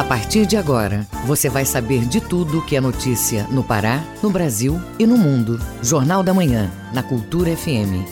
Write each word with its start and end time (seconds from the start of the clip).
A 0.00 0.04
partir 0.04 0.46
de 0.46 0.56
agora, 0.56 1.06
você 1.26 1.50
vai 1.50 1.66
saber 1.66 2.06
de 2.06 2.22
tudo 2.22 2.64
que 2.64 2.74
é 2.74 2.80
notícia 2.80 3.46
no 3.50 3.62
Pará, 3.62 4.02
no 4.22 4.30
Brasil 4.30 4.80
e 4.98 5.06
no 5.06 5.18
mundo. 5.18 5.60
Jornal 5.82 6.22
da 6.22 6.32
Manhã, 6.32 6.72
na 6.94 7.02
Cultura 7.02 7.54
FM. 7.54 8.08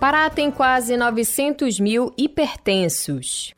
Pará 0.00 0.28
tem 0.28 0.50
quase 0.50 0.96
900 0.96 1.78
mil 1.78 2.12
hipertensos. 2.18 3.54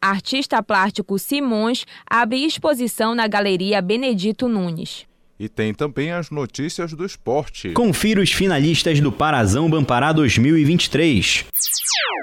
Artista 0.00 0.62
plástico 0.62 1.18
Simões 1.18 1.84
abre 2.08 2.46
exposição 2.46 3.14
na 3.14 3.28
Galeria 3.28 3.82
Benedito 3.82 4.48
Nunes. 4.48 5.04
E 5.38 5.50
tem 5.50 5.74
também 5.74 6.12
as 6.12 6.30
notícias 6.30 6.94
do 6.94 7.04
esporte. 7.04 7.72
Confira 7.72 8.22
os 8.22 8.32
finalistas 8.32 8.98
do 9.00 9.12
Parazão 9.12 9.68
Bampará 9.68 10.12
2023. 10.12 11.44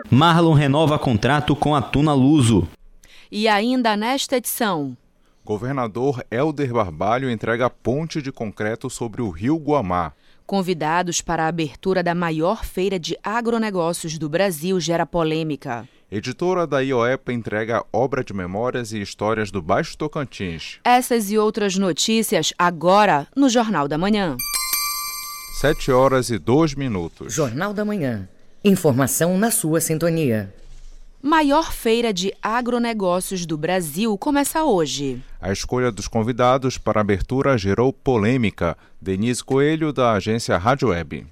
Marlon 0.10 0.54
renova 0.54 0.98
contrato 0.98 1.56
com 1.56 1.76
a 1.76 1.82
Tuna 1.82 2.14
Luso. 2.14 2.68
E 3.32 3.48
ainda 3.48 3.96
nesta 3.96 4.38
edição. 4.38 4.98
Governador 5.48 6.26
Helder 6.30 6.73
Barbalho 6.73 7.31
entrega 7.31 7.70
ponte 7.70 8.22
de 8.22 8.34
concreto 8.34 8.90
sobre 8.90 9.22
o 9.22 9.30
rio 9.30 9.56
Guamá. 9.56 10.12
Convidados 10.45 11.22
para 11.22 11.45
a 11.45 11.48
abertura 11.48 12.04
da 12.04 12.14
maior 12.14 12.66
feira 12.66 13.00
de 13.00 13.17
agronegócios 13.23 14.17
do 14.17 14.28
Brasil 14.28 14.78
gera 14.81 15.06
polêmica. 15.06 15.88
Editora 16.12 16.67
da 16.67 16.80
IOEPA 16.80 17.31
entrega 17.31 17.86
obra 17.94 18.26
de 18.26 18.34
memórias 18.34 18.92
e 18.92 19.02
histórias 19.02 19.50
do 19.50 19.62
Baixo 19.62 19.98
Tocantins. 19.98 20.80
Essas 20.84 21.31
e 21.31 21.38
outras 21.38 21.78
notícias 21.78 22.52
agora 22.58 23.26
no 23.34 23.48
Jornal 23.48 23.88
da 23.88 23.98
Manhã. 23.98 24.36
7 25.61 25.94
horas 25.94 26.30
e 26.30 26.38
2 26.38 26.76
minutos. 26.76 27.34
Jornal 27.34 27.73
da 27.73 27.86
Manhã. 27.86 28.28
Informação 28.66 29.38
na 29.38 29.50
sua 29.50 29.80
sintonia. 29.80 30.54
Maior 31.22 31.73
feira 31.73 32.14
de 32.14 32.32
agronegócios 32.44 33.48
do 33.48 33.58
Brasil 33.58 34.16
começa 34.20 34.64
hoje. 34.64 35.20
A 35.42 35.52
escolha 35.52 35.92
dos 35.92 36.08
convidados 36.08 36.78
para 36.78 37.00
a 37.00 37.02
abertura 37.02 37.58
gerou 37.58 37.92
polêmica. 37.92 38.78
Denise 39.02 39.44
Coelho, 39.44 39.92
da 39.92 40.14
agência 40.14 40.56
Rádio 40.60 40.90
Web. 40.90 41.26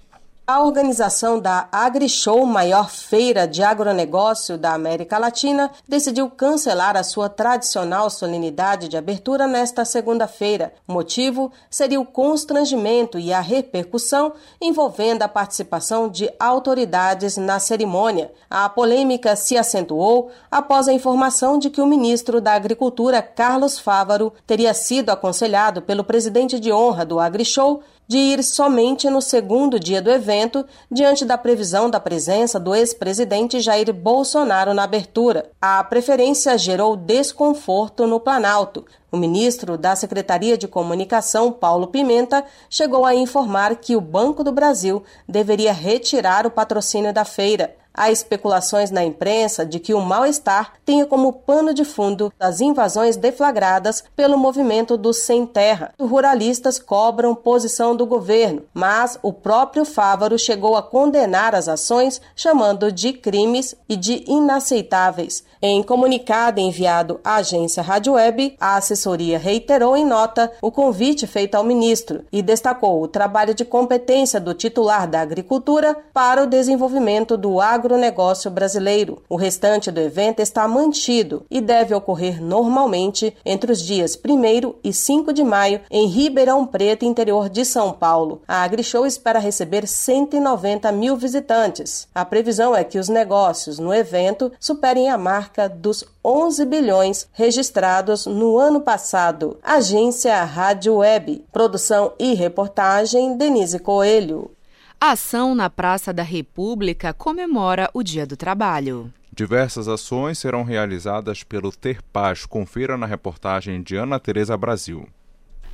A 0.47 0.61
organização 0.61 1.39
da 1.39 1.67
AgriShow, 1.71 2.45
maior 2.45 2.87
feira 2.87 3.47
de 3.47 3.63
agronegócio 3.63 4.59
da 4.59 4.75
América 4.75 5.17
Latina, 5.17 5.71
decidiu 5.87 6.29
cancelar 6.29 6.95
a 6.95 7.01
sua 7.01 7.27
tradicional 7.27 8.11
solenidade 8.11 8.87
de 8.87 8.95
abertura 8.95 9.47
nesta 9.47 9.83
segunda-feira. 9.83 10.71
O 10.87 10.93
motivo 10.93 11.51
seria 11.67 11.99
o 11.99 12.05
constrangimento 12.05 13.17
e 13.17 13.33
a 13.33 13.39
repercussão 13.39 14.33
envolvendo 14.61 15.23
a 15.23 15.27
participação 15.27 16.07
de 16.07 16.31
autoridades 16.39 17.37
na 17.37 17.57
cerimônia. 17.57 18.31
A 18.47 18.69
polêmica 18.69 19.35
se 19.35 19.57
acentuou 19.57 20.29
após 20.51 20.87
a 20.87 20.93
informação 20.93 21.57
de 21.57 21.71
que 21.71 21.81
o 21.81 21.87
ministro 21.87 22.39
da 22.39 22.53
Agricultura, 22.53 23.19
Carlos 23.19 23.79
Fávaro, 23.79 24.31
teria 24.45 24.75
sido 24.75 25.09
aconselhado 25.09 25.81
pelo 25.81 26.03
presidente 26.03 26.59
de 26.59 26.71
honra 26.71 27.03
do 27.03 27.19
AgriShow, 27.19 27.81
de 28.07 28.17
ir 28.17 28.43
somente 28.43 29.09
no 29.09 29.21
segundo 29.21 29.79
dia 29.79 30.01
do 30.01 30.11
evento, 30.11 30.65
diante 30.91 31.25
da 31.25 31.37
previsão 31.37 31.89
da 31.89 31.99
presença 31.99 32.59
do 32.59 32.75
ex-presidente 32.75 33.59
Jair 33.59 33.93
Bolsonaro 33.93 34.73
na 34.73 34.83
abertura. 34.83 35.49
A 35.61 35.83
preferência 35.83 36.57
gerou 36.57 36.95
desconforto 36.95 38.05
no 38.05 38.19
Planalto. 38.19 38.85
O 39.11 39.17
ministro 39.17 39.77
da 39.77 39.95
Secretaria 39.95 40.57
de 40.57 40.67
Comunicação, 40.67 41.51
Paulo 41.51 41.87
Pimenta, 41.87 42.43
chegou 42.69 43.05
a 43.05 43.15
informar 43.15 43.75
que 43.77 43.95
o 43.95 44.01
Banco 44.01 44.43
do 44.43 44.51
Brasil 44.51 45.03
deveria 45.27 45.73
retirar 45.73 46.45
o 46.45 46.51
patrocínio 46.51 47.13
da 47.13 47.23
feira. 47.23 47.75
Há 47.95 48.11
especulações 48.11 48.91
na 48.91 49.03
imprensa 49.03 49.65
de 49.65 49.79
que 49.79 49.93
o 49.93 50.01
mal-estar 50.01 50.73
tenha 50.85 51.05
como 51.05 51.31
pano 51.31 51.73
de 51.73 51.85
fundo 51.85 52.31
as 52.39 52.59
invasões 52.59 53.15
deflagradas 53.15 54.03
pelo 54.15 54.37
movimento 54.37 54.97
do 54.97 55.13
Sem 55.13 55.45
Terra. 55.45 55.93
Os 55.97 56.09
ruralistas 56.09 56.77
cobram 56.77 57.33
posição 57.33 57.95
do 57.95 58.05
governo, 58.05 58.63
mas 58.73 59.17
o 59.21 59.31
próprio 59.31 59.85
Fávaro 59.85 60.37
chegou 60.37 60.75
a 60.75 60.83
condenar 60.83 61.55
as 61.55 61.69
ações, 61.69 62.21
chamando 62.35 62.91
de 62.91 63.13
crimes 63.13 63.75
e 63.87 63.95
de 63.95 64.23
inaceitáveis. 64.27 65.43
Em 65.61 65.81
comunicado 65.81 66.59
enviado 66.59 67.19
à 67.23 67.35
agência 67.35 67.81
Rádio 67.81 68.13
Web, 68.13 68.55
a 68.59 68.75
assessoria 68.75 69.39
reiterou 69.39 69.95
em 69.95 70.05
nota 70.05 70.51
o 70.61 70.71
convite 70.71 71.25
feito 71.25 71.55
ao 71.55 71.63
ministro 71.63 72.23
e 72.31 72.41
destacou 72.41 73.01
o 73.01 73.07
trabalho 73.07 73.53
de 73.53 73.65
competência 73.65 74.39
do 74.39 74.53
titular 74.53 75.07
da 75.07 75.21
Agricultura 75.21 75.97
para 76.13 76.43
o 76.43 76.47
desenvolvimento 76.47 77.37
do 77.37 77.61
agro 77.61 77.85
agronegócio 77.85 78.49
brasileiro. 78.51 79.21
O 79.29 79.35
restante 79.35 79.91
do 79.91 79.99
evento 79.99 80.41
está 80.41 80.67
mantido 80.67 81.45
e 81.49 81.61
deve 81.61 81.93
ocorrer 81.93 82.41
normalmente 82.41 83.35
entre 83.45 83.71
os 83.71 83.81
dias 83.81 84.15
1 84.15 84.75
e 84.83 84.91
5 84.91 85.31
de 85.31 85.43
maio 85.43 85.81
em 85.89 86.07
Ribeirão 86.07 86.65
Preto, 86.65 87.05
interior 87.05 87.49
de 87.49 87.63
São 87.63 87.91
Paulo. 87.93 88.41
A 88.47 88.63
AgriShow 88.63 89.05
espera 89.05 89.39
receber 89.39 89.87
190 89.87 90.91
mil 90.91 91.15
visitantes. 91.15 92.07
A 92.13 92.25
previsão 92.25 92.75
é 92.75 92.83
que 92.83 92.97
os 92.97 93.07
negócios 93.07 93.79
no 93.79 93.93
evento 93.93 94.51
superem 94.59 95.09
a 95.09 95.17
marca 95.17 95.54
dos 95.67 96.03
11 96.23 96.65
bilhões 96.65 97.27
registrados 97.31 98.25
no 98.25 98.57
ano 98.57 98.81
passado. 98.81 99.57
Agência 99.63 100.43
Rádio 100.43 100.97
Web. 100.97 101.43
Produção 101.51 102.13
e 102.19 102.33
reportagem 102.33 103.37
Denise 103.37 103.79
Coelho. 103.79 104.51
A 104.99 105.11
ação 105.11 105.55
na 105.55 105.69
Praça 105.69 106.11
da 106.11 106.23
República 106.23 107.13
comemora 107.13 107.89
o 107.93 108.03
Dia 108.03 108.25
do 108.25 108.35
Trabalho. 108.35 109.11
Diversas 109.33 109.87
ações 109.87 110.39
serão 110.39 110.63
realizadas 110.63 111.43
pelo 111.43 111.71
Ter 111.71 112.01
Paz. 112.01 112.45
Confira 112.45 112.97
na 112.97 113.05
reportagem 113.05 113.81
de 113.81 113.95
Ana 113.95 114.19
Tereza 114.19 114.55
Brasil. 114.55 115.07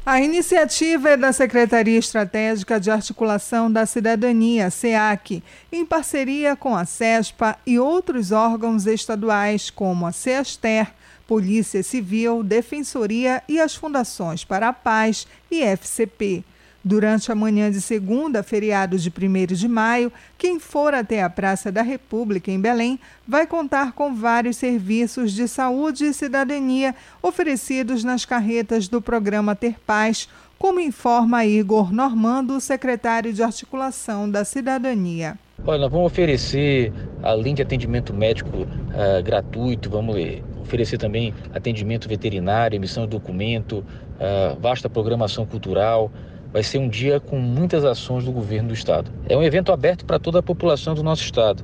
A 0.04 0.20
iniciativa 0.20 1.12
é 1.12 1.18
da 1.18 1.32
Secretaria 1.32 2.00
Estratégica 2.00 2.80
de 2.80 2.90
Articulação 2.90 3.72
da 3.72 3.86
Cidadania, 3.86 4.72
SEAC, 4.72 5.44
em 5.72 5.86
parceria 5.86 6.56
com 6.56 6.76
a 6.76 6.86
CESPA 6.86 7.56
e 7.68 7.78
outros 7.78 8.32
órgãos 8.32 8.88
estaduais, 8.88 9.70
como 9.70 10.08
a 10.08 10.12
CEASTER, 10.12 10.92
Polícia 11.28 11.84
Civil, 11.84 12.42
Defensoria 12.42 13.44
e 13.48 13.60
as 13.60 13.76
Fundações 13.76 14.44
para 14.44 14.70
a 14.70 14.74
Paz 14.74 15.28
e 15.52 15.62
FCP. 15.62 16.44
Durante 16.84 17.32
a 17.32 17.36
manhã 17.36 17.70
de 17.70 17.80
segunda, 17.80 18.42
feriado 18.42 18.98
de 18.98 19.10
1 19.10 19.54
de 19.54 19.68
maio, 19.68 20.12
quem 20.36 20.60
for 20.60 20.96
até 20.96 21.22
a 21.22 21.30
Praça 21.30 21.72
da 21.72 21.84
República, 21.84 22.52
em 22.52 22.60
Belém, 22.60 23.00
vai 23.28 23.46
contar 23.46 23.92
com 23.92 24.16
vários 24.16 24.58
serviços 24.58 25.32
de 25.32 25.48
saúde 25.48 26.06
e 26.06 26.14
cidadania 26.14 26.96
oferecidos 27.22 28.04
nas 28.04 28.26
carretas 28.26 28.88
do 28.88 29.00
programa 29.00 29.56
Ter 29.56 29.76
Paz, 29.86 30.28
como 30.58 30.80
informa 30.80 31.46
Igor 31.46 31.94
Normando, 31.94 32.60
secretário 32.60 33.32
de 33.32 33.44
Articulação 33.44 34.30
da 34.30 34.44
Cidadania. 34.44 35.38
Olha, 35.64 35.78
nós 35.78 35.92
vamos 35.92 36.08
oferecer, 36.08 36.92
além 37.22 37.54
de 37.54 37.62
atendimento 37.62 38.12
médico 38.12 38.58
uh, 38.58 39.24
gratuito, 39.24 39.88
vamos 39.88 40.16
oferecer 40.60 40.98
também 40.98 41.32
atendimento 41.54 42.10
veterinário, 42.10 42.76
emissão 42.76 43.04
de 43.04 43.10
documento, 43.10 43.80
uh, 43.80 44.60
vasta 44.60 44.90
programação 44.90 45.46
cultural, 45.46 46.12
vai 46.52 46.64
ser 46.64 46.78
um 46.78 46.90
dia 46.90 47.20
com 47.20 47.40
muitas 47.40 47.86
ações 47.86 48.26
do 48.26 48.32
governo 48.32 48.70
do 48.70 48.74
estado. 48.74 49.12
É 49.28 49.36
um 49.36 49.44
evento 49.44 49.72
aberto 49.72 50.06
para 50.06 50.20
toda 50.20 50.40
a 50.40 50.44
população 50.44 50.94
do 50.94 51.04
nosso 51.04 51.24
estado, 51.24 51.64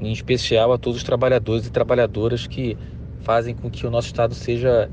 em 0.00 0.12
especial 0.12 0.72
a 0.72 0.78
todos 0.78 0.98
os 0.98 1.04
trabalhadores 1.04 1.66
e 1.66 1.70
trabalhadoras 1.70 2.46
que 2.46 2.76
fazem 3.22 3.54
com 3.54 3.70
que 3.70 3.86
o 3.86 3.90
nosso 3.90 4.08
estado 4.08 4.34
seja 4.34 4.88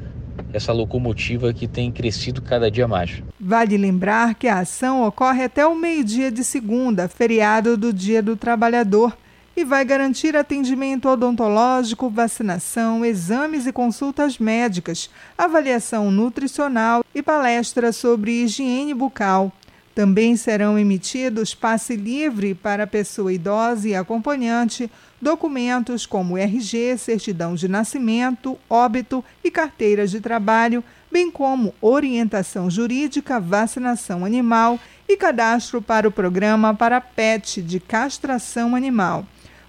essa 0.54 0.72
locomotiva 0.72 1.54
que 1.54 1.68
tem 1.68 1.92
crescido 1.92 2.42
cada 2.42 2.70
dia 2.70 2.88
mais. 2.88 3.22
Vale 3.40 3.78
lembrar 3.78 4.36
que 4.36 4.48
a 4.48 4.60
ação 4.60 5.06
ocorre 5.06 5.44
até 5.44 5.66
o 5.66 5.76
meio-dia 5.76 6.32
de 6.32 6.44
segunda, 6.44 7.08
feriado 7.08 7.76
do 7.76 7.92
Dia 7.92 8.22
do 8.22 8.36
Trabalhador, 8.36 9.18
e 9.58 9.64
vai 9.64 9.84
garantir 9.84 10.38
atendimento 10.38 11.10
odontológico, 11.10 12.12
vacinação, 12.12 13.04
exames 13.04 13.66
e 13.66 13.74
consultas 13.74 14.38
médicas, 14.38 15.10
avaliação 15.36 16.12
nutricional 16.12 17.04
e 17.14 17.24
palestras 17.24 17.96
sobre 17.96 18.44
higiene 18.44 18.94
bucal. 18.94 19.52
Também 19.96 20.38
serão 20.38 20.78
emitidos 20.78 21.56
passe 21.56 21.96
livre 21.96 22.54
para 22.54 22.86
pessoa 22.86 23.34
idosa 23.34 23.90
e 23.90 23.96
acompanhante, 23.96 24.92
documentos 25.20 26.06
como 26.06 26.38
RG, 26.38 26.96
certidão 27.00 27.56
de 27.56 27.68
nascimento, 27.68 28.60
óbito 28.70 29.26
e 29.44 29.50
carteiras 29.50 30.12
de 30.12 30.22
trabalho, 30.22 30.84
bem 31.12 31.32
como 31.32 31.74
orientação 31.82 32.70
jurídica, 32.70 33.40
vacinação 33.40 34.24
animal 34.24 34.80
e 35.10 35.18
cadastro 35.18 35.82
para 35.82 36.08
o 36.08 36.12
programa 36.12 36.76
para 36.76 37.02
PET 37.02 37.64
de 37.64 37.80
castração 37.80 38.76
animal. 38.76 39.26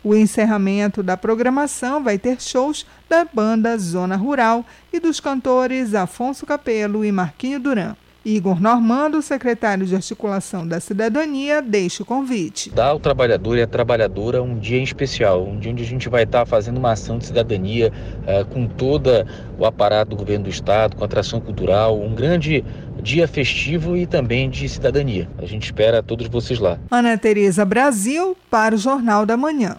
O 0.08 0.16
encerramento 0.16 1.02
da 1.02 1.18
programação 1.18 2.02
vai 2.02 2.16
ter 2.16 2.40
shows 2.40 2.86
da 3.10 3.26
banda 3.26 3.76
Zona 3.76 4.16
Rural 4.16 4.64
e 4.90 4.98
dos 4.98 5.20
cantores 5.20 5.94
Afonso 5.94 6.46
Capelo 6.46 7.04
e 7.04 7.12
Marquinho 7.12 7.60
Duran. 7.60 7.94
Igor 8.24 8.58
Normando, 8.58 9.20
secretário 9.20 9.84
de 9.84 9.94
Articulação 9.94 10.66
da 10.66 10.80
Cidadania, 10.80 11.60
deixa 11.60 12.02
o 12.02 12.06
convite. 12.06 12.70
Dá 12.70 12.86
ao 12.86 12.98
trabalhador 12.98 13.58
e 13.58 13.62
à 13.62 13.66
trabalhadora 13.66 14.42
um 14.42 14.58
dia 14.58 14.78
em 14.78 14.82
especial, 14.82 15.46
um 15.46 15.58
dia 15.58 15.72
onde 15.72 15.82
a 15.82 15.86
gente 15.86 16.08
vai 16.08 16.22
estar 16.22 16.46
fazendo 16.46 16.78
uma 16.78 16.92
ação 16.92 17.18
de 17.18 17.26
cidadania 17.26 17.92
uh, 18.22 18.46
com 18.46 18.66
todo 18.66 19.10
o 19.58 19.66
aparato 19.66 20.12
do 20.12 20.16
governo 20.16 20.44
do 20.44 20.50
Estado, 20.50 20.96
com 20.96 21.04
atração 21.04 21.38
cultural, 21.38 22.00
um 22.00 22.14
grande 22.14 22.64
dia 23.02 23.28
festivo 23.28 23.94
e 23.94 24.06
também 24.06 24.48
de 24.48 24.66
cidadania. 24.70 25.28
A 25.36 25.44
gente 25.44 25.64
espera 25.64 26.02
todos 26.02 26.28
vocês 26.28 26.58
lá. 26.58 26.78
Ana 26.90 27.18
Tereza 27.18 27.62
Brasil, 27.62 28.34
para 28.50 28.74
o 28.74 28.78
Jornal 28.78 29.26
da 29.26 29.36
Manhã. 29.36 29.76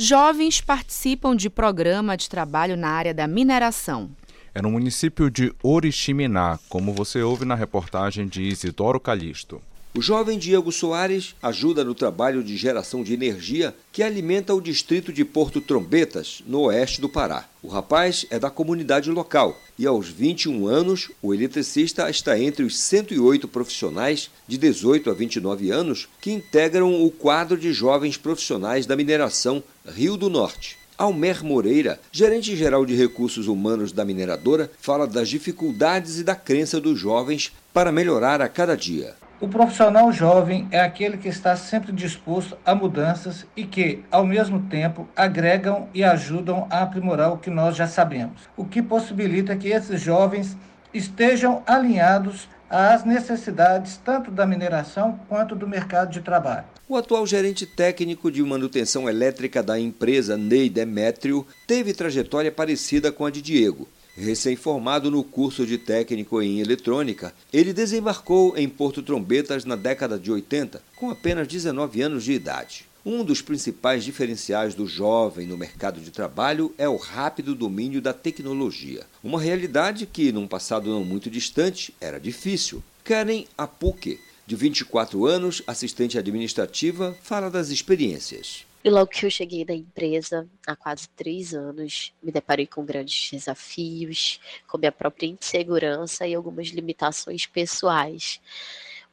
Jovens 0.00 0.60
participam 0.60 1.34
de 1.34 1.50
programa 1.50 2.16
de 2.16 2.28
trabalho 2.28 2.76
na 2.76 2.88
área 2.88 3.12
da 3.12 3.26
mineração 3.26 4.08
é 4.54 4.62
no 4.62 4.70
município 4.70 5.28
de 5.28 5.52
Oriximiná, 5.60 6.58
como 6.68 6.92
você 6.92 7.20
ouve 7.20 7.44
na 7.44 7.56
reportagem 7.56 8.28
de 8.28 8.42
Isidoro 8.42 9.00
Calixto. 9.00 9.60
O 9.94 10.00
jovem 10.00 10.38
Diego 10.38 10.70
Soares 10.70 11.34
ajuda 11.42 11.82
no 11.82 11.94
trabalho 11.94 12.44
de 12.44 12.56
geração 12.56 13.02
de 13.02 13.12
energia 13.14 13.74
que 13.90 14.02
alimenta 14.02 14.54
o 14.54 14.60
distrito 14.60 15.12
de 15.12 15.24
Porto 15.24 15.60
Trombetas, 15.60 16.42
no 16.46 16.60
oeste 16.60 17.00
do 17.00 17.08
Pará. 17.08 17.48
O 17.62 17.68
rapaz 17.68 18.24
é 18.30 18.38
da 18.38 18.50
comunidade 18.50 19.10
local 19.10 19.58
e, 19.78 19.86
aos 19.86 20.08
21 20.08 20.66
anos, 20.68 21.10
o 21.20 21.34
eletricista 21.34 22.08
está 22.08 22.38
entre 22.38 22.62
os 22.64 22.78
108 22.78 23.48
profissionais 23.48 24.30
de 24.46 24.56
18 24.58 25.10
a 25.10 25.14
29 25.14 25.70
anos 25.70 26.08
que 26.20 26.30
integram 26.30 27.04
o 27.04 27.10
quadro 27.10 27.56
de 27.56 27.72
jovens 27.72 28.16
profissionais 28.16 28.86
da 28.86 28.94
mineração 28.94 29.62
Rio 29.90 30.16
do 30.16 30.28
Norte. 30.30 30.78
Almer 30.98 31.44
Moreira, 31.44 32.00
gerente-geral 32.10 32.84
de 32.84 32.96
recursos 32.96 33.46
humanos 33.46 33.92
da 33.92 34.04
mineradora, 34.04 34.68
fala 34.80 35.06
das 35.06 35.28
dificuldades 35.28 36.18
e 36.18 36.24
da 36.24 36.34
crença 36.34 36.80
dos 36.80 36.98
jovens 36.98 37.52
para 37.72 37.92
melhorar 37.92 38.42
a 38.42 38.48
cada 38.48 38.76
dia. 38.76 39.14
O 39.40 39.46
profissional 39.46 40.10
jovem 40.10 40.66
é 40.72 40.80
aquele 40.80 41.16
que 41.16 41.28
está 41.28 41.54
sempre 41.54 41.92
disposto 41.92 42.58
a 42.66 42.74
mudanças 42.74 43.46
e 43.56 43.64
que, 43.64 44.02
ao 44.10 44.26
mesmo 44.26 44.62
tempo, 44.62 45.08
agregam 45.14 45.88
e 45.94 46.02
ajudam 46.02 46.66
a 46.68 46.82
aprimorar 46.82 47.32
o 47.32 47.38
que 47.38 47.48
nós 47.48 47.76
já 47.76 47.86
sabemos, 47.86 48.48
o 48.56 48.64
que 48.64 48.82
possibilita 48.82 49.54
que 49.54 49.68
esses 49.68 50.00
jovens 50.00 50.56
estejam 50.92 51.62
alinhados 51.64 52.48
às 52.68 53.04
necessidades 53.04 53.96
tanto 54.04 54.32
da 54.32 54.44
mineração 54.44 55.20
quanto 55.28 55.54
do 55.54 55.68
mercado 55.68 56.10
de 56.10 56.20
trabalho. 56.20 56.64
O 56.90 56.96
atual 56.96 57.26
gerente 57.26 57.66
técnico 57.66 58.32
de 58.32 58.42
manutenção 58.42 59.10
elétrica 59.10 59.62
da 59.62 59.78
empresa, 59.78 60.38
Ney 60.38 60.70
Demétrio, 60.70 61.46
teve 61.66 61.92
trajetória 61.92 62.50
parecida 62.50 63.12
com 63.12 63.26
a 63.26 63.30
de 63.30 63.42
Diego. 63.42 63.86
Recém-formado 64.16 65.10
no 65.10 65.22
curso 65.22 65.66
de 65.66 65.76
técnico 65.76 66.40
em 66.40 66.60
eletrônica, 66.60 67.34
ele 67.52 67.74
desembarcou 67.74 68.56
em 68.56 68.66
Porto 68.66 69.02
Trombetas 69.02 69.66
na 69.66 69.76
década 69.76 70.18
de 70.18 70.32
80, 70.32 70.80
com 70.96 71.10
apenas 71.10 71.46
19 71.46 72.00
anos 72.00 72.24
de 72.24 72.32
idade. 72.32 72.86
Um 73.04 73.22
dos 73.22 73.42
principais 73.42 74.02
diferenciais 74.02 74.74
do 74.74 74.86
jovem 74.86 75.46
no 75.46 75.58
mercado 75.58 76.00
de 76.00 76.10
trabalho 76.10 76.74
é 76.78 76.88
o 76.88 76.96
rápido 76.96 77.54
domínio 77.54 78.00
da 78.00 78.14
tecnologia. 78.14 79.04
Uma 79.22 79.38
realidade 79.38 80.06
que, 80.06 80.32
num 80.32 80.48
passado 80.48 80.88
não 80.88 81.04
muito 81.04 81.28
distante, 81.28 81.94
era 82.00 82.18
difícil. 82.18 82.82
Karen 83.04 83.44
Apuque, 83.56 84.18
de 84.48 84.56
24 84.56 85.26
anos, 85.26 85.62
assistente 85.66 86.16
administrativa, 86.16 87.14
fala 87.20 87.50
das 87.50 87.68
experiências. 87.68 88.64
E 88.82 88.88
logo 88.88 89.10
que 89.10 89.26
eu 89.26 89.30
cheguei 89.30 89.62
na 89.62 89.74
empresa, 89.74 90.48
há 90.66 90.74
quase 90.74 91.06
três 91.10 91.52
anos, 91.52 92.14
me 92.22 92.32
deparei 92.32 92.66
com 92.66 92.82
grandes 92.82 93.30
desafios, 93.30 94.40
com 94.66 94.78
minha 94.78 94.90
própria 94.90 95.26
insegurança 95.26 96.26
e 96.26 96.34
algumas 96.34 96.68
limitações 96.68 97.44
pessoais. 97.44 98.40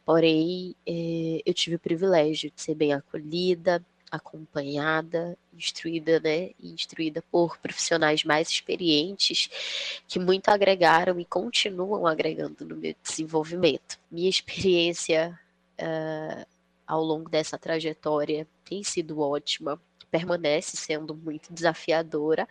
Porém, 0.06 0.74
eh, 0.88 1.42
eu 1.46 1.54
tive 1.54 1.76
o 1.76 1.80
privilégio 1.80 2.50
de 2.56 2.62
ser 2.62 2.74
bem 2.74 2.94
acolhida, 2.94 3.84
acompanhada, 4.16 5.38
instruída, 5.54 6.20
né, 6.20 6.52
instruída 6.62 7.24
por 7.32 7.58
profissionais 7.58 8.24
mais 8.24 8.50
experientes 8.50 9.50
que 10.08 10.20
muito 10.20 10.50
agregaram 10.50 11.20
e 11.20 11.26
continuam 11.26 12.06
agregando 12.06 12.66
no 12.66 12.76
meu 12.76 12.96
desenvolvimento. 13.04 14.00
Minha 14.12 14.30
experiência 14.30 15.40
uh, 15.80 16.46
ao 16.86 17.04
longo 17.04 17.30
dessa 17.30 17.58
trajetória 17.58 18.48
tem 18.64 18.84
sido 18.84 19.20
ótima, 19.20 19.80
permanece 20.12 20.78
sendo 20.78 21.16
muito 21.16 21.54
desafiadora, 21.54 22.48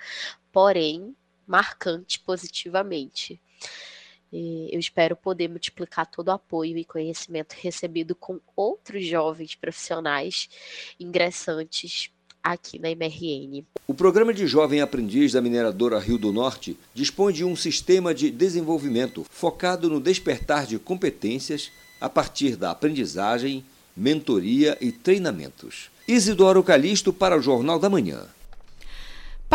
porém 0.53 1.15
marcante 1.47 2.19
positivamente. 2.21 3.41
Eu 4.37 4.81
espero 4.81 5.15
poder 5.15 5.49
multiplicar 5.49 6.11
todo 6.11 6.29
o 6.29 6.33
apoio 6.33 6.77
e 6.77 6.85
conhecimento 6.85 7.55
recebido 7.61 8.15
com 8.15 8.41
outros 8.57 9.07
jovens 9.07 9.55
profissionais 9.55 10.49
ingressantes 10.99 12.11
aqui 12.43 12.79
na 12.79 12.91
MRN. 12.91 13.65
O 13.87 13.95
programa 13.95 14.35
de 14.35 14.47
Jovem 14.47 14.81
Aprendiz 14.81 15.33
da 15.33 15.41
mineradora 15.41 15.99
Rio 15.99 16.19
do 16.19 16.33
Norte 16.33 16.77
dispõe 16.93 17.33
de 17.33 17.45
um 17.45 17.55
sistema 17.55 18.13
de 18.13 18.31
desenvolvimento 18.31 19.25
focado 19.31 19.89
no 19.89 20.01
despertar 20.01 20.67
de 20.67 20.79
competências 20.79 21.71
a 22.01 22.09
partir 22.09 22.57
da 22.57 22.71
aprendizagem, 22.71 23.65
mentoria 23.97 24.77
e 24.81 24.91
treinamentos. 24.91 25.91
Isidoro 26.07 26.63
Calixto 26.63 27.13
para 27.13 27.39
o 27.39 27.41
Jornal 27.41 27.79
da 27.79 27.89
Manhã. 27.89 28.27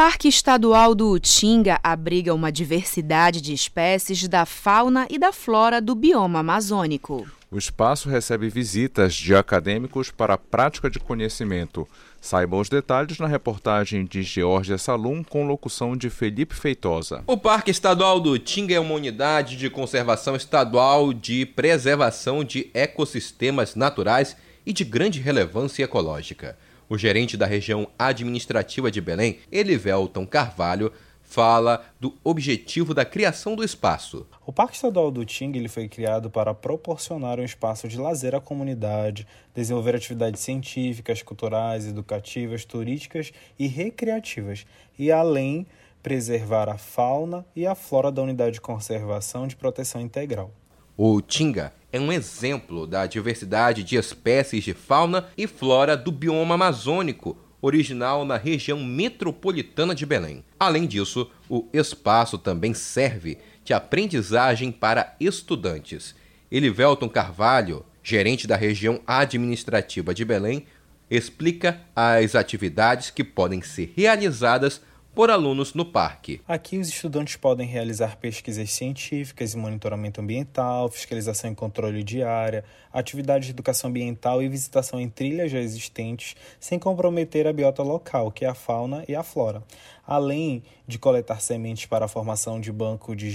Parque 0.02 0.30
Estadual 0.30 0.96
do 0.96 1.12
Utinga 1.12 1.78
abriga 1.84 2.34
uma 2.34 2.54
diversidade 2.54 3.42
de 3.42 3.52
espécies 3.52 4.30
da 4.30 4.46
fauna 4.46 5.06
e 5.10 5.20
da 5.20 5.34
flora 5.34 5.82
do 5.82 5.94
bioma 5.94 6.40
amazônico. 6.40 7.28
O 7.52 7.58
espaço 7.58 8.08
recebe 8.08 8.48
visitas 8.48 9.14
de 9.14 9.36
acadêmicos 9.36 10.10
para 10.10 10.36
a 10.36 10.38
prática 10.38 10.90
de 10.90 11.02
conhecimento. 11.02 11.86
Saiba 12.22 12.56
os 12.56 12.70
detalhes 12.70 13.20
na 13.20 13.28
reportagem 13.28 14.06
de 14.06 14.24
Georgia 14.24 14.78
Salum 14.78 15.22
com 15.22 15.46
locução 15.46 15.98
de 15.98 16.10
Felipe 16.10 16.56
Feitosa. 16.56 17.22
O 17.28 17.36
Parque 17.36 17.70
Estadual 17.70 18.22
do 18.22 18.32
Utinga 18.32 18.74
é 18.74 18.80
uma 18.80 18.96
unidade 18.96 19.58
de 19.58 19.70
conservação 19.70 20.34
estadual 20.34 21.12
de 21.12 21.46
preservação 21.46 22.42
de 22.42 22.70
ecossistemas 22.74 23.76
naturais 23.76 24.38
e 24.66 24.72
de 24.72 24.86
grande 24.86 25.20
relevância 25.20 25.84
ecológica. 25.84 26.58
O 26.90 26.98
gerente 26.98 27.38
da 27.38 27.46
região 27.46 27.88
administrativa 28.00 28.90
de 28.90 29.00
Belém, 29.00 29.38
Elivelton 29.52 30.26
Carvalho, 30.26 30.92
fala 31.22 31.86
do 32.00 32.18
objetivo 32.24 32.96
da 32.96 33.06
criação 33.06 33.56
do 33.56 33.64
espaço. 33.64 34.26
O 34.44 34.52
Parque 34.52 34.74
Estadual 34.74 35.12
do 35.12 35.24
Ting 35.24 35.56
ele 35.56 35.68
foi 35.68 35.88
criado 35.88 36.32
para 36.32 36.56
proporcionar 36.56 37.40
um 37.40 37.44
espaço 37.44 37.88
de 37.88 38.00
lazer 38.00 38.34
à 38.34 38.42
comunidade, 38.42 39.28
desenvolver 39.54 39.96
atividades 39.96 40.42
científicas, 40.42 41.22
culturais, 41.22 41.86
educativas, 41.86 42.66
turísticas 42.66 43.32
e 43.60 43.68
recreativas, 43.68 44.66
e 44.98 45.12
além 45.12 45.68
preservar 46.02 46.68
a 46.68 46.80
fauna 46.80 47.46
e 47.56 47.68
a 47.68 47.76
flora 47.76 48.12
da 48.12 48.24
unidade 48.24 48.54
de 48.54 48.62
conservação 48.62 49.46
de 49.46 49.56
proteção 49.56 50.02
integral. 50.02 50.52
O 50.98 51.22
Tinga 51.22 51.72
é 51.92 52.00
um 52.00 52.12
exemplo 52.12 52.86
da 52.86 53.06
diversidade 53.08 53.84
de 53.84 53.96
espécies 53.96 54.64
de 54.64 54.74
fauna 54.74 55.28
e 55.38 55.48
flora 55.48 55.98
do 55.98 56.12
bioma 56.12 56.56
amazônico, 56.56 57.38
original 57.62 58.24
na 58.24 58.38
região 58.38 58.84
metropolitana 58.84 59.96
de 59.96 60.06
Belém. 60.06 60.44
Além 60.60 60.86
disso, 60.86 61.30
o 61.50 61.68
espaço 61.74 62.38
também 62.38 62.74
serve 62.74 63.38
de 63.64 63.74
aprendizagem 63.74 64.72
para 64.72 65.16
estudantes. 65.20 66.16
Elivelton 66.52 67.10
Carvalho, 67.10 67.86
gerente 68.02 68.48
da 68.48 68.56
região 68.56 69.02
administrativa 69.06 70.14
de 70.14 70.24
Belém, 70.24 70.66
explica 71.10 71.82
as 71.96 72.36
atividades 72.36 73.10
que 73.10 73.24
podem 73.24 73.62
ser 73.62 73.94
realizadas 73.96 74.82
por 75.20 75.30
alunos 75.30 75.74
no 75.74 75.84
parque. 75.84 76.40
Aqui 76.48 76.78
os 76.78 76.88
estudantes 76.88 77.36
podem 77.36 77.68
realizar 77.68 78.16
pesquisas 78.16 78.72
científicas 78.72 79.54
e 79.54 79.58
monitoramento 79.58 80.22
ambiental, 80.22 80.88
fiscalização 80.88 81.52
e 81.52 81.56
controle 81.56 82.06
de 82.06 82.24
área, 82.24 82.64
atividades 82.90 83.48
de 83.48 83.52
educação 83.52 83.90
ambiental 83.90 84.42
e 84.42 84.48
visitação 84.48 84.98
em 84.98 85.10
trilhas 85.10 85.52
já 85.52 85.60
existentes, 85.60 86.38
sem 86.58 86.80
comprometer 86.80 87.48
a 87.48 87.52
biota 87.52 87.84
local, 87.84 88.32
que 88.32 88.46
é 88.46 88.48
a 88.48 88.54
fauna 88.54 89.04
e 89.10 89.14
a 89.14 89.22
flora 89.22 89.62
além 90.10 90.64
de 90.88 90.98
coletar 90.98 91.40
sementes 91.40 91.86
para 91.86 92.06
a 92.06 92.08
formação 92.08 92.60
de 92.60 92.72
banco 92.72 93.16
de 93.16 93.30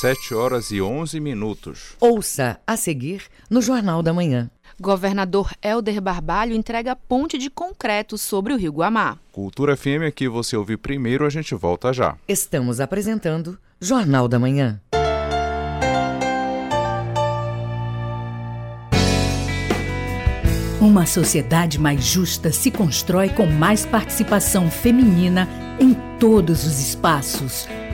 7 0.00 0.32
horas 0.32 0.70
e 0.70 0.80
11 0.80 1.18
minutos. 1.18 1.96
Ouça 1.98 2.60
a 2.64 2.76
seguir 2.76 3.24
no 3.50 3.60
Jornal 3.60 4.00
da 4.00 4.12
Manhã. 4.12 4.48
Governador 4.80 5.50
Helder 5.60 6.00
Barbalho 6.00 6.54
entrega 6.54 6.94
ponte 6.94 7.36
de 7.36 7.50
concreto 7.50 8.16
sobre 8.16 8.52
o 8.52 8.56
Rio 8.56 8.70
Guamá. 8.70 9.18
Cultura 9.32 9.76
FM 9.76 10.06
aqui 10.06 10.28
você 10.28 10.56
ouve 10.56 10.76
primeiro, 10.76 11.26
a 11.26 11.28
gente 11.28 11.52
volta 11.52 11.92
já. 11.92 12.16
Estamos 12.28 12.78
apresentando 12.78 13.58
Jornal 13.80 14.28
da 14.28 14.38
Manhã. 14.38 14.80
Uma 20.80 21.06
sociedade 21.06 21.76
mais 21.76 22.04
justa 22.04 22.52
se 22.52 22.70
constrói 22.70 23.30
com 23.30 23.46
mais 23.46 23.84
participação 23.84 24.70
feminina 24.70 25.48
em 25.80 25.92
todos 26.20 26.64
os 26.64 26.78
espaços 26.78 27.66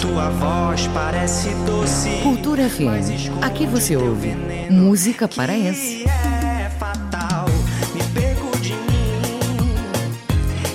tua 0.00 0.30
voz 0.30 0.86
parece 0.88 1.48
doce. 1.66 2.08
Cultura 2.22 2.68
FM. 2.70 3.42
Aqui 3.42 3.66
você 3.66 3.96
ouve 3.96 4.28
música 4.70 5.26
paraense. 5.26 6.04
É 6.04 6.70
fatal, 6.78 7.46
me 7.94 8.02
pego 8.14 8.56
de 8.60 8.74
mim. 8.74 9.20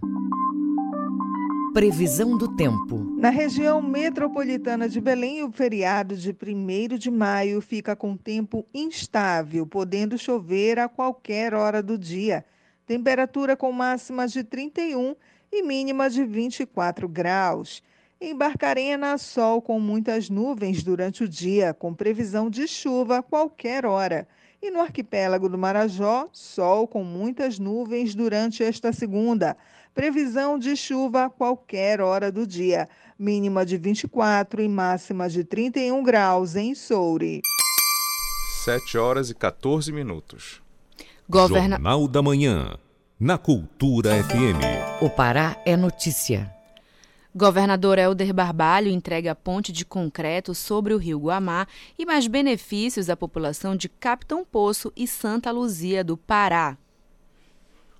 Previsão 1.78 2.36
do 2.36 2.56
tempo. 2.56 2.98
Na 3.20 3.30
região 3.30 3.84
metropolitana 3.84 4.90
de 4.90 5.00
Belém, 5.00 5.44
o 5.44 5.52
feriado 5.52 6.18
de 6.18 6.32
1 6.32 6.98
de 6.98 7.12
maio 7.12 7.62
fica 7.62 7.96
com 7.96 8.18
tempo 8.18 8.66
instável, 8.74 9.64
podendo 9.68 10.18
chover 10.18 10.80
a 10.80 10.90
qualquer 10.90 11.54
hora 11.54 11.84
do 11.84 11.96
dia. 11.96 12.44
Temperatura 12.88 13.56
com 13.56 13.72
máximas 13.72 14.32
de 14.32 14.44
31 14.44 15.16
e 15.52 15.62
mínima 15.62 16.10
de 16.10 16.26
24 16.26 17.08
graus. 17.08 17.84
Em 18.20 18.36
Barcarena, 18.36 19.16
sol 19.20 19.62
com 19.62 19.80
muitas 19.80 20.32
nuvens 20.32 20.82
durante 20.82 21.26
o 21.26 21.30
dia, 21.30 21.76
com 21.76 21.94
previsão 21.94 22.50
de 22.50 22.68
chuva 22.68 23.20
a 23.20 23.22
qualquer 23.22 23.86
hora. 23.86 24.28
E 24.60 24.72
no 24.72 24.82
arquipélago 24.82 25.48
do 25.48 25.60
Marajó, 25.60 26.28
sol 26.34 26.88
com 26.88 27.04
muitas 27.04 27.60
nuvens 27.60 28.16
durante 28.16 28.64
esta 28.64 28.92
segunda. 28.92 29.56
Previsão 29.98 30.60
de 30.60 30.76
chuva 30.76 31.26
a 31.26 31.30
qualquer 31.30 32.00
hora 32.00 32.32
do 32.32 32.46
dia, 32.46 32.88
mínima 33.18 33.66
de 33.66 33.78
24 33.78 34.62
e 34.62 34.70
máxima 34.70 35.28
de 35.28 35.44
31 35.44 36.04
graus 36.04 36.56
em 36.56 36.76
Soure. 36.76 37.42
7 38.64 38.96
horas 38.96 39.32
e 39.32 39.34
14 39.34 39.92
minutos. 39.92 40.62
Governa... 41.28 41.78
Jornal 41.78 42.08
da 42.08 42.22
Manhã, 42.22 42.78
na 43.20 43.40
Cultura 43.40 44.12
FM. 44.24 45.02
O 45.02 45.10
Pará 45.10 45.60
é 45.66 45.76
notícia. 45.76 46.54
Governador 47.36 47.98
Helder 47.98 48.32
Barbalho 48.32 48.92
entrega 48.92 49.34
ponte 49.34 49.72
de 49.72 49.84
concreto 49.84 50.54
sobre 50.54 50.94
o 50.94 50.98
rio 51.00 51.18
Guamá 51.18 51.66
e 51.98 52.06
mais 52.06 52.28
benefícios 52.28 53.10
à 53.10 53.18
população 53.18 53.76
de 53.76 53.90
Capitão 53.90 54.46
Poço 54.46 54.94
e 54.96 55.08
Santa 55.08 55.50
Luzia 55.50 56.04
do 56.04 56.16
Pará. 56.16 56.78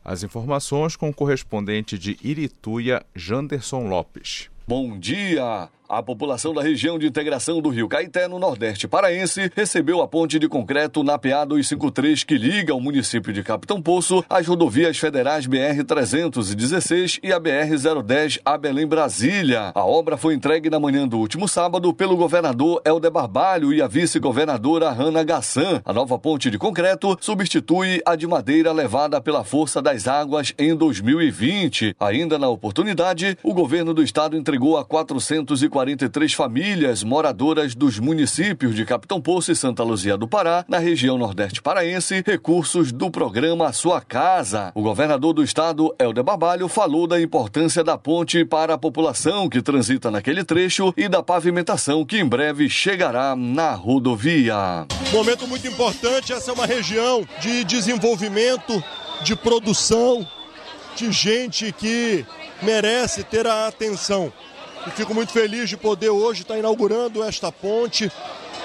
As 0.08 0.24
informações 0.24 0.96
com 0.96 1.10
o 1.10 1.14
correspondente 1.14 2.00
de 2.00 2.18
Irituia, 2.24 3.06
Janderson 3.14 3.90
Lopes. 3.90 4.50
Bom 4.66 4.98
dia! 4.98 5.68
A 5.90 6.04
população 6.04 6.54
da 6.54 6.62
região 6.62 7.00
de 7.00 7.08
integração 7.08 7.62
do 7.62 7.70
Rio 7.70 7.88
Caeté, 7.88 8.28
no 8.28 8.38
Nordeste 8.38 8.90
Paraense, 8.90 9.50
recebeu 9.56 10.02
a 10.02 10.08
ponte 10.08 10.38
de 10.38 10.50
concreto 10.50 11.02
na 11.02 11.18
PA 11.18 11.46
253 11.46 12.26
que 12.26 12.38
liga 12.38 12.76
o 12.76 12.82
município 12.82 13.32
de 13.32 13.42
Capitão 13.42 13.82
Poço 13.82 14.22
às 14.30 14.46
rodovias 14.46 14.98
federais 14.98 15.48
BR-316 15.48 17.20
e 17.24 17.32
a 17.32 17.40
BR-010 17.40 18.42
a 18.44 18.58
Belém, 18.58 18.86
Brasília. 18.86 19.72
A 19.74 19.86
obra 19.86 20.18
foi 20.18 20.34
entregue 20.34 20.70
na 20.70 20.78
manhã 20.78 21.08
do 21.08 21.18
último 21.18 21.48
sábado 21.48 21.94
pelo 21.94 22.18
governador 22.18 22.82
Helder 22.84 23.10
Barbalho 23.12 23.72
e 23.72 23.82
a 23.82 23.88
vice-governadora 23.88 24.92
Hanna 24.92 25.24
Gassan. 25.24 25.82
A 25.86 25.94
nova 25.94 26.20
ponte 26.20 26.52
de 26.52 26.58
concreto 26.58 27.18
substitui 27.22 28.02
a 28.06 28.18
de 28.18 28.28
madeira 28.28 28.74
levada 28.74 29.22
pela 29.22 29.46
força 29.46 29.82
das 29.82 30.06
águas 30.06 30.54
em 30.60 30.76
2020. 30.76 31.96
Ainda 31.98 32.38
na 32.38 32.50
oportunidade, 32.50 33.38
o 33.42 33.54
governo 33.54 33.94
do 33.94 34.04
estado 34.04 34.36
entregou 34.36 34.78
a 34.78 34.84
440 34.84 35.77
43 35.78 36.34
famílias 36.34 37.04
moradoras 37.04 37.76
dos 37.76 38.00
municípios 38.00 38.74
de 38.74 38.84
Capitão 38.84 39.22
Poço 39.22 39.52
e 39.52 39.56
Santa 39.56 39.84
Luzia 39.84 40.18
do 40.18 40.28
Pará, 40.28 40.66
na 40.68 40.80
região 40.80 41.20
nordeste 41.20 41.62
paraense, 41.62 42.24
recursos 42.26 42.92
do 42.92 43.12
programa 43.12 43.72
Sua 43.72 44.02
Casa. 44.02 44.72
O 44.74 44.82
governador 44.82 45.34
do 45.34 45.44
estado, 45.44 45.94
Helder 46.00 46.24
Barbalho, 46.24 46.68
falou 46.68 47.06
da 47.06 47.22
importância 47.22 47.84
da 47.84 47.96
ponte 47.96 48.44
para 48.44 48.74
a 48.74 48.78
população 48.78 49.48
que 49.48 49.62
transita 49.62 50.10
naquele 50.10 50.44
trecho 50.44 50.92
e 50.98 51.08
da 51.08 51.22
pavimentação 51.22 52.04
que 52.04 52.18
em 52.18 52.26
breve 52.26 52.68
chegará 52.68 53.36
na 53.36 53.76
rodovia. 53.76 54.88
Momento 55.14 55.48
muito 55.48 55.68
importante, 55.68 56.34
essa 56.34 56.50
é 56.50 56.54
uma 56.56 56.66
região 56.66 57.24
de 57.40 57.64
desenvolvimento, 57.64 58.84
de 59.22 59.36
produção, 59.36 60.28
de 60.96 61.12
gente 61.12 61.72
que 61.72 62.26
merece 62.64 63.24
ter 63.24 63.46
a 63.46 63.68
atenção 63.68 64.34
e 64.86 64.92
fico 64.92 65.14
muito 65.14 65.32
feliz 65.32 65.70
de 65.70 65.78
poder 65.78 66.10
hoje 66.10 66.42
estar 66.42 66.58
inaugurando 66.58 67.24
esta 67.24 67.52
ponte, 67.52 68.12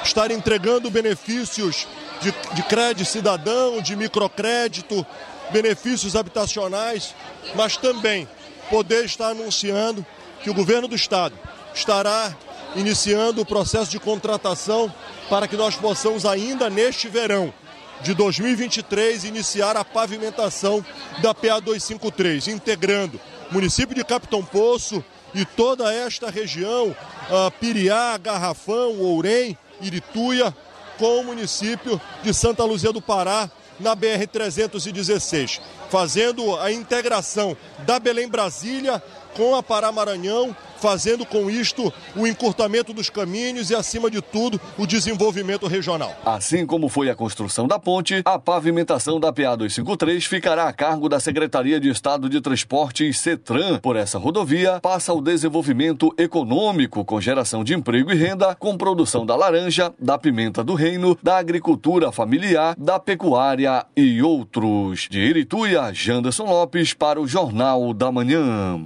estar 0.05 0.31
entregando 0.31 0.91
benefícios 0.91 1.87
de, 2.21 2.35
de 2.55 2.63
crédito 2.65 3.09
cidadão, 3.09 3.81
de 3.81 3.97
microcrédito, 3.97 5.07
benefícios 5.51 6.15
habitacionais, 6.15 7.15
mas 7.55 7.77
também 7.77 8.29
poder 8.71 9.05
estar 9.05 9.29
anunciando 9.29 10.05
que 10.43 10.51
o 10.51 10.55
governo 10.55 10.89
do 10.89 10.95
estado 10.95 11.39
estará 11.75 12.35
iniciando 12.75 13.43
o 13.43 13.47
processo 13.47 13.91
de 13.91 14.01
contratação 14.01 14.93
para 15.29 15.47
que 15.47 15.57
nós 15.57 15.77
possamos 15.77 16.25
ainda 16.25 16.71
neste 16.71 17.09
verão 17.09 17.53
de 18.01 18.15
2023 18.15 19.25
iniciar 19.25 19.77
a 19.77 19.85
pavimentação 19.85 20.85
da 21.21 21.33
PA 21.35 21.61
253, 21.61 22.49
integrando 22.49 23.21
município 23.51 23.95
de 23.95 24.03
Capitão 24.03 24.43
Poço, 24.43 25.05
e 25.35 25.45
toda 25.45 25.93
esta 25.93 26.31
região, 26.31 26.89
uh, 26.89 27.51
Piriá, 27.59 28.17
Garrafão, 28.19 28.99
Ourém, 28.99 29.57
Irituia, 29.81 30.55
com 30.99 31.21
o 31.21 31.25
município 31.25 32.01
de 32.23 32.33
Santa 32.35 32.65
Luzia 32.65 32.93
do 32.93 33.01
Pará, 33.01 33.51
na 33.81 33.97
BR-316, 33.97 35.61
fazendo 35.91 36.59
a 36.61 36.71
integração 36.71 37.57
da 37.81 37.99
Belém 37.99 38.29
Brasília 38.29 39.03
com 39.35 39.55
a 39.57 39.63
Pará 39.63 39.91
Maranhão 39.91 40.55
fazendo 40.83 41.25
com 41.25 41.49
isto 41.49 41.93
o 42.17 42.27
encurtamento 42.27 42.93
dos 42.93 43.09
caminhos 43.09 43.71
e, 43.71 43.75
acima 43.75 44.11
de 44.11 44.21
tudo, 44.21 44.61
o 44.77 44.85
desenvolvimento 44.85 45.69
regional. 45.69 46.13
Assim 46.27 46.67
como 46.67 46.89
foi 46.89 47.09
a 47.09 47.15
construção 47.15 47.69
da 47.69 47.79
ponte, 47.79 48.21
a 48.25 48.37
pavimentação 48.37 49.21
da 49.21 49.33
PA 49.33 49.55
253 49.55 50.25
ficará 50.25 50.67
a 50.67 50.73
cargo 50.73 51.09
da 51.09 51.21
Secretaria 51.21 51.79
de 51.79 51.89
Estado 51.89 52.29
de 52.29 52.41
Transporte 52.41 53.09
e 53.09 53.15
CETRAN. 53.15 53.79
Por 53.79 53.95
essa 53.95 54.19
rodovia, 54.19 54.81
passa 54.81 55.13
o 55.13 55.23
desenvolvimento 55.23 56.13
econômico, 56.19 57.05
com 57.05 57.21
geração 57.21 57.63
de 57.63 57.75
emprego 57.75 58.11
e 58.11 58.17
renda, 58.17 58.57
com 58.57 58.77
produção 58.77 59.25
da 59.25 59.37
laranja, 59.37 59.95
da 60.01 60.19
pimenta 60.19 60.65
do 60.65 60.75
reino, 60.75 61.17
da 61.23 61.39
agricultura 61.39 62.11
familiar, 62.11 62.75
da 62.77 62.99
pecuária 62.99 63.87
e 63.97 64.21
outros. 64.21 65.07
De 65.09 65.21
Irituia, 65.21 65.95
Janderson 65.95 66.47
Lopes 66.47 66.93
para 66.93 67.21
o 67.21 67.29
Jornal 67.29 67.95
da 67.95 68.11
Manhã. 68.11 68.81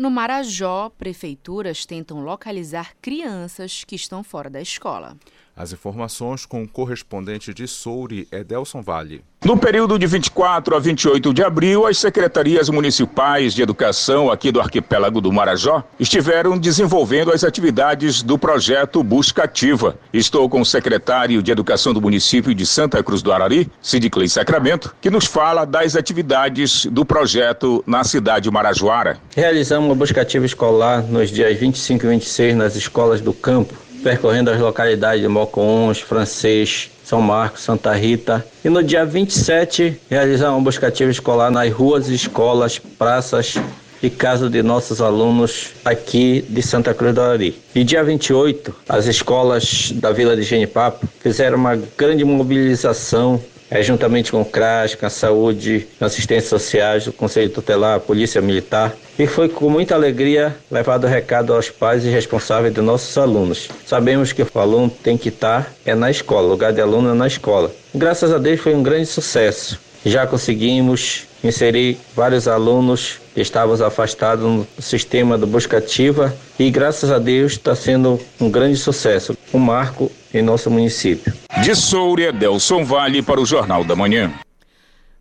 No 0.00 0.10
Marajó, 0.10 0.88
prefeituras 0.96 1.84
tentam 1.84 2.24
localizar 2.24 2.94
crianças 3.02 3.84
que 3.84 3.94
estão 3.94 4.24
fora 4.24 4.48
da 4.48 4.58
escola. 4.58 5.14
As 5.54 5.74
informações 5.74 6.46
com 6.46 6.62
o 6.62 6.66
correspondente 6.66 7.52
de 7.52 7.68
Souri, 7.68 8.26
Edelson 8.32 8.80
Vale. 8.80 9.22
No 9.50 9.56
período 9.56 9.98
de 9.98 10.06
24 10.06 10.76
a 10.76 10.78
28 10.78 11.34
de 11.34 11.42
abril, 11.42 11.84
as 11.84 11.98
secretarias 11.98 12.68
municipais 12.68 13.52
de 13.52 13.60
educação 13.60 14.30
aqui 14.30 14.52
do 14.52 14.60
arquipélago 14.60 15.20
do 15.20 15.32
Marajó 15.32 15.82
estiveram 15.98 16.56
desenvolvendo 16.56 17.32
as 17.32 17.42
atividades 17.42 18.22
do 18.22 18.38
projeto 18.38 19.02
Busca 19.02 19.42
Ativa. 19.42 19.98
Estou 20.12 20.48
com 20.48 20.60
o 20.60 20.64
secretário 20.64 21.42
de 21.42 21.50
Educação 21.50 21.92
do 21.92 22.00
município 22.00 22.54
de 22.54 22.64
Santa 22.64 23.02
Cruz 23.02 23.22
do 23.22 23.32
Arari, 23.32 23.68
Sidiclei 23.82 24.28
Sacramento, 24.28 24.94
que 25.00 25.10
nos 25.10 25.24
fala 25.24 25.64
das 25.64 25.96
atividades 25.96 26.86
do 26.86 27.04
projeto 27.04 27.82
na 27.84 28.04
cidade 28.04 28.44
de 28.44 28.52
Marajoara. 28.52 29.18
Realizamos 29.34 29.88
uma 29.88 29.96
busca 29.96 30.20
ativa 30.20 30.46
escolar 30.46 31.02
nos 31.02 31.28
dias 31.28 31.58
25 31.58 32.06
e 32.06 32.08
26 32.08 32.54
nas 32.54 32.76
escolas 32.76 33.20
do 33.20 33.32
campo 33.32 33.74
percorrendo 34.00 34.50
as 34.50 34.58
localidades 34.58 35.20
de 35.20 35.28
Mocons, 35.28 36.00
Francês, 36.00 36.90
São 37.10 37.20
Marcos, 37.20 37.62
Santa 37.62 37.92
Rita. 37.92 38.46
E 38.64 38.68
no 38.68 38.84
dia 38.84 39.04
27, 39.04 40.00
realizar 40.08 40.52
uma 40.52 40.60
busca 40.60 40.86
ativa 40.86 41.10
escolar 41.10 41.50
nas 41.50 41.72
ruas, 41.72 42.06
escolas, 42.06 42.78
praças 42.78 43.56
e 44.00 44.08
casas 44.08 44.48
de 44.48 44.62
nossos 44.62 45.00
alunos 45.00 45.70
aqui 45.84 46.44
de 46.48 46.62
Santa 46.62 46.94
Cruz 46.94 47.12
do 47.12 47.20
Arari. 47.20 47.60
E 47.74 47.82
dia 47.82 48.04
28, 48.04 48.72
as 48.88 49.06
escolas 49.06 49.90
da 49.96 50.12
Vila 50.12 50.36
de 50.36 50.44
Genipapo 50.44 51.04
fizeram 51.18 51.58
uma 51.58 51.74
grande 51.98 52.24
mobilização 52.24 53.42
é, 53.70 53.82
juntamente 53.82 54.32
com 54.32 54.40
o 54.40 54.44
CRAS, 54.44 54.94
com 54.94 55.06
a 55.06 55.10
saúde, 55.10 55.86
com 55.98 56.04
assistência 56.04 56.48
sociais, 56.48 57.06
o 57.06 57.12
Conselho 57.12 57.50
Tutelar, 57.50 57.96
a 57.96 58.00
Polícia 58.00 58.40
Militar. 58.40 58.94
E 59.18 59.26
foi 59.26 59.48
com 59.48 59.70
muita 59.70 59.94
alegria 59.94 60.56
levado 60.70 61.04
o 61.04 61.06
recado 61.06 61.54
aos 61.54 61.70
pais 61.70 62.04
e 62.04 62.08
responsáveis 62.08 62.74
dos 62.74 62.84
nossos 62.84 63.16
alunos. 63.16 63.68
Sabemos 63.86 64.32
que 64.32 64.42
o 64.42 64.58
aluno 64.58 64.90
tem 64.90 65.16
que 65.16 65.28
estar 65.28 65.72
é 65.86 65.94
na 65.94 66.10
escola, 66.10 66.48
o 66.48 66.50
lugar 66.50 66.72
de 66.72 66.80
aluno 66.80 67.10
é 67.10 67.14
na 67.14 67.26
escola. 67.26 67.70
Graças 67.94 68.32
a 68.32 68.38
Deus 68.38 68.60
foi 68.60 68.74
um 68.74 68.82
grande 68.82 69.06
sucesso. 69.06 69.78
Já 70.04 70.26
conseguimos 70.26 71.26
inserir 71.44 71.98
vários 72.14 72.48
alunos 72.48 73.20
que 73.34 73.40
estavam 73.40 73.74
afastados 73.86 74.44
no 74.44 74.66
sistema 74.78 75.36
do 75.36 75.46
busca 75.46 75.78
ativa 75.78 76.34
e 76.58 76.70
graças 76.70 77.10
a 77.10 77.18
Deus 77.18 77.52
está 77.52 77.74
sendo 77.74 78.18
um 78.40 78.50
grande 78.50 78.76
sucesso, 78.76 79.36
um 79.52 79.58
marco 79.58 80.10
em 80.32 80.42
nosso 80.42 80.70
município. 80.70 81.32
De 81.62 81.74
Soura, 81.74 82.32
Delson 82.32 82.84
Vale 82.84 83.22
para 83.22 83.40
o 83.40 83.46
Jornal 83.46 83.84
da 83.84 83.94
Manhã. 83.94 84.32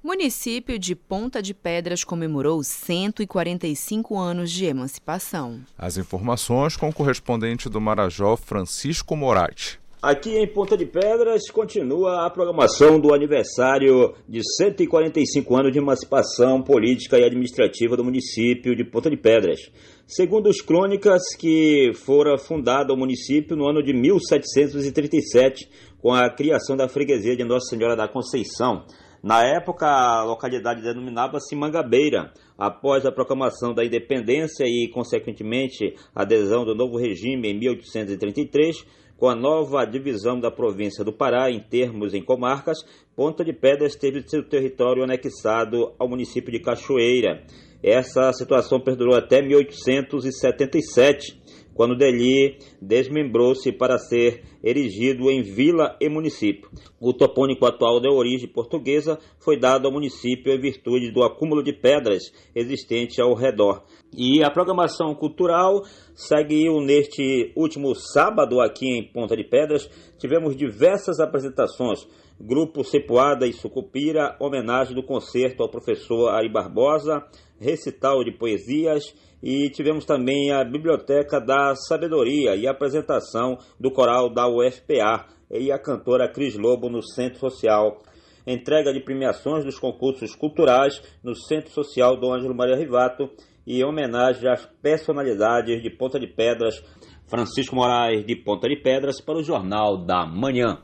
Município 0.01 0.79
de 0.79 0.95
Ponta 0.95 1.41
de 1.41 1.53
Pedras 1.53 2.05
comemorou 2.05 2.63
145 2.63 4.17
anos 4.17 4.49
de 4.49 4.65
emancipação. 4.65 5.59
As 5.77 5.97
informações 5.97 6.77
com 6.77 6.87
o 6.87 6.93
correspondente 6.93 7.69
do 7.69 7.81
Marajó, 7.81 8.37
Francisco 8.37 9.15
Moratti. 9.15 9.77
Aqui 10.01 10.37
em 10.37 10.47
Ponta 10.47 10.77
de 10.77 10.85
Pedras 10.85 11.51
continua 11.51 12.25
a 12.25 12.29
programação 12.29 12.97
do 12.97 13.13
aniversário 13.13 14.13
de 14.29 14.39
145 14.55 15.57
anos 15.57 15.73
de 15.73 15.77
emancipação 15.77 16.61
política 16.61 17.19
e 17.19 17.25
administrativa 17.25 17.97
do 17.97 18.05
município 18.05 18.77
de 18.77 18.85
Ponta 18.85 19.09
de 19.09 19.17
Pedras. 19.17 19.59
Segundo 20.07 20.47
os 20.47 20.61
crônicas, 20.61 21.21
que 21.37 21.91
fora 21.95 22.37
fundado 22.37 22.93
o 22.93 22.97
município 22.97 23.57
no 23.57 23.67
ano 23.69 23.83
de 23.83 23.91
1737, 23.91 25.69
com 26.01 26.13
a 26.13 26.29
criação 26.29 26.77
da 26.77 26.87
freguesia 26.87 27.35
de 27.35 27.43
Nossa 27.43 27.75
Senhora 27.75 27.97
da 27.97 28.07
Conceição. 28.07 28.85
Na 29.21 29.43
época, 29.45 29.85
a 29.85 30.23
localidade 30.23 30.81
denominava-se 30.81 31.53
Mangabeira. 31.53 32.31
Após 32.57 33.05
a 33.05 33.11
proclamação 33.11 33.73
da 33.73 33.83
independência 33.83 34.63
e, 34.63 34.89
consequentemente, 34.93 35.93
a 36.15 36.21
adesão 36.21 36.63
do 36.63 36.73
novo 36.73 36.97
regime 36.97 37.49
em 37.49 37.59
1833, 37.59 38.85
com 39.19 39.27
a 39.27 39.35
nova 39.35 39.83
divisão 39.85 40.39
da 40.39 40.49
província 40.49 41.03
do 41.03 41.11
Pará 41.11 41.51
em 41.51 41.59
termos 41.59 42.13
em 42.13 42.23
comarcas, 42.23 42.77
Ponta 43.13 43.43
de 43.43 43.51
Pedras 43.51 43.95
teve 43.95 44.23
seu 44.25 44.47
território 44.47 45.03
anexado 45.03 45.93
ao 45.99 46.07
município 46.07 46.53
de 46.53 46.59
Cachoeira. 46.61 47.43
Essa 47.83 48.31
situação 48.31 48.79
perdurou 48.79 49.15
até 49.15 49.41
1877, 49.41 51.37
quando 51.73 51.97
Deli 51.97 52.57
desmembrou-se 52.81 53.71
para 53.73 53.97
ser 53.97 54.43
erigido 54.63 55.29
em 55.29 55.41
vila 55.41 55.97
e 55.99 56.07
município. 56.09 56.69
O 56.99 57.13
topônico 57.13 57.65
atual 57.65 57.99
de 57.99 58.09
origem 58.09 58.47
portuguesa 58.47 59.19
foi 59.39 59.59
dado 59.59 59.85
ao 59.85 59.93
município 59.93 60.53
em 60.53 60.59
virtude 60.59 61.11
do 61.11 61.23
acúmulo 61.23 61.61
de 61.61 61.73
pedras 61.73 62.23
existente 62.55 63.21
ao 63.21 63.33
redor. 63.33 63.83
E 64.11 64.43
a 64.43 64.49
programação 64.49 65.13
cultural 65.13 65.83
seguiu 66.15 66.81
neste 66.81 67.53
último 67.55 67.93
sábado 67.93 68.59
aqui 68.59 68.87
em 68.87 69.03
Ponta 69.03 69.35
de 69.35 69.43
Pedras. 69.43 69.89
Tivemos 70.17 70.55
diversas 70.55 71.19
apresentações 71.19 72.07
Grupo 72.41 72.83
Cepoada 72.83 73.45
e 73.45 73.53
Sucupira, 73.53 74.35
homenagem 74.39 74.95
do 74.95 75.03
concerto 75.03 75.61
ao 75.61 75.69
professor 75.69 76.29
Ari 76.29 76.49
Barbosa, 76.49 77.23
recital 77.59 78.23
de 78.23 78.31
poesias 78.31 79.13
e 79.43 79.69
tivemos 79.69 80.05
também 80.05 80.51
a 80.51 80.63
Biblioteca 80.63 81.39
da 81.39 81.75
Sabedoria 81.75 82.55
e 82.55 82.67
a 82.67 82.71
apresentação 82.71 83.57
do 83.79 83.91
coral 83.91 84.29
da 84.29 84.47
UFPA 84.47 85.27
e 85.51 85.71
a 85.71 85.77
cantora 85.77 86.31
Cris 86.31 86.57
Lobo 86.57 86.89
no 86.89 87.01
Centro 87.01 87.39
Social. 87.39 88.01
Entrega 88.47 88.91
de 88.93 89.01
premiações 89.01 89.63
dos 89.63 89.77
concursos 89.77 90.33
culturais 90.33 91.01
no 91.23 91.35
Centro 91.35 91.71
Social 91.71 92.17
do 92.17 92.31
Ângelo 92.31 92.55
Maria 92.55 92.75
Rivato 92.75 93.29
e 93.69 93.83
homenagem 93.83 94.49
às 94.49 94.65
personalidades 94.81 95.83
de 95.83 95.91
Ponta 95.91 96.19
de 96.19 96.25
Pedras. 96.25 96.83
Francisco 97.27 97.75
Moraes, 97.75 98.25
de 98.25 98.35
Ponta 98.35 98.67
de 98.67 98.75
Pedras, 98.75 99.21
para 99.21 99.37
o 99.37 99.43
Jornal 99.43 99.95
da 99.95 100.25
Manhã. 100.25 100.79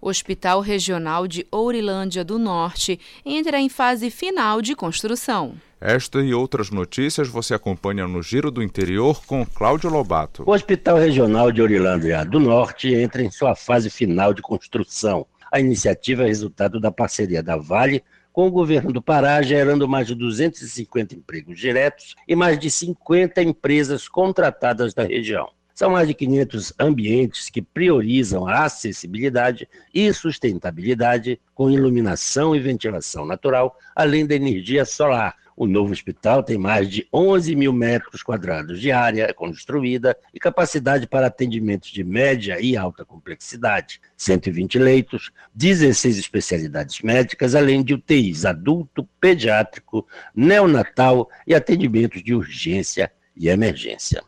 Hospital 0.00 0.60
Regional 0.60 1.28
de 1.28 1.46
Ourilândia 1.50 2.24
do 2.24 2.38
Norte 2.38 2.98
entra 3.22 3.60
em 3.60 3.68
fase 3.68 4.08
final 4.10 4.62
de 4.62 4.74
construção. 4.74 5.56
Esta 5.78 6.22
e 6.22 6.32
outras 6.32 6.70
notícias 6.70 7.28
você 7.28 7.52
acompanha 7.52 8.08
no 8.08 8.22
Giro 8.22 8.50
do 8.50 8.62
Interior 8.62 9.20
com 9.26 9.44
Cláudio 9.44 9.90
Lobato. 9.90 10.42
O 10.46 10.52
Hospital 10.52 10.96
Regional 10.96 11.52
de 11.52 11.60
Ourilândia 11.60 12.24
do 12.24 12.40
Norte 12.40 12.94
entra 12.94 13.22
em 13.22 13.30
sua 13.30 13.54
fase 13.54 13.90
final 13.90 14.32
de 14.32 14.40
construção. 14.40 15.26
A 15.52 15.60
iniciativa 15.60 16.22
é 16.22 16.28
resultado 16.28 16.80
da 16.80 16.90
parceria 16.90 17.42
da 17.42 17.58
Vale 17.58 18.02
com 18.36 18.48
o 18.48 18.50
governo 18.50 18.92
do 18.92 19.00
Pará, 19.00 19.40
gerando 19.40 19.88
mais 19.88 20.06
de 20.06 20.14
250 20.14 21.14
empregos 21.14 21.58
diretos 21.58 22.14
e 22.28 22.36
mais 22.36 22.58
de 22.58 22.70
50 22.70 23.42
empresas 23.42 24.08
contratadas 24.08 24.92
da 24.92 25.04
região. 25.04 25.55
São 25.76 25.90
mais 25.90 26.08
de 26.08 26.14
500 26.14 26.72
ambientes 26.80 27.50
que 27.50 27.60
priorizam 27.60 28.48
a 28.48 28.64
acessibilidade 28.64 29.68
e 29.92 30.10
sustentabilidade 30.10 31.38
com 31.54 31.70
iluminação 31.70 32.56
e 32.56 32.60
ventilação 32.60 33.26
natural, 33.26 33.76
além 33.94 34.26
da 34.26 34.34
energia 34.34 34.86
solar. 34.86 35.36
O 35.54 35.66
novo 35.66 35.92
hospital 35.92 36.42
tem 36.42 36.56
mais 36.56 36.88
de 36.88 37.06
11 37.12 37.54
mil 37.54 37.74
metros 37.74 38.22
quadrados 38.22 38.80
de 38.80 38.90
área 38.90 39.34
construída 39.34 40.16
e 40.32 40.40
capacidade 40.40 41.06
para 41.06 41.26
atendimentos 41.26 41.90
de 41.90 42.02
média 42.02 42.58
e 42.58 42.74
alta 42.74 43.04
complexidade, 43.04 44.00
120 44.16 44.78
leitos, 44.78 45.30
16 45.54 46.16
especialidades 46.16 47.02
médicas, 47.02 47.54
além 47.54 47.84
de 47.84 47.92
UTIs 47.92 48.46
adulto, 48.46 49.06
pediátrico, 49.20 50.06
neonatal 50.34 51.28
e 51.46 51.54
atendimentos 51.54 52.22
de 52.22 52.34
urgência 52.34 53.12
e 53.36 53.50
emergência. 53.50 54.24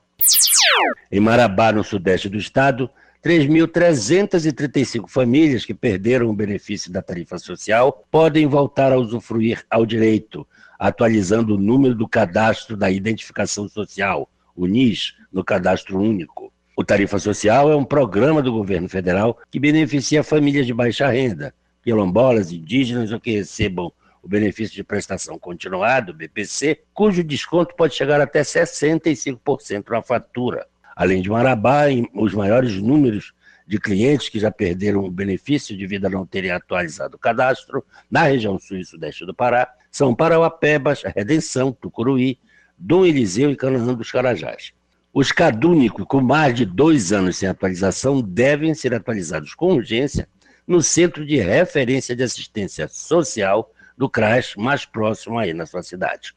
Em 1.11 1.21
Marabá, 1.21 1.73
no 1.73 1.83
sudeste 1.83 2.29
do 2.29 2.37
estado, 2.37 2.91
3.335 3.25 5.09
famílias 5.09 5.65
que 5.65 5.75
perderam 5.75 6.29
o 6.29 6.35
benefício 6.35 6.93
da 6.93 7.03
tarifa 7.03 7.39
social 7.39 8.05
podem 8.11 8.47
voltar 8.47 8.93
a 8.93 8.99
usufruir 8.99 9.65
ao 9.71 9.87
direito, 9.87 10.47
atualizando 10.79 11.55
o 11.55 11.59
número 11.59 11.95
do 11.95 12.09
cadastro 12.09 12.77
da 12.77 12.91
identificação 12.91 13.69
social, 13.69 14.29
o 14.55 14.67
NIS, 14.67 15.15
no 15.33 15.43
cadastro 15.43 15.99
único. 15.99 16.53
O 16.77 16.85
Tarifa 16.85 17.19
Social 17.19 17.73
é 17.73 17.75
um 17.75 17.85
programa 17.85 18.41
do 18.41 18.53
governo 18.53 18.89
federal 18.89 19.37
que 19.51 19.59
beneficia 19.59 20.23
famílias 20.23 20.65
de 20.65 20.73
baixa 20.73 21.09
renda, 21.09 21.53
quilombolas, 21.83 22.53
indígenas 22.53 23.11
ou 23.11 23.19
que 23.19 23.33
recebam 23.33 23.93
o 24.29 24.31
benefício 24.31 24.77
de 24.77 24.85
prestação 24.85 25.39
continuada, 25.39 26.13
BPC, 26.13 26.83
cujo 26.93 27.25
desconto 27.25 27.75
pode 27.75 27.95
chegar 27.95 28.21
até 28.21 28.43
65% 28.43 29.89
na 29.89 30.03
fatura. 30.03 30.67
Além 30.95 31.23
de 31.23 31.31
Marabá, 31.31 31.85
os 32.13 32.35
maiores 32.35 32.75
números 32.75 33.33
de 33.67 33.81
clientes 33.81 34.29
que 34.29 34.39
já 34.39 34.51
perderam 34.51 35.03
o 35.03 35.11
benefício 35.11 35.77
devido 35.77 36.05
a 36.05 36.11
não 36.11 36.27
terem 36.27 36.51
atualizado 36.51 37.17
o 37.17 37.19
cadastro 37.19 37.83
na 38.11 38.25
região 38.25 38.59
sul 38.59 38.77
e 38.77 38.85
sudeste 38.85 39.25
do 39.25 39.35
Pará 39.35 39.73
são 39.91 40.15
Parauapebas, 40.15 41.03
Redenção, 41.03 41.73
Tucuruí, 41.73 42.39
Dom 42.77 43.07
Eliseu 43.07 43.51
e 43.51 43.57
Canaã 43.57 43.95
dos 43.95 44.13
Carajás. 44.13 44.73
Os 45.11 45.33
cadúnicos 45.33 46.05
com 46.07 46.21
mais 46.21 46.55
de 46.55 46.67
dois 46.67 47.15
anos 47.15 47.39
sem 47.39 47.49
atualização 47.49 48.21
devem 48.21 48.75
ser 48.75 48.93
atualizados 48.93 49.55
com 49.55 49.73
urgência 49.73 50.29
no 50.67 50.83
Centro 50.83 51.25
de 51.25 51.37
Referência 51.37 52.15
de 52.15 52.23
Assistência 52.23 52.89
Social 52.89 53.73
do 53.99 54.09
CRAS 54.09 54.55
mais 54.57 54.87
próximo 54.87 55.39
aí 55.39 55.53
na 55.53 55.67
sua 55.67 55.83
cidade. 55.83 56.35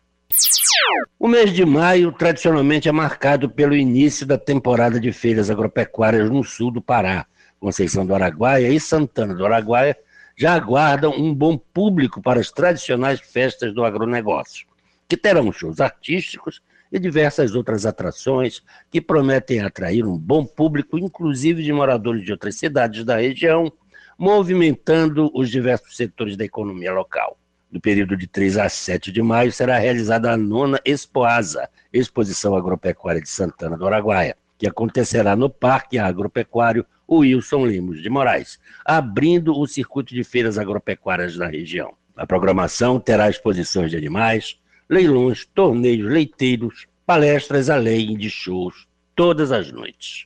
O 1.20 1.28
mês 1.28 1.54
de 1.54 1.64
maio 1.64 2.12
tradicionalmente 2.12 2.90
é 2.90 2.92
marcado 2.92 3.50
pelo 3.50 3.76
início 3.76 4.26
da 4.26 4.38
temporada 4.38 5.00
de 5.00 5.12
feiras 5.12 5.50
agropecuárias 5.50 6.30
no 6.30 6.44
sul 6.44 6.72
do 6.72 6.82
Pará. 6.82 7.28
Conceição 7.60 8.06
do 8.06 8.16
Araguaia 8.16 8.70
e 8.70 8.80
Santana 8.80 9.36
do 9.36 9.46
Araguaia 9.46 9.96
já 10.36 10.56
aguardam 10.56 11.12
um 11.12 11.34
bom 11.34 11.58
público 11.58 12.22
para 12.22 12.40
as 12.40 12.50
tradicionais 12.50 13.20
festas 13.20 13.74
do 13.74 13.86
agronegócio, 13.86 14.66
que 15.08 15.16
terão 15.16 15.52
shows 15.52 15.80
artísticos 15.80 16.62
e 16.92 16.98
diversas 16.98 17.54
outras 17.54 17.86
atrações 17.86 18.64
que 18.90 19.00
prometem 19.00 19.62
atrair 19.62 20.06
um 20.06 20.18
bom 20.18 20.44
público, 20.44 20.98
inclusive 20.98 21.64
de 21.64 21.72
moradores 21.72 22.26
de 22.26 22.32
outras 22.32 22.56
cidades 22.56 23.04
da 23.06 23.18
região, 23.18 23.72
movimentando 24.18 25.32
os 25.34 25.50
diversos 25.50 25.96
setores 25.96 26.36
da 26.36 26.44
economia 26.44 26.92
local. 26.92 27.38
No 27.72 27.80
período 27.80 28.18
de 28.18 28.28
3 28.28 28.58
a 28.58 28.68
7 28.68 29.12
de 29.12 29.22
maio 29.22 29.52
será 29.52 29.78
realizada 29.78 30.32
a 30.32 30.38
nona 30.38 30.80
Expoasa, 30.84 31.70
Exposição 31.94 32.56
Agropecuária 32.56 33.22
de 33.22 33.30
Santana 33.30 33.78
do 33.78 33.88
Araguaia, 33.88 34.36
que 34.58 34.68
acontecerá 34.68 35.36
no 35.36 35.50
Parque 35.50 35.98
Agropecuário 35.98 36.86
Wilson 37.10 37.64
Lemos 37.64 38.02
de 38.02 38.10
Moraes, 38.10 38.60
abrindo 38.86 39.58
o 39.58 39.68
circuito 39.68 40.14
de 40.14 40.24
feiras 40.24 40.58
agropecuárias 40.58 41.36
da 41.38 41.48
região. 41.48 41.94
A 42.16 42.28
programação 42.28 43.00
terá 43.00 43.30
exposições 43.30 43.90
de 43.90 43.98
animais, 43.98 44.60
leilões, 44.90 45.46
torneios 45.46 46.12
leiteiros, 46.12 46.88
palestras 47.06 47.70
além 47.70 48.18
de 48.18 48.30
shows 48.30 48.88
todas 49.16 49.52
as 49.52 49.72
noites. 49.72 50.26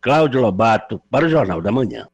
Cláudio 0.00 0.40
Lobato 0.40 1.00
para 1.10 1.26
o 1.26 1.28
Jornal 1.28 1.60
da 1.60 1.72
Manhã. 1.72 2.06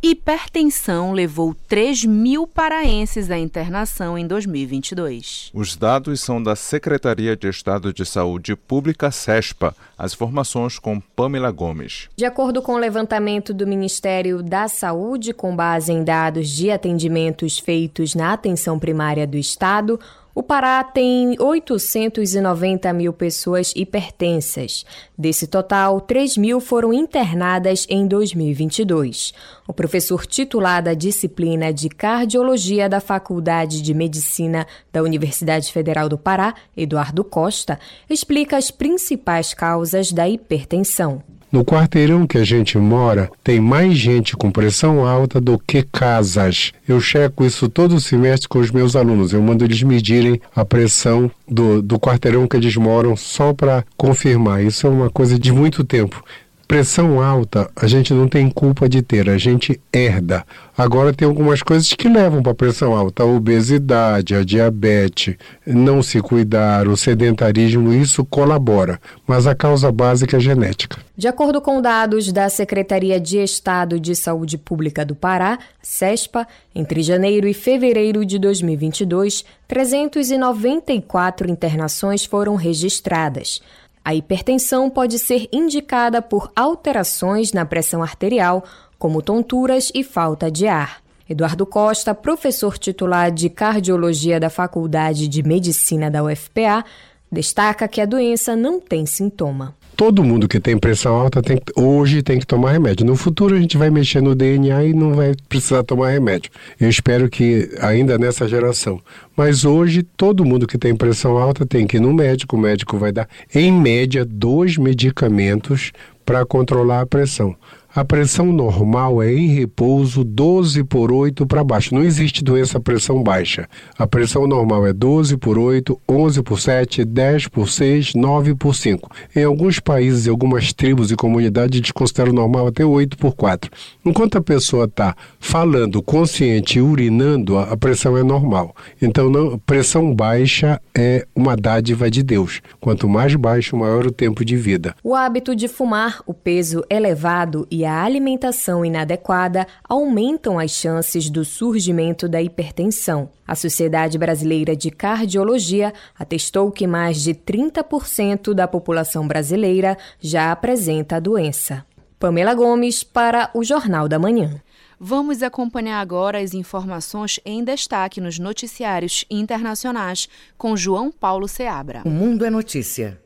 Hipertensão 0.00 1.10
levou 1.12 1.56
3 1.66 2.04
mil 2.04 2.46
paraenses 2.46 3.32
à 3.32 3.38
internação 3.38 4.16
em 4.16 4.28
2022. 4.28 5.50
Os 5.52 5.74
dados 5.74 6.20
são 6.20 6.40
da 6.40 6.54
Secretaria 6.54 7.36
de 7.36 7.48
Estado 7.48 7.92
de 7.92 8.06
Saúde 8.06 8.54
Pública, 8.54 9.10
SESPA. 9.10 9.74
As 9.98 10.12
informações 10.12 10.78
com 10.78 11.00
Pamela 11.00 11.50
Gomes. 11.50 12.08
De 12.16 12.24
acordo 12.24 12.62
com 12.62 12.74
o 12.74 12.78
levantamento 12.78 13.52
do 13.52 13.66
Ministério 13.66 14.40
da 14.40 14.68
Saúde, 14.68 15.32
com 15.34 15.56
base 15.56 15.92
em 15.92 16.04
dados 16.04 16.48
de 16.48 16.70
atendimentos 16.70 17.58
feitos 17.58 18.14
na 18.14 18.32
atenção 18.32 18.78
primária 18.78 19.26
do 19.26 19.36
Estado, 19.36 19.98
o 20.38 20.42
Pará 20.44 20.84
tem 20.84 21.34
890 21.36 22.92
mil 22.92 23.12
pessoas 23.12 23.72
hipertensas. 23.74 24.86
Desse 25.18 25.48
total, 25.48 26.00
3 26.00 26.36
mil 26.36 26.60
foram 26.60 26.92
internadas 26.92 27.84
em 27.90 28.06
2022. 28.06 29.34
O 29.66 29.72
professor 29.72 30.24
titular 30.24 30.80
da 30.80 30.94
disciplina 30.94 31.72
de 31.72 31.88
Cardiologia 31.88 32.88
da 32.88 33.00
Faculdade 33.00 33.82
de 33.82 33.92
Medicina 33.92 34.64
da 34.92 35.02
Universidade 35.02 35.72
Federal 35.72 36.08
do 36.08 36.16
Pará, 36.16 36.54
Eduardo 36.76 37.24
Costa, 37.24 37.76
explica 38.08 38.56
as 38.56 38.70
principais 38.70 39.52
causas 39.52 40.12
da 40.12 40.28
hipertensão. 40.28 41.20
No 41.50 41.64
quarteirão 41.64 42.26
que 42.26 42.36
a 42.36 42.44
gente 42.44 42.76
mora, 42.76 43.30
tem 43.42 43.58
mais 43.58 43.96
gente 43.96 44.36
com 44.36 44.50
pressão 44.50 45.06
alta 45.06 45.40
do 45.40 45.58
que 45.58 45.82
casas. 45.82 46.72
Eu 46.86 47.00
checo 47.00 47.44
isso 47.44 47.70
todo 47.70 47.98
semestre 47.98 48.48
com 48.48 48.58
os 48.58 48.70
meus 48.70 48.94
alunos. 48.94 49.32
Eu 49.32 49.40
mando 49.40 49.64
eles 49.64 49.82
medirem 49.82 50.38
a 50.54 50.62
pressão 50.62 51.30
do, 51.48 51.80
do 51.80 51.98
quarteirão 51.98 52.46
que 52.46 52.54
eles 52.54 52.76
moram 52.76 53.16
só 53.16 53.54
para 53.54 53.82
confirmar. 53.96 54.62
Isso 54.62 54.86
é 54.86 54.90
uma 54.90 55.08
coisa 55.08 55.38
de 55.38 55.50
muito 55.50 55.82
tempo. 55.84 56.22
Pressão 56.68 57.18
alta 57.22 57.70
a 57.74 57.86
gente 57.86 58.12
não 58.12 58.28
tem 58.28 58.50
culpa 58.50 58.90
de 58.90 59.00
ter, 59.00 59.30
a 59.30 59.38
gente 59.38 59.80
herda. 59.90 60.44
Agora 60.76 61.14
tem 61.14 61.26
algumas 61.26 61.62
coisas 61.62 61.88
que 61.94 62.06
levam 62.10 62.42
para 62.42 62.54
pressão 62.54 62.94
alta, 62.94 63.22
a 63.22 63.26
obesidade, 63.26 64.34
a 64.34 64.44
diabetes, 64.44 65.34
não 65.66 66.02
se 66.02 66.20
cuidar, 66.20 66.86
o 66.86 66.94
sedentarismo, 66.94 67.90
isso 67.90 68.22
colabora, 68.22 69.00
mas 69.26 69.46
a 69.46 69.54
causa 69.54 69.90
básica 69.90 70.36
é 70.36 70.40
genética. 70.40 70.98
De 71.16 71.26
acordo 71.26 71.62
com 71.62 71.80
dados 71.80 72.30
da 72.30 72.50
Secretaria 72.50 73.18
de 73.18 73.38
Estado 73.38 73.98
de 73.98 74.14
Saúde 74.14 74.58
Pública 74.58 75.06
do 75.06 75.14
Pará, 75.14 75.58
SESPA, 75.82 76.46
entre 76.74 77.00
janeiro 77.00 77.48
e 77.48 77.54
fevereiro 77.54 78.26
de 78.26 78.38
2022, 78.38 79.42
394 79.66 81.50
internações 81.50 82.26
foram 82.26 82.56
registradas. 82.56 83.62
A 84.08 84.14
hipertensão 84.14 84.88
pode 84.88 85.18
ser 85.18 85.50
indicada 85.52 86.22
por 86.22 86.50
alterações 86.56 87.52
na 87.52 87.66
pressão 87.66 88.02
arterial, 88.02 88.64
como 88.98 89.20
tonturas 89.20 89.92
e 89.94 90.02
falta 90.02 90.50
de 90.50 90.66
ar. 90.66 91.02
Eduardo 91.28 91.66
Costa, 91.66 92.14
professor 92.14 92.78
titular 92.78 93.30
de 93.30 93.50
cardiologia 93.50 94.40
da 94.40 94.48
Faculdade 94.48 95.28
de 95.28 95.42
Medicina 95.42 96.10
da 96.10 96.24
UFPA, 96.24 96.86
destaca 97.30 97.86
que 97.86 98.00
a 98.00 98.06
doença 98.06 98.56
não 98.56 98.80
tem 98.80 99.04
sintoma. 99.04 99.76
Todo 99.98 100.22
mundo 100.22 100.46
que 100.46 100.60
tem 100.60 100.78
pressão 100.78 101.16
alta 101.16 101.42
tem, 101.42 101.60
hoje 101.74 102.22
tem 102.22 102.38
que 102.38 102.46
tomar 102.46 102.70
remédio. 102.70 103.04
No 103.04 103.16
futuro 103.16 103.56
a 103.56 103.58
gente 103.58 103.76
vai 103.76 103.90
mexer 103.90 104.22
no 104.22 104.32
DNA 104.32 104.84
e 104.84 104.94
não 104.94 105.12
vai 105.12 105.34
precisar 105.48 105.82
tomar 105.82 106.10
remédio. 106.10 106.52
Eu 106.80 106.88
espero 106.88 107.28
que 107.28 107.68
ainda 107.80 108.16
nessa 108.16 108.46
geração. 108.46 109.00
Mas 109.36 109.64
hoje 109.64 110.04
todo 110.04 110.44
mundo 110.44 110.68
que 110.68 110.78
tem 110.78 110.94
pressão 110.94 111.36
alta 111.36 111.66
tem 111.66 111.84
que 111.84 111.96
ir 111.96 112.00
no 112.00 112.14
médico, 112.14 112.54
o 112.54 112.60
médico 112.60 112.96
vai 112.96 113.10
dar 113.10 113.28
em 113.52 113.72
média 113.72 114.24
dois 114.24 114.76
medicamentos 114.76 115.90
para 116.24 116.46
controlar 116.46 117.00
a 117.00 117.06
pressão. 117.06 117.56
A 117.98 118.04
pressão 118.04 118.52
normal 118.52 119.20
é 119.20 119.34
em 119.34 119.48
repouso 119.48 120.22
12 120.22 120.84
por 120.84 121.10
8 121.10 121.44
para 121.44 121.64
baixo. 121.64 121.92
Não 121.92 122.04
existe 122.04 122.44
doença 122.44 122.78
pressão 122.78 123.24
baixa. 123.24 123.68
A 123.98 124.06
pressão 124.06 124.46
normal 124.46 124.86
é 124.86 124.92
12 124.92 125.36
por 125.36 125.58
8, 125.58 126.00
11 126.08 126.42
por 126.44 126.60
7, 126.60 127.04
10 127.04 127.48
por 127.48 127.68
6, 127.68 128.14
9 128.14 128.54
por 128.54 128.76
5. 128.76 129.10
Em 129.34 129.42
alguns 129.42 129.80
países 129.80 130.26
e 130.26 130.30
algumas 130.30 130.72
tribos 130.72 131.10
e 131.10 131.16
comunidades, 131.16 131.74
a 131.74 131.76
gente 131.78 131.92
considera 131.92 132.32
normal 132.32 132.68
até 132.68 132.84
8 132.84 133.18
por 133.18 133.34
4. 133.34 133.68
Enquanto 134.04 134.38
a 134.38 134.40
pessoa 134.40 134.84
está 134.84 135.16
falando 135.40 136.00
consciente 136.00 136.78
e 136.78 136.80
urinando, 136.80 137.58
a 137.58 137.76
pressão 137.76 138.16
é 138.16 138.22
normal. 138.22 138.76
Então, 139.02 139.28
não, 139.28 139.58
pressão 139.58 140.14
baixa 140.14 140.80
é 140.96 141.26
uma 141.34 141.56
dádiva 141.56 142.08
de 142.08 142.22
Deus. 142.22 142.60
Quanto 142.78 143.08
mais 143.08 143.34
baixo, 143.34 143.76
maior 143.76 144.06
o 144.06 144.12
tempo 144.12 144.44
de 144.44 144.56
vida. 144.56 144.94
O 145.02 145.16
hábito 145.16 145.56
de 145.56 145.66
fumar, 145.66 146.22
o 146.24 146.32
peso 146.32 146.84
elevado 146.88 147.66
e 147.68 147.87
alimentação 147.92 148.84
inadequada 148.84 149.66
aumentam 149.88 150.58
as 150.58 150.70
chances 150.70 151.30
do 151.30 151.44
surgimento 151.44 152.28
da 152.28 152.40
hipertensão. 152.40 153.30
A 153.46 153.54
Sociedade 153.54 154.18
Brasileira 154.18 154.74
de 154.74 154.90
Cardiologia 154.90 155.92
atestou 156.18 156.70
que 156.70 156.86
mais 156.86 157.22
de 157.22 157.34
30% 157.34 158.54
da 158.54 158.66
população 158.66 159.26
brasileira 159.26 159.96
já 160.20 160.50
apresenta 160.50 161.16
a 161.16 161.20
doença. 161.20 161.84
Pamela 162.18 162.54
Gomes 162.54 163.04
para 163.04 163.50
o 163.54 163.62
Jornal 163.62 164.08
da 164.08 164.18
Manhã. 164.18 164.60
Vamos 164.98 165.42
acompanhar 165.44 166.00
agora 166.00 166.40
as 166.40 166.52
informações 166.52 167.38
em 167.44 167.62
destaque 167.62 168.20
nos 168.20 168.38
noticiários 168.38 169.24
internacionais 169.30 170.28
com 170.56 170.76
João 170.76 171.12
Paulo 171.12 171.46
Seabra. 171.46 172.02
O 172.04 172.10
Mundo 172.10 172.44
é 172.44 172.50
Notícia. 172.50 173.20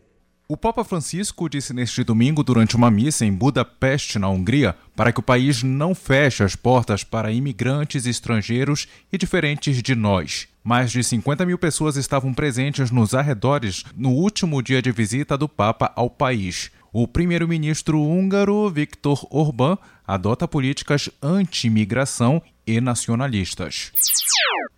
O 0.52 0.56
Papa 0.58 0.84
Francisco 0.84 1.48
disse 1.48 1.72
neste 1.72 2.04
domingo, 2.04 2.44
durante 2.44 2.76
uma 2.76 2.90
missa 2.90 3.24
em 3.24 3.32
Budapeste, 3.32 4.18
na 4.18 4.28
Hungria, 4.28 4.76
para 4.94 5.10
que 5.10 5.18
o 5.18 5.22
país 5.22 5.62
não 5.62 5.94
feche 5.94 6.44
as 6.44 6.54
portas 6.54 7.02
para 7.02 7.32
imigrantes 7.32 8.04
estrangeiros 8.04 8.86
e 9.10 9.16
diferentes 9.16 9.82
de 9.82 9.94
nós. 9.94 10.46
Mais 10.62 10.92
de 10.92 11.02
50 11.02 11.46
mil 11.46 11.56
pessoas 11.56 11.96
estavam 11.96 12.34
presentes 12.34 12.90
nos 12.90 13.14
arredores 13.14 13.82
no 13.96 14.10
último 14.10 14.60
dia 14.62 14.82
de 14.82 14.92
visita 14.92 15.38
do 15.38 15.48
Papa 15.48 15.90
ao 15.96 16.10
país. 16.10 16.70
O 16.92 17.08
primeiro-ministro 17.08 17.98
húngaro 17.98 18.68
Viktor 18.68 19.26
Orbán 19.30 19.78
adota 20.06 20.46
políticas 20.46 21.08
anti-imigração 21.22 22.42
e 22.66 22.80
nacionalistas. 22.80 23.92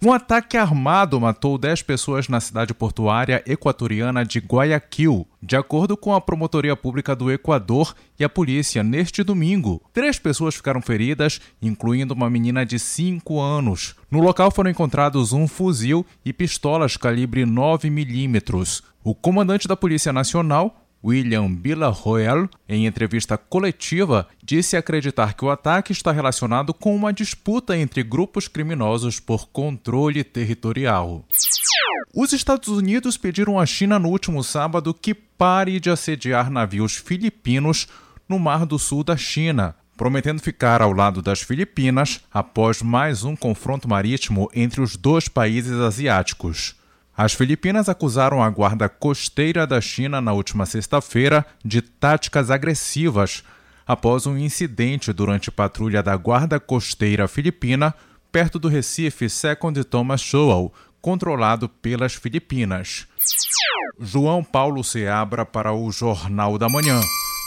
Um 0.03 0.13
ataque 0.13 0.57
armado 0.57 1.19
matou 1.19 1.57
10 1.57 1.83
pessoas 1.83 2.29
na 2.29 2.39
cidade 2.39 2.75
portuária 2.75 3.43
equatoriana 3.47 4.25
de 4.25 4.39
Guayaquil, 4.39 5.27
de 5.43 5.57
acordo 5.57 5.97
com 5.97 6.15
a 6.15 6.21
Promotoria 6.21 6.77
Pública 6.77 7.17
do 7.17 7.31
Equador 7.33 7.95
e 8.19 8.25
a 8.25 8.29
polícia 8.29 8.83
neste 8.83 9.23
domingo. 9.23 9.81
Três 9.93 10.19
pessoas 10.19 10.55
ficaram 10.55 10.83
feridas, 10.83 11.41
incluindo 11.63 12.13
uma 12.13 12.29
menina 12.29 12.67
de 12.67 12.79
5 12.79 13.41
anos. 13.41 13.95
No 14.11 14.21
local 14.21 14.51
foram 14.51 14.71
encontrados 14.71 15.33
um 15.33 15.49
fuzil 15.49 16.05
e 16.25 16.33
pistolas 16.33 16.97
calibre 16.97 17.47
9 17.47 17.89
milímetros. 17.89 18.83
O 19.03 19.15
comandante 19.15 19.67
da 19.67 19.77
Polícia 19.77 20.13
Nacional, 20.13 20.84
William 21.05 21.55
Villarroel, 21.55 22.49
em 22.67 22.87
entrevista 22.87 23.37
coletiva, 23.37 24.27
disse 24.43 24.75
acreditar 24.75 25.35
que 25.35 25.45
o 25.45 25.51
ataque 25.51 25.93
está 25.93 26.11
relacionado 26.11 26.73
com 26.73 26.97
uma 26.97 27.13
disputa 27.13 27.77
entre 27.77 28.03
grupos 28.03 28.49
criminosos 28.49 29.21
por 29.21 29.49
controle 29.49 30.25
territorial. 30.25 31.23
Os 32.15 32.33
Estados 32.33 32.69
Unidos 32.69 33.19
pediram 33.19 33.61
à 33.61 33.67
China 33.67 33.99
no 33.99 34.09
último 34.09 34.43
sábado 34.43 34.95
que 34.95 35.13
pare 35.13 35.79
de 35.79 35.91
assediar 35.91 36.51
navios 36.51 36.97
filipinos 36.97 37.87
no 38.27 38.39
Mar 38.39 38.65
do 38.65 38.79
Sul 38.79 39.05
da 39.05 39.17
China, 39.17 39.75
prometendo 39.97 40.41
ficar 40.41 40.81
ao 40.81 40.93
lado 40.93 41.21
das 41.21 41.43
Filipinas 41.43 42.21
após 42.33 42.81
mais 42.81 43.25
um 43.25 43.37
confronto 43.37 43.87
marítimo 43.89 44.49
entre 44.55 44.81
os 44.81 44.97
dois 44.97 45.29
países 45.29 45.73
asiáticos. 45.73 46.77
As 47.17 47.33
Filipinas 47.33 47.89
acusaram 47.89 48.43
a 48.43 48.51
guarda 48.51 48.89
costeira 48.89 49.67
da 49.67 49.81
China 49.81 50.21
na 50.21 50.33
última 50.33 50.67
sexta-feira 50.67 51.47
de 51.65 51.81
táticas 51.81 52.51
agressivas 52.51 53.45
após 53.87 54.27
um 54.27 54.37
incidente 54.37 55.13
durante 55.13 55.51
patrulha 55.51 56.03
da 56.03 56.17
Guarda 56.17 56.59
Costeira 56.59 57.29
Filipina 57.29 57.95
perto 58.33 58.59
do 58.59 58.67
Recife 58.67 59.31
Second 59.31 59.85
Thomas 59.85 60.21
Shoal, 60.21 60.73
controlado 61.01 61.69
pelas 61.69 62.15
Filipinas. 62.15 63.07
João 64.01 64.43
Paulo 64.43 64.83
Seabra 64.83 65.47
para 65.47 65.73
o 65.73 65.93
Jornal 65.93 66.59
da 66.59 66.69
Manhã. 66.69 67.01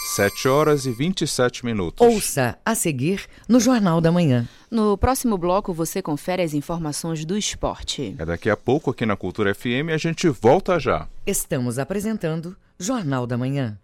7 0.08 0.48
horas 0.48 0.86
e 0.86 0.90
27 0.90 1.64
minutos. 1.64 2.04
Ouça 2.06 2.58
a 2.64 2.74
seguir 2.74 3.26
no 3.48 3.60
Jornal 3.60 4.00
da 4.00 4.10
Manhã. 4.10 4.48
No 4.70 4.96
próximo 4.96 5.36
bloco 5.36 5.72
você 5.72 6.00
confere 6.00 6.42
as 6.42 6.54
informações 6.54 7.24
do 7.24 7.36
esporte. 7.36 8.16
É 8.18 8.24
daqui 8.24 8.48
a 8.48 8.56
pouco 8.56 8.90
aqui 8.90 9.04
na 9.04 9.16
Cultura 9.16 9.54
FM 9.54 9.92
a 9.92 9.98
gente 9.98 10.28
volta 10.28 10.78
já. 10.80 11.06
Estamos 11.26 11.78
apresentando 11.78 12.56
Jornal 12.78 13.26
da 13.26 13.36
Manhã. 13.36 13.78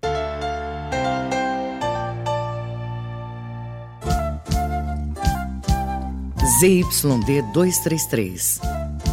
ZYD 6.60 7.42
233, 7.52 8.60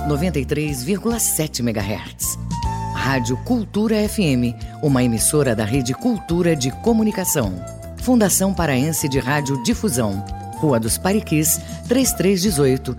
93,7 0.08 1.60
MHz. 1.60 2.51
Rádio 2.94 3.38
Cultura 3.38 3.96
FM, 4.08 4.56
uma 4.82 5.04
emissora 5.04 5.56
da 5.56 5.66
Rede 5.66 5.94
Cultura 5.94 6.56
de 6.56 6.72
Comunicação. 6.72 7.54
Fundação 7.98 8.54
Paraense 8.54 9.08
de 9.08 9.20
Rádio 9.20 9.62
Difusão, 9.64 10.24
Rua 10.58 10.80
dos 10.80 10.98
Pariquis, 10.98 11.60
3318. 11.88 12.98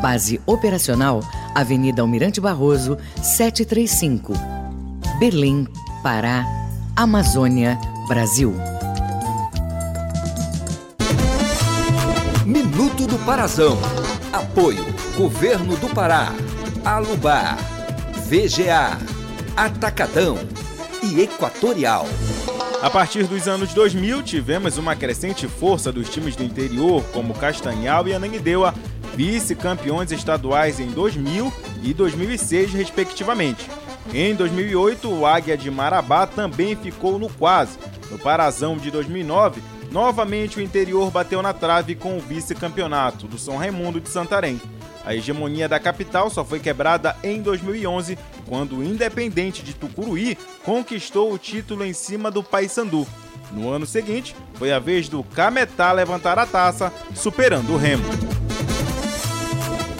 Base 0.00 0.40
operacional, 0.46 1.20
Avenida 1.54 2.02
Almirante 2.02 2.40
Barroso, 2.40 2.98
735. 3.22 4.32
Belém, 5.18 5.66
Pará, 6.02 6.44
Amazônia, 6.94 7.78
Brasil. 8.08 8.54
Minuto 12.44 13.06
do 13.06 13.18
Parazão. 13.24 13.78
Apoio 14.32 14.84
Governo 15.16 15.76
do 15.76 15.88
Pará. 15.88 16.32
Alubar. 16.84 17.56
VGA, 18.28 18.98
Atacadão 19.56 20.36
e 21.00 21.20
Equatorial. 21.20 22.08
A 22.82 22.90
partir 22.90 23.22
dos 23.28 23.46
anos 23.46 23.72
2000, 23.72 24.20
tivemos 24.24 24.78
uma 24.78 24.96
crescente 24.96 25.46
força 25.46 25.92
dos 25.92 26.10
times 26.10 26.34
do 26.34 26.42
interior, 26.42 27.04
como 27.12 27.32
Castanhal 27.34 28.08
e 28.08 28.12
Ananindeua, 28.12 28.74
vice-campeões 29.14 30.10
estaduais 30.10 30.80
em 30.80 30.88
2000 30.88 31.52
e 31.84 31.94
2006, 31.94 32.72
respectivamente. 32.72 33.70
Em 34.12 34.34
2008, 34.34 35.08
o 35.08 35.24
Águia 35.24 35.56
de 35.56 35.70
Marabá 35.70 36.26
também 36.26 36.74
ficou 36.74 37.20
no 37.20 37.28
quase. 37.28 37.78
No 38.10 38.18
Parazão 38.18 38.76
de 38.76 38.90
2009, 38.90 39.62
novamente 39.92 40.58
o 40.58 40.60
interior 40.60 41.12
bateu 41.12 41.40
na 41.42 41.52
trave 41.52 41.94
com 41.94 42.16
o 42.16 42.20
vice-campeonato 42.20 43.28
do 43.28 43.38
São 43.38 43.56
Raimundo 43.56 44.00
de 44.00 44.08
Santarém. 44.08 44.60
A 45.06 45.14
hegemonia 45.14 45.68
da 45.68 45.78
capital 45.78 46.28
só 46.28 46.44
foi 46.44 46.58
quebrada 46.58 47.16
em 47.22 47.40
2011, 47.40 48.18
quando 48.48 48.78
o 48.78 48.84
Independente 48.84 49.62
de 49.62 49.72
Tucuruí 49.72 50.36
conquistou 50.64 51.32
o 51.32 51.38
título 51.38 51.84
em 51.84 51.92
cima 51.92 52.28
do 52.28 52.42
Paysandu. 52.42 53.06
No 53.52 53.70
ano 53.70 53.86
seguinte, 53.86 54.34
foi 54.54 54.72
a 54.72 54.80
vez 54.80 55.08
do 55.08 55.22
Cametá 55.22 55.92
levantar 55.92 56.40
a 56.40 56.44
taça, 56.44 56.92
superando 57.14 57.74
o 57.74 57.76
Remo. 57.76 58.02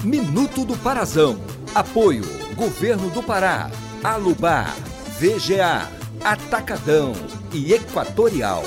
Minuto 0.03 0.65
do 0.65 0.77
Parazão. 0.77 1.41
Apoio: 1.73 2.25
Governo 2.57 3.09
do 3.11 3.23
Pará, 3.23 3.71
Alubar, 4.03 4.75
VGA, 5.21 5.89
Atacadão 6.25 7.13
e 7.53 7.73
Equatorial. 7.73 8.65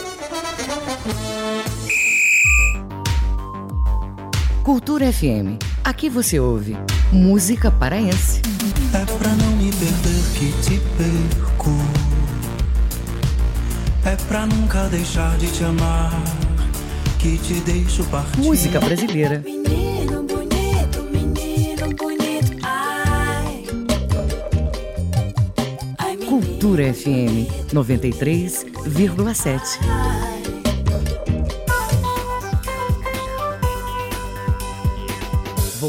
Cultura 4.69 5.09
FM. 5.11 5.57
Aqui 5.83 6.11
você 6.11 6.39
ouve 6.39 6.77
música 7.11 7.71
paraense. 7.71 8.39
É 8.93 9.03
pra 9.03 9.29
não 9.29 9.51
me 9.53 9.71
perder 9.71 10.21
que 10.37 10.51
te 10.61 10.79
perco. 10.95 11.71
É 14.05 14.15
pra 14.27 14.45
nunca 14.45 14.87
deixar 14.89 15.35
de 15.39 15.47
te 15.47 15.63
amar 15.63 16.13
que 17.17 17.39
te 17.39 17.55
deixo 17.61 18.03
partir. 18.11 18.41
Música 18.41 18.79
brasileira. 18.79 19.39
Menino 19.39 20.21
bonito, 20.21 21.01
menino 21.11 21.89
bonito, 21.97 22.55
ai. 22.61 23.63
Cultura 25.97 26.29
Cultura 26.29 26.93
FM 26.93 27.47
93,7. 27.73 30.58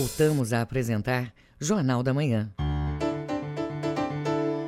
Voltamos 0.01 0.55
a 0.55 0.63
apresentar 0.63 1.31
Jornal 1.61 2.03
da 2.03 2.15
Manhã. 2.15 2.51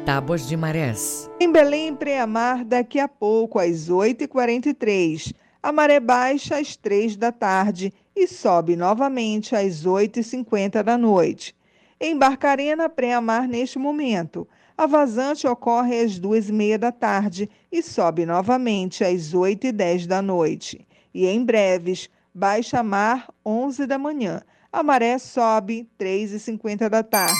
Tábuas 0.04 0.46
de 0.46 0.54
Marés. 0.58 1.26
Em 1.40 1.50
Belém, 1.50 1.96
Preamar, 1.96 2.66
daqui 2.66 3.00
a 3.00 3.08
pouco, 3.08 3.58
às 3.58 3.88
8h43. 3.88 5.32
A 5.62 5.72
maré 5.72 5.98
baixa 6.00 6.58
às 6.58 6.76
3 6.76 7.16
da 7.16 7.32
tarde 7.32 7.94
e 8.14 8.28
sobe 8.28 8.76
novamente 8.76 9.56
às 9.56 9.86
8h50 9.86 10.82
da 10.82 10.98
noite. 10.98 11.56
Em 11.98 12.14
Barcarena, 12.14 12.90
Preamar, 12.90 13.48
neste 13.48 13.78
momento. 13.78 14.46
A 14.76 14.86
vazante 14.86 15.46
ocorre 15.46 15.98
às 15.98 16.18
duas 16.18 16.50
e 16.50 16.52
meia 16.52 16.78
da 16.78 16.92
tarde 16.92 17.48
e 17.72 17.82
sobe 17.82 18.26
novamente 18.26 19.02
às 19.02 19.32
8 19.32 19.68
e 19.68 19.72
10 19.72 20.06
da 20.06 20.20
noite. 20.20 20.86
E 21.14 21.26
em 21.26 21.42
breves, 21.42 22.10
baixa 22.34 22.82
mar 22.82 23.32
11 23.42 23.86
da 23.86 23.96
manhã. 23.96 24.42
A 24.72 24.82
maré 24.82 25.18
sobe 25.18 25.86
3 25.98 26.32
e 26.32 26.38
50 26.38 26.88
da 26.88 27.02
tarde. 27.02 27.34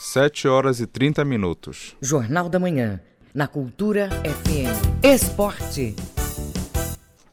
7 0.00 0.48
horas 0.48 0.80
e 0.80 0.86
30 0.86 1.24
minutos. 1.24 1.96
Jornal 2.02 2.48
da 2.48 2.58
Manhã, 2.58 3.00
na 3.32 3.46
Cultura 3.46 4.08
FM. 4.24 5.04
Esporte. 5.04 5.94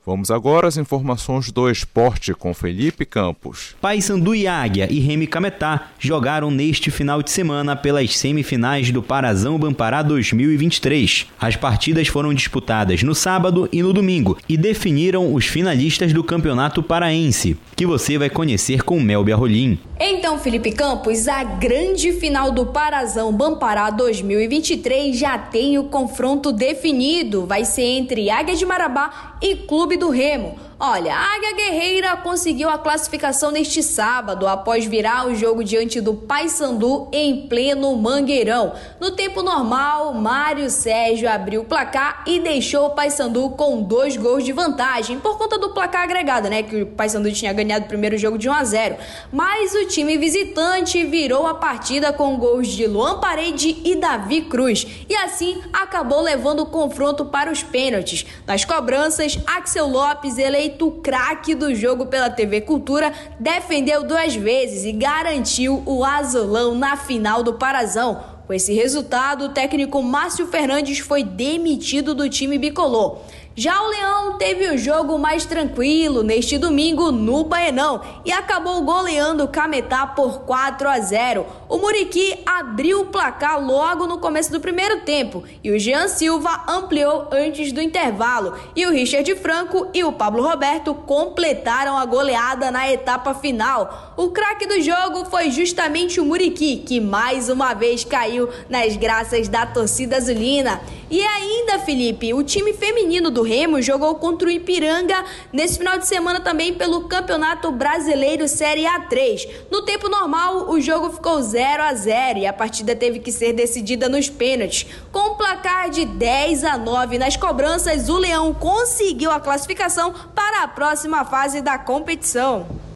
Vamos 0.10 0.32
agora 0.32 0.68
às 0.68 0.76
informações 0.76 1.52
do 1.52 1.70
esporte 1.70 2.34
com 2.34 2.52
Felipe 2.52 3.06
Campos. 3.06 3.76
Paysandu 3.80 4.34
e 4.34 4.48
Águia 4.48 4.88
e 4.90 5.00
Remy 5.00 5.28
Cametá 5.28 5.92
jogaram 6.00 6.50
neste 6.50 6.90
final 6.90 7.22
de 7.22 7.30
semana 7.30 7.76
pelas 7.76 8.18
semifinais 8.18 8.90
do 8.90 9.04
Parazão 9.04 9.60
Bampará 9.60 10.02
2023. 10.02 11.28
As 11.40 11.56
partidas 11.56 12.08
foram 12.08 12.34
disputadas 12.34 13.04
no 13.04 13.14
sábado 13.14 13.70
e 13.72 13.84
no 13.84 13.94
domingo 13.94 14.36
e 14.50 14.58
definiram 14.58 15.32
os 15.32 15.46
finalistas 15.46 16.12
do 16.12 16.24
Campeonato 16.24 16.82
Paraense, 16.82 17.56
que 17.76 17.86
você 17.86 18.18
vai 18.18 18.32
conhecer 18.32 18.82
com 18.82 19.00
Melbia 19.00 19.36
Rolim. 19.36 19.78
Então, 20.02 20.40
Felipe 20.40 20.72
Campos, 20.72 21.28
a 21.28 21.44
grande 21.44 22.14
final 22.14 22.52
do 22.52 22.66
Parazão 22.66 23.32
Bampará 23.32 23.92
2023 23.92 25.16
já 25.16 25.38
tem 25.38 25.78
o 25.78 25.84
confronto 25.84 26.52
definido. 26.52 27.46
Vai 27.46 27.64
ser 27.64 27.84
entre 27.84 28.30
Águia 28.30 28.56
de 28.56 28.66
Marabá 28.66 29.36
e 29.42 29.56
Clube 29.56 29.99
do 30.00 30.10
Remo. 30.10 30.69
Olha, 30.82 31.14
a 31.14 31.36
Águia 31.36 31.56
Guerreira 31.56 32.16
conseguiu 32.16 32.70
a 32.70 32.78
classificação 32.78 33.52
neste 33.52 33.84
sábado 33.84 34.48
após 34.48 34.86
virar 34.86 35.28
o 35.28 35.36
jogo 35.36 35.62
diante 35.62 36.00
do 36.00 36.14
Paysandu 36.14 37.10
em 37.12 37.50
pleno 37.50 37.94
Mangueirão. 37.98 38.72
No 38.98 39.12
tempo 39.12 39.44
normal, 39.44 40.14
Mário 40.14 40.70
Sérgio 40.70 41.30
abriu 41.30 41.64
o 41.64 41.66
placar 41.66 42.24
e 42.26 42.40
deixou 42.40 42.86
o 42.86 42.90
Paysandu 42.92 43.50
com 43.58 43.82
dois 43.82 44.16
gols 44.16 44.46
de 44.46 44.54
vantagem 44.54 45.20
por 45.20 45.38
conta 45.38 45.58
do 45.58 45.72
placar 45.72 46.04
agregado, 46.04 46.50
né? 46.50 46.64
Que 46.64 46.84
o 46.84 46.86
Paysandu 46.86 47.30
tinha 47.34 47.52
ganhado 47.52 47.84
o 47.84 47.90
primeiro 47.90 48.18
jogo 48.18 48.38
de 48.38 48.48
1 48.48 48.54
a 48.54 48.64
0. 48.64 48.96
Mas 49.34 49.74
o 49.74 49.86
time 49.86 50.18
visitante 50.18 51.04
virou 51.04 51.46
a 51.46 51.56
partida 51.56 52.14
com 52.14 52.38
gols 52.38 52.70
de 52.70 52.88
Luan 52.88 53.20
Parede 53.20 53.82
e 53.84 53.98
Davi 53.98 54.44
Cruz 54.44 54.88
e 55.10 55.14
assim 55.14 55.62
acabou 55.74 56.22
levando 56.22 56.62
o 56.62 56.68
confronto 56.68 57.26
para 57.26 57.52
os 57.52 57.62
pênaltis. 57.62 58.26
Nas 58.48 58.64
cobranças, 58.64 59.38
Axel 59.46 59.86
Lopes 59.86 60.38
eleito 60.38 60.69
eleito 60.70 60.92
craque 61.04 61.56
do 61.56 61.74
jogo 61.74 62.06
pela 62.06 62.30
TV 62.30 62.62
Cultura, 62.62 63.12
defendeu 63.40 64.04
duas 64.04 64.36
vezes 64.36 64.86
e 64.86 64.92
garantiu 64.92 65.82
o 65.86 66.06
azulão 66.06 66.76
na 66.76 66.96
final 66.96 67.42
do 67.42 67.54
Parazão. 67.56 68.24
Com 68.46 68.54
esse 68.54 68.74
resultado, 68.74 69.46
o 69.46 69.50
técnico 69.50 70.02
Márcio 70.02 70.48
Fernandes 70.48 71.00
foi 71.00 71.24
demitido 71.24 72.14
do 72.14 72.30
time 72.30 72.58
bicolor. 72.58 73.20
Já 73.62 73.82
o 73.84 73.90
Leão 73.90 74.38
teve 74.38 74.74
o 74.74 74.78
jogo 74.78 75.20
mais 75.20 75.46
tranquilo 75.46 76.24
neste 76.24 76.58
domingo 76.58 77.12
no 77.12 77.44
Baenão 77.44 78.02
e 78.24 78.32
acabou 78.32 78.82
goleando 78.84 79.44
o 79.44 79.50
Cametá 79.50 80.08
por 80.08 80.44
4 80.44 80.88
a 80.88 80.98
0. 81.02 81.46
O 81.68 81.78
Muriqui 81.78 82.42
abriu 82.46 83.02
o 83.02 83.08
placar 83.08 83.62
logo 83.62 84.08
no 84.08 84.20
começo 84.20 84.50
do 84.50 84.62
primeiro 84.62 85.02
tempo 85.02 85.44
e 85.62 85.72
o 85.72 85.78
Jean 85.78 86.08
Silva 86.08 86.64
ampliou 86.70 87.28
antes 87.34 87.74
do 87.74 87.82
intervalo. 87.82 88.58
E 88.74 88.86
o 88.86 88.92
Richard 88.92 89.36
Franco 89.36 89.90
e 89.94 90.06
o 90.06 90.14
Pablo 90.14 90.42
Roberto 90.42 90.94
completaram 90.94 91.98
a 91.98 92.06
goleada 92.06 92.72
na 92.72 92.90
etapa 92.90 93.34
final. 93.34 94.14
O 94.16 94.30
craque 94.30 94.68
do 94.68 94.82
jogo 94.82 95.26
foi 95.26 95.52
justamente 95.52 96.22
o 96.22 96.26
Muriqui, 96.26 96.78
que 96.78 97.02
mais 97.02 97.50
uma 97.50 97.74
vez 97.74 98.06
caiu 98.06 98.48
nas 98.70 98.96
graças 98.96 99.50
da 99.50 99.66
torcida 99.66 100.16
azulina. 100.16 100.80
E 101.12 101.26
ainda, 101.26 101.80
Felipe, 101.80 102.36
o 102.36 102.44
time 102.44 102.72
feminino 102.72 103.32
do 103.32 103.42
Remo 103.42 103.82
jogou 103.82 104.14
contra 104.16 104.48
o 104.48 104.52
Ipiranga 104.52 105.26
nesse 105.52 105.80
final 105.80 105.98
de 105.98 106.06
semana 106.06 106.40
também 106.40 106.76
pelo 106.76 107.08
Campeonato 107.08 107.72
Brasileiro 107.72 108.48
Série 108.48 108.84
A3. 108.84 109.50
No 109.72 109.82
tempo 109.82 110.08
normal, 110.08 110.70
o 110.70 110.80
jogo 110.80 111.10
ficou 111.12 111.42
0 111.42 111.82
a 111.82 111.96
0 111.96 112.40
e 112.40 112.46
a 112.46 112.54
partida 112.54 112.96
teve 112.96 113.18
que 113.18 113.32
ser 113.32 113.54
decidida 113.54 114.08
nos 114.08 114.30
pênaltis. 114.30 114.86
Com 115.12 115.32
um 115.32 115.36
placar 115.36 115.90
de 115.90 116.06
10 116.06 116.64
a 116.64 116.78
9 116.78 117.18
nas 117.18 117.36
cobranças, 117.36 118.08
o 118.08 118.18
Leão 118.18 118.54
conseguiu 118.54 119.32
a 119.32 119.40
classificação 119.40 120.14
para 120.36 120.62
a 120.62 120.68
próxima 120.68 121.26
fase 121.26 121.60
da 121.60 121.80
competição. 121.80 122.89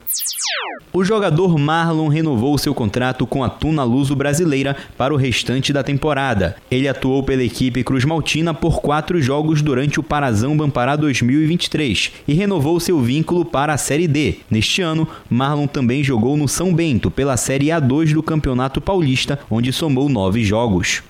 O 0.92 1.04
jogador 1.04 1.58
Marlon 1.58 2.08
renovou 2.08 2.56
seu 2.58 2.74
contrato 2.74 3.26
com 3.26 3.44
a 3.44 3.50
Tuna 3.50 3.84
Luso 3.84 4.16
Brasileira 4.16 4.78
para 4.96 5.12
o 5.12 5.18
restante 5.18 5.74
da 5.74 5.84
temporada. 5.84 6.56
Ele 6.70 6.88
atuou 6.88 7.24
pela 7.24 7.44
equipe 7.44 7.84
Cruz 7.84 8.06
Maltina 8.06 8.54
por 8.54 8.80
quatro 8.80 9.20
jogos 9.20 9.64
durante 9.64 10.00
o 10.00 10.04
Parazão 10.04 10.56
Bampará 10.56 10.96
2023 10.96 12.12
e 12.28 12.34
renovou 12.34 12.80
seu 12.80 13.00
vínculo 13.00 13.44
para 13.44 13.74
a 13.74 13.78
Série 13.78 14.08
D. 14.08 14.36
Neste 14.52 14.84
ano, 14.84 15.08
Marlon 15.28 15.66
também 15.66 16.04
jogou 16.04 16.38
no 16.38 16.48
São 16.48 16.72
Bento 16.74 17.10
pela 17.10 17.38
Série 17.38 17.68
A2 17.68 18.14
do 18.14 18.22
Campeonato 18.22 18.80
Paulista, 18.80 19.40
onde 19.50 19.74
somou 19.74 20.08
nove 20.10 20.44
jogos. 20.44 21.02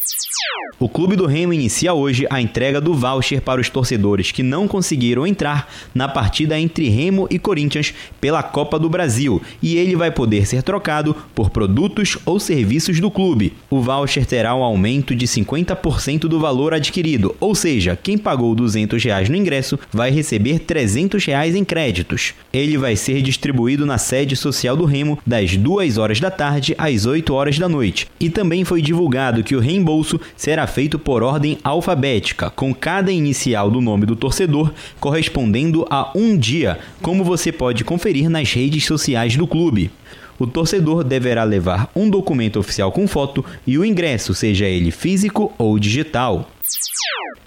O 0.79 0.89
Clube 0.89 1.15
do 1.15 1.25
Remo 1.25 1.53
inicia 1.53 1.93
hoje 1.93 2.27
a 2.29 2.41
entrega 2.41 2.81
do 2.81 2.93
voucher 2.93 3.41
para 3.41 3.61
os 3.61 3.69
torcedores 3.69 4.31
que 4.31 4.43
não 4.43 4.67
conseguiram 4.67 5.25
entrar 5.25 5.71
na 5.93 6.07
partida 6.07 6.59
entre 6.59 6.89
Remo 6.89 7.27
e 7.29 7.39
Corinthians 7.39 7.93
pela 8.19 8.43
Copa 8.43 8.79
do 8.79 8.89
Brasil 8.93 9.41
e 9.61 9.75
ele 9.75 9.95
vai 9.95 10.11
poder 10.11 10.45
ser 10.45 10.61
trocado 10.63 11.15
por 11.33 11.49
produtos 11.49 12.17
ou 12.25 12.39
serviços 12.39 12.99
do 12.99 13.11
clube. 13.11 13.53
O 13.69 13.81
voucher 13.81 14.25
terá 14.25 14.55
um 14.55 14.63
aumento 14.63 15.15
de 15.15 15.27
50% 15.27 16.19
do 16.21 16.39
valor 16.39 16.73
adquirido, 16.73 17.35
ou 17.39 17.55
seja, 17.55 17.99
quem 18.01 18.17
pagou 18.17 18.53
200 18.53 19.03
reais 19.03 19.27
no 19.27 19.35
ingresso 19.35 19.79
vai 19.91 20.11
receber 20.11 20.59
300 20.59 21.25
reais 21.25 21.55
em 21.55 21.65
créditos. 21.65 22.33
Ele 22.53 22.77
vai 22.77 22.95
ser 22.95 23.21
distribuído 23.21 23.85
na 23.85 23.97
sede 23.97 24.35
social 24.35 24.77
do 24.77 24.85
Remo 24.85 25.17
das 25.25 25.57
2 25.57 25.97
horas 25.97 26.19
da 26.19 26.29
tarde 26.29 26.75
às 26.77 27.05
8 27.07 27.33
horas 27.33 27.57
da 27.57 27.67
noite. 27.67 28.07
E 28.19 28.29
também 28.29 28.63
foi 28.63 28.81
divulgado 28.81 29.43
que 29.43 29.55
o 29.55 29.59
reembolso 29.59 30.19
será 30.37 30.67
feito 30.67 30.99
por 30.99 31.23
ordem 31.23 31.57
alfabética, 31.63 32.51
com 32.51 32.73
cada 32.73 33.11
inicial 33.11 33.71
do 33.71 33.81
nome 33.81 34.05
do 34.05 34.15
torcedor 34.15 34.71
correspondendo 34.99 35.85
a 35.89 36.11
um 36.15 36.37
dia, 36.37 36.79
como 37.01 37.23
você 37.23 37.51
pode 37.51 37.83
conferir 37.83 38.29
nas 38.29 38.53
redes 38.53 38.82
sociais 38.85 39.35
do 39.35 39.47
clube. 39.47 39.91
O 40.39 40.47
torcedor 40.47 41.03
deverá 41.03 41.43
levar 41.43 41.89
um 41.95 42.09
documento 42.09 42.59
oficial 42.59 42.91
com 42.91 43.07
foto 43.07 43.45
e 43.65 43.77
o 43.77 43.85
ingresso, 43.85 44.33
seja 44.33 44.65
ele 44.65 44.91
físico 44.91 45.53
ou 45.57 45.77
digital. 45.77 46.49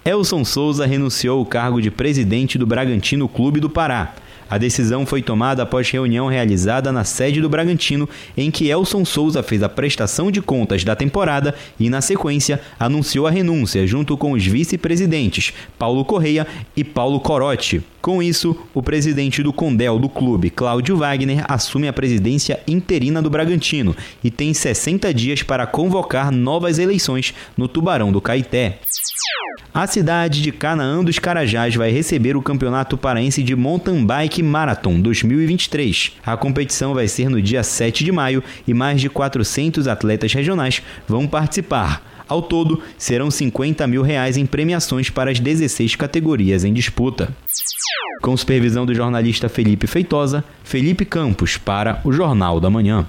Elson 0.05 0.45
Souza 0.45 0.85
renunciou 0.85 1.39
ao 1.39 1.45
cargo 1.45 1.81
de 1.81 1.91
presidente 1.91 2.57
do 2.57 2.65
Bragantino 2.65 3.27
Clube 3.27 3.59
do 3.59 3.69
Pará. 3.69 4.15
A 4.49 4.57
decisão 4.57 5.05
foi 5.05 5.21
tomada 5.21 5.63
após 5.63 5.89
reunião 5.89 6.27
realizada 6.27 6.91
na 6.91 7.03
sede 7.03 7.41
do 7.41 7.49
Bragantino, 7.49 8.07
em 8.37 8.49
que 8.49 8.69
Elson 8.69 9.03
Souza 9.03 9.43
fez 9.43 9.61
a 9.61 9.67
prestação 9.67 10.31
de 10.31 10.41
contas 10.41 10.85
da 10.85 10.95
temporada 10.95 11.53
e, 11.77 11.89
na 11.89 11.99
sequência, 11.99 12.61
anunciou 12.79 13.27
a 13.27 13.31
renúncia 13.31 13.85
junto 13.85 14.15
com 14.15 14.31
os 14.31 14.45
vice-presidentes 14.45 15.53
Paulo 15.77 16.05
Correia 16.05 16.47
e 16.75 16.83
Paulo 16.83 17.19
Corotti. 17.19 17.83
Com 18.07 18.23
isso, 18.23 18.55
o 18.73 18.81
presidente 18.81 19.43
do 19.43 19.51
Condel 19.51 19.99
do 19.99 20.07
clube, 20.07 20.49
Cláudio 20.49 20.95
Wagner, 20.95 21.43
assume 21.45 21.89
a 21.89 21.93
presidência 21.93 22.57
interina 22.65 23.21
do 23.21 23.29
Bragantino 23.29 23.93
e 24.23 24.31
tem 24.31 24.53
60 24.53 25.13
dias 25.13 25.43
para 25.43 25.67
convocar 25.67 26.31
novas 26.31 26.79
eleições 26.79 27.33
no 27.57 27.67
Tubarão 27.67 28.09
do 28.09 28.21
Caeté. 28.21 28.79
A 29.73 29.85
cidade 29.85 30.41
de 30.41 30.53
Canaã 30.53 31.03
dos 31.03 31.19
Carajás 31.19 31.75
vai 31.75 31.91
receber 31.91 32.37
o 32.37 32.41
Campeonato 32.41 32.97
Paraense 32.97 33.43
de 33.43 33.57
Mountain 33.57 34.05
Bike 34.05 34.41
Marathon 34.41 35.01
2023. 35.01 36.13
A 36.25 36.37
competição 36.37 36.93
vai 36.93 37.09
ser 37.09 37.27
no 37.27 37.41
dia 37.41 37.61
7 37.61 38.05
de 38.05 38.11
maio 38.13 38.41
e 38.65 38.73
mais 38.73 39.01
de 39.01 39.09
400 39.09 39.85
atletas 39.85 40.31
regionais 40.31 40.81
vão 41.05 41.27
participar. 41.27 42.16
Ao 42.27 42.41
todo, 42.41 42.81
serão 42.97 43.31
50 43.31 43.87
mil 43.87 44.01
reais 44.01 44.37
em 44.37 44.45
premiações 44.45 45.09
para 45.09 45.31
as 45.31 45.39
16 45.39 45.95
categorias 45.95 46.63
em 46.63 46.73
disputa. 46.73 47.35
Com 48.21 48.35
supervisão 48.35 48.85
do 48.85 48.93
jornalista 48.93 49.47
Felipe 49.47 49.87
Feitosa, 49.87 50.43
Felipe 50.63 51.05
Campos 51.05 51.57
para 51.57 52.01
o 52.03 52.11
Jornal 52.11 52.59
da 52.59 52.69
Manhã. 52.69 53.07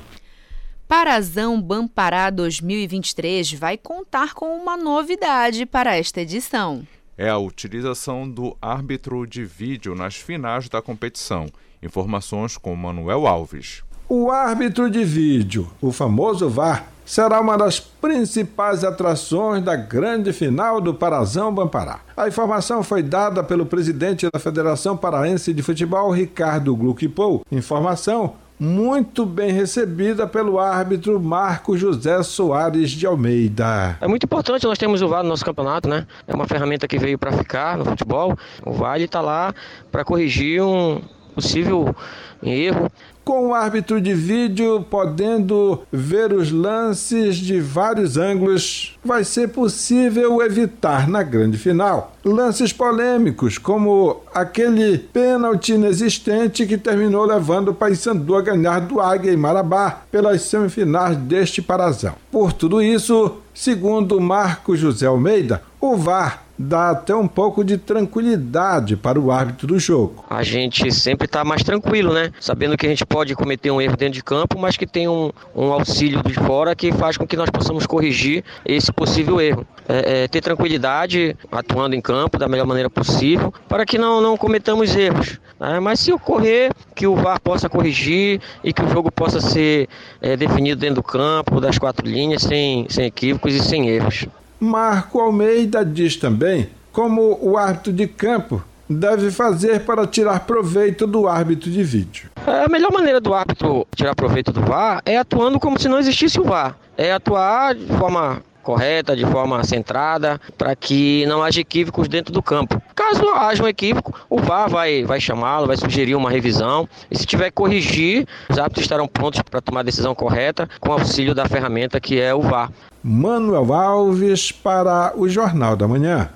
Parazão 0.86 1.60
Bampará 1.60 2.30
2023 2.30 3.52
vai 3.52 3.76
contar 3.76 4.32
com 4.32 4.56
uma 4.56 4.76
novidade 4.76 5.66
para 5.66 5.96
esta 5.96 6.20
edição. 6.20 6.86
É 7.16 7.28
a 7.28 7.36
utilização 7.36 8.30
do 8.30 8.56
árbitro 8.62 9.26
de 9.26 9.44
vídeo 9.44 9.94
nas 9.94 10.14
finais 10.14 10.68
da 10.68 10.80
competição. 10.80 11.46
Informações 11.82 12.56
com 12.56 12.74
Manuel 12.76 13.26
Alves. 13.26 13.82
O 14.08 14.30
árbitro 14.30 14.90
de 14.90 15.04
vídeo, 15.04 15.70
o 15.80 15.92
famoso 15.92 16.48
VAR, 16.48 16.90
será 17.08 17.40
uma 17.40 17.56
das 17.56 17.80
principais 17.80 18.84
atrações 18.84 19.64
da 19.64 19.74
grande 19.74 20.30
final 20.30 20.78
do 20.78 20.92
Parazão 20.92 21.52
Bampará. 21.52 22.00
A 22.14 22.28
informação 22.28 22.82
foi 22.82 23.02
dada 23.02 23.42
pelo 23.42 23.64
presidente 23.64 24.28
da 24.30 24.38
Federação 24.38 24.94
Paraense 24.94 25.54
de 25.54 25.62
Futebol, 25.62 26.10
Ricardo 26.10 26.76
Gluckpou. 26.76 27.46
Informação 27.50 28.34
muito 28.60 29.24
bem 29.24 29.52
recebida 29.52 30.26
pelo 30.26 30.58
árbitro 30.58 31.18
Marco 31.18 31.78
José 31.78 32.22
Soares 32.22 32.90
de 32.90 33.06
Almeida. 33.06 33.96
É 34.02 34.06
muito 34.06 34.24
importante 34.24 34.66
nós 34.66 34.76
temos 34.76 35.00
o 35.00 35.08
VAR 35.08 35.22
no 35.22 35.30
nosso 35.30 35.44
campeonato, 35.44 35.88
né? 35.88 36.06
É 36.26 36.34
uma 36.34 36.46
ferramenta 36.46 36.86
que 36.86 36.98
veio 36.98 37.18
para 37.18 37.32
ficar 37.32 37.78
no 37.78 37.86
futebol. 37.86 38.36
O 38.66 38.72
VAR 38.72 39.00
está 39.00 39.22
lá 39.22 39.54
para 39.90 40.04
corrigir 40.04 40.62
um 40.62 41.00
possível 41.34 41.94
erro 42.42 42.90
com 43.28 43.48
o 43.48 43.54
árbitro 43.54 44.00
de 44.00 44.14
vídeo 44.14 44.86
podendo 44.88 45.82
ver 45.92 46.32
os 46.32 46.50
lances 46.50 47.36
de 47.36 47.60
vários 47.60 48.16
ângulos, 48.16 48.98
vai 49.04 49.22
ser 49.22 49.48
possível 49.48 50.40
evitar 50.40 51.06
na 51.06 51.22
grande 51.22 51.58
final 51.58 52.14
lances 52.24 52.72
polêmicos, 52.72 53.58
como 53.58 54.22
aquele 54.34 54.96
pênalti 54.96 55.74
inexistente 55.74 56.66
que 56.66 56.78
terminou 56.78 57.26
levando 57.26 57.68
o 57.68 57.74
Paysandu 57.74 58.34
a 58.34 58.40
ganhar 58.40 58.80
do 58.80 58.98
Águia 58.98 59.32
em 59.32 59.36
Marabá 59.36 60.02
pelas 60.10 60.40
semifinais 60.42 61.16
deste 61.16 61.60
Parazão. 61.60 62.14
Por 62.32 62.54
tudo 62.54 62.80
isso, 62.80 63.36
segundo 63.52 64.18
Marco 64.20 64.74
José 64.74 65.06
Almeida, 65.06 65.62
o 65.78 65.96
VAR 65.96 66.47
dá 66.58 66.90
até 66.90 67.14
um 67.14 67.28
pouco 67.28 67.62
de 67.62 67.78
tranquilidade 67.78 68.96
para 68.96 69.20
o 69.20 69.30
árbitro 69.30 69.68
do 69.68 69.78
jogo. 69.78 70.24
A 70.28 70.42
gente 70.42 70.92
sempre 70.92 71.26
está 71.26 71.44
mais 71.44 71.62
tranquilo, 71.62 72.12
né? 72.12 72.32
Sabendo 72.40 72.76
que 72.76 72.86
a 72.86 72.88
gente 72.88 73.06
pode 73.06 73.34
cometer 73.34 73.70
um 73.70 73.80
erro 73.80 73.96
dentro 73.96 74.14
de 74.14 74.24
campo, 74.24 74.58
mas 74.58 74.76
que 74.76 74.86
tem 74.86 75.06
um, 75.06 75.30
um 75.54 75.72
auxílio 75.72 76.22
de 76.22 76.34
fora 76.34 76.74
que 76.74 76.90
faz 76.92 77.16
com 77.16 77.26
que 77.26 77.36
nós 77.36 77.50
possamos 77.50 77.86
corrigir 77.86 78.42
esse 78.64 78.92
possível 78.92 79.40
erro. 79.40 79.66
É, 79.90 80.24
é, 80.24 80.28
ter 80.28 80.42
tranquilidade 80.42 81.34
atuando 81.50 81.96
em 81.96 82.00
campo 82.00 82.36
da 82.36 82.46
melhor 82.46 82.66
maneira 82.66 82.90
possível 82.90 83.54
para 83.66 83.86
que 83.86 83.96
não, 83.96 84.20
não 84.20 84.36
cometamos 84.36 84.94
erros. 84.94 85.40
Né? 85.58 85.80
Mas 85.80 86.00
se 86.00 86.12
ocorrer, 86.12 86.72
que 86.94 87.06
o 87.06 87.14
VAR 87.14 87.40
possa 87.40 87.70
corrigir 87.70 88.40
e 88.62 88.70
que 88.70 88.82
o 88.82 88.88
jogo 88.88 89.10
possa 89.10 89.40
ser 89.40 89.88
é, 90.20 90.36
definido 90.36 90.80
dentro 90.80 90.96
do 90.96 91.02
campo, 91.02 91.58
das 91.60 91.78
quatro 91.78 92.06
linhas, 92.06 92.42
sem, 92.42 92.86
sem 92.90 93.06
equívocos 93.06 93.54
e 93.54 93.60
sem 93.60 93.88
erros. 93.88 94.26
Marco 94.60 95.20
Almeida 95.20 95.84
diz 95.84 96.16
também 96.16 96.68
como 96.92 97.38
o 97.40 97.56
árbitro 97.56 97.92
de 97.92 98.06
campo 98.06 98.62
deve 98.88 99.30
fazer 99.30 99.80
para 99.84 100.06
tirar 100.06 100.40
proveito 100.40 101.06
do 101.06 101.28
árbitro 101.28 101.70
de 101.70 101.82
vídeo. 101.82 102.30
A 102.46 102.68
melhor 102.68 102.90
maneira 102.90 103.20
do 103.20 103.34
árbitro 103.34 103.86
tirar 103.94 104.14
proveito 104.14 104.50
do 104.50 104.62
VAR 104.62 105.02
é 105.04 105.18
atuando 105.18 105.60
como 105.60 105.78
se 105.78 105.88
não 105.88 105.98
existisse 105.98 106.40
o 106.40 106.44
VAR. 106.44 106.76
É 106.96 107.12
atuar 107.12 107.74
de 107.74 107.86
forma 107.98 108.42
correta, 108.68 109.16
de 109.16 109.24
forma 109.24 109.64
centrada, 109.64 110.38
para 110.58 110.76
que 110.76 111.24
não 111.24 111.42
haja 111.42 111.62
equívocos 111.62 112.06
dentro 112.06 112.30
do 112.30 112.42
campo. 112.42 112.82
Caso 112.94 113.26
haja 113.30 113.64
um 113.64 113.66
equívoco, 113.66 114.12
o 114.28 114.38
VAR 114.38 114.68
vai, 114.68 115.04
vai 115.04 115.18
chamá-lo, 115.18 115.66
vai 115.66 115.76
sugerir 115.78 116.14
uma 116.14 116.30
revisão 116.30 116.86
e 117.10 117.16
se 117.16 117.24
tiver 117.24 117.46
que 117.46 117.52
corrigir, 117.52 118.28
os 118.46 118.58
árbitros 118.58 118.84
estarão 118.84 119.08
prontos 119.08 119.40
para 119.40 119.62
tomar 119.62 119.80
a 119.80 119.84
decisão 119.84 120.14
correta 120.14 120.68
com 120.80 120.92
auxílio 120.92 121.34
da 121.34 121.48
ferramenta 121.48 121.98
que 121.98 122.20
é 122.20 122.34
o 122.34 122.42
VAR. 122.42 122.70
Manuel 123.02 123.72
Alves 123.72 124.52
para 124.52 125.14
o 125.16 125.26
Jornal 125.26 125.74
da 125.74 125.88
Manhã. 125.88 126.28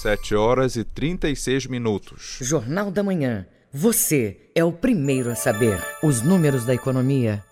7 0.00 0.34
horas 0.34 0.76
e 0.76 0.82
36 0.82 1.66
minutos. 1.66 2.38
Jornal 2.40 2.90
da 2.90 3.02
Manhã. 3.02 3.46
Você 3.70 4.38
é 4.54 4.64
o 4.64 4.72
primeiro 4.72 5.30
a 5.30 5.34
saber 5.34 5.78
os 6.02 6.22
números 6.22 6.64
da 6.64 6.72
economia. 6.72 7.44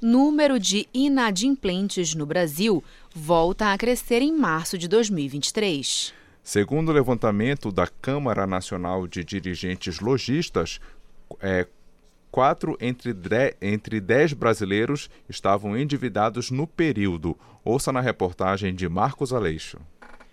Número 0.00 0.60
de 0.60 0.86
inadimplentes 0.92 2.14
no 2.14 2.26
Brasil 2.26 2.84
volta 3.14 3.72
a 3.72 3.78
crescer 3.78 4.20
em 4.20 4.30
março 4.30 4.76
de 4.76 4.86
2023. 4.88 6.12
Segundo 6.42 6.90
o 6.90 6.92
levantamento 6.92 7.72
da 7.72 7.86
Câmara 7.86 8.46
Nacional 8.46 9.06
de 9.06 9.24
Dirigentes 9.24 9.98
Logistas, 10.00 10.80
é, 11.40 11.66
quatro 12.30 12.76
entre, 12.78 13.16
entre 13.62 13.98
dez 13.98 14.34
brasileiros 14.34 15.08
estavam 15.30 15.74
endividados 15.78 16.50
no 16.50 16.66
período. 16.66 17.34
Ouça 17.64 17.90
na 17.90 18.02
reportagem 18.02 18.74
de 18.74 18.86
Marcos 18.90 19.32
Aleixo. 19.32 19.78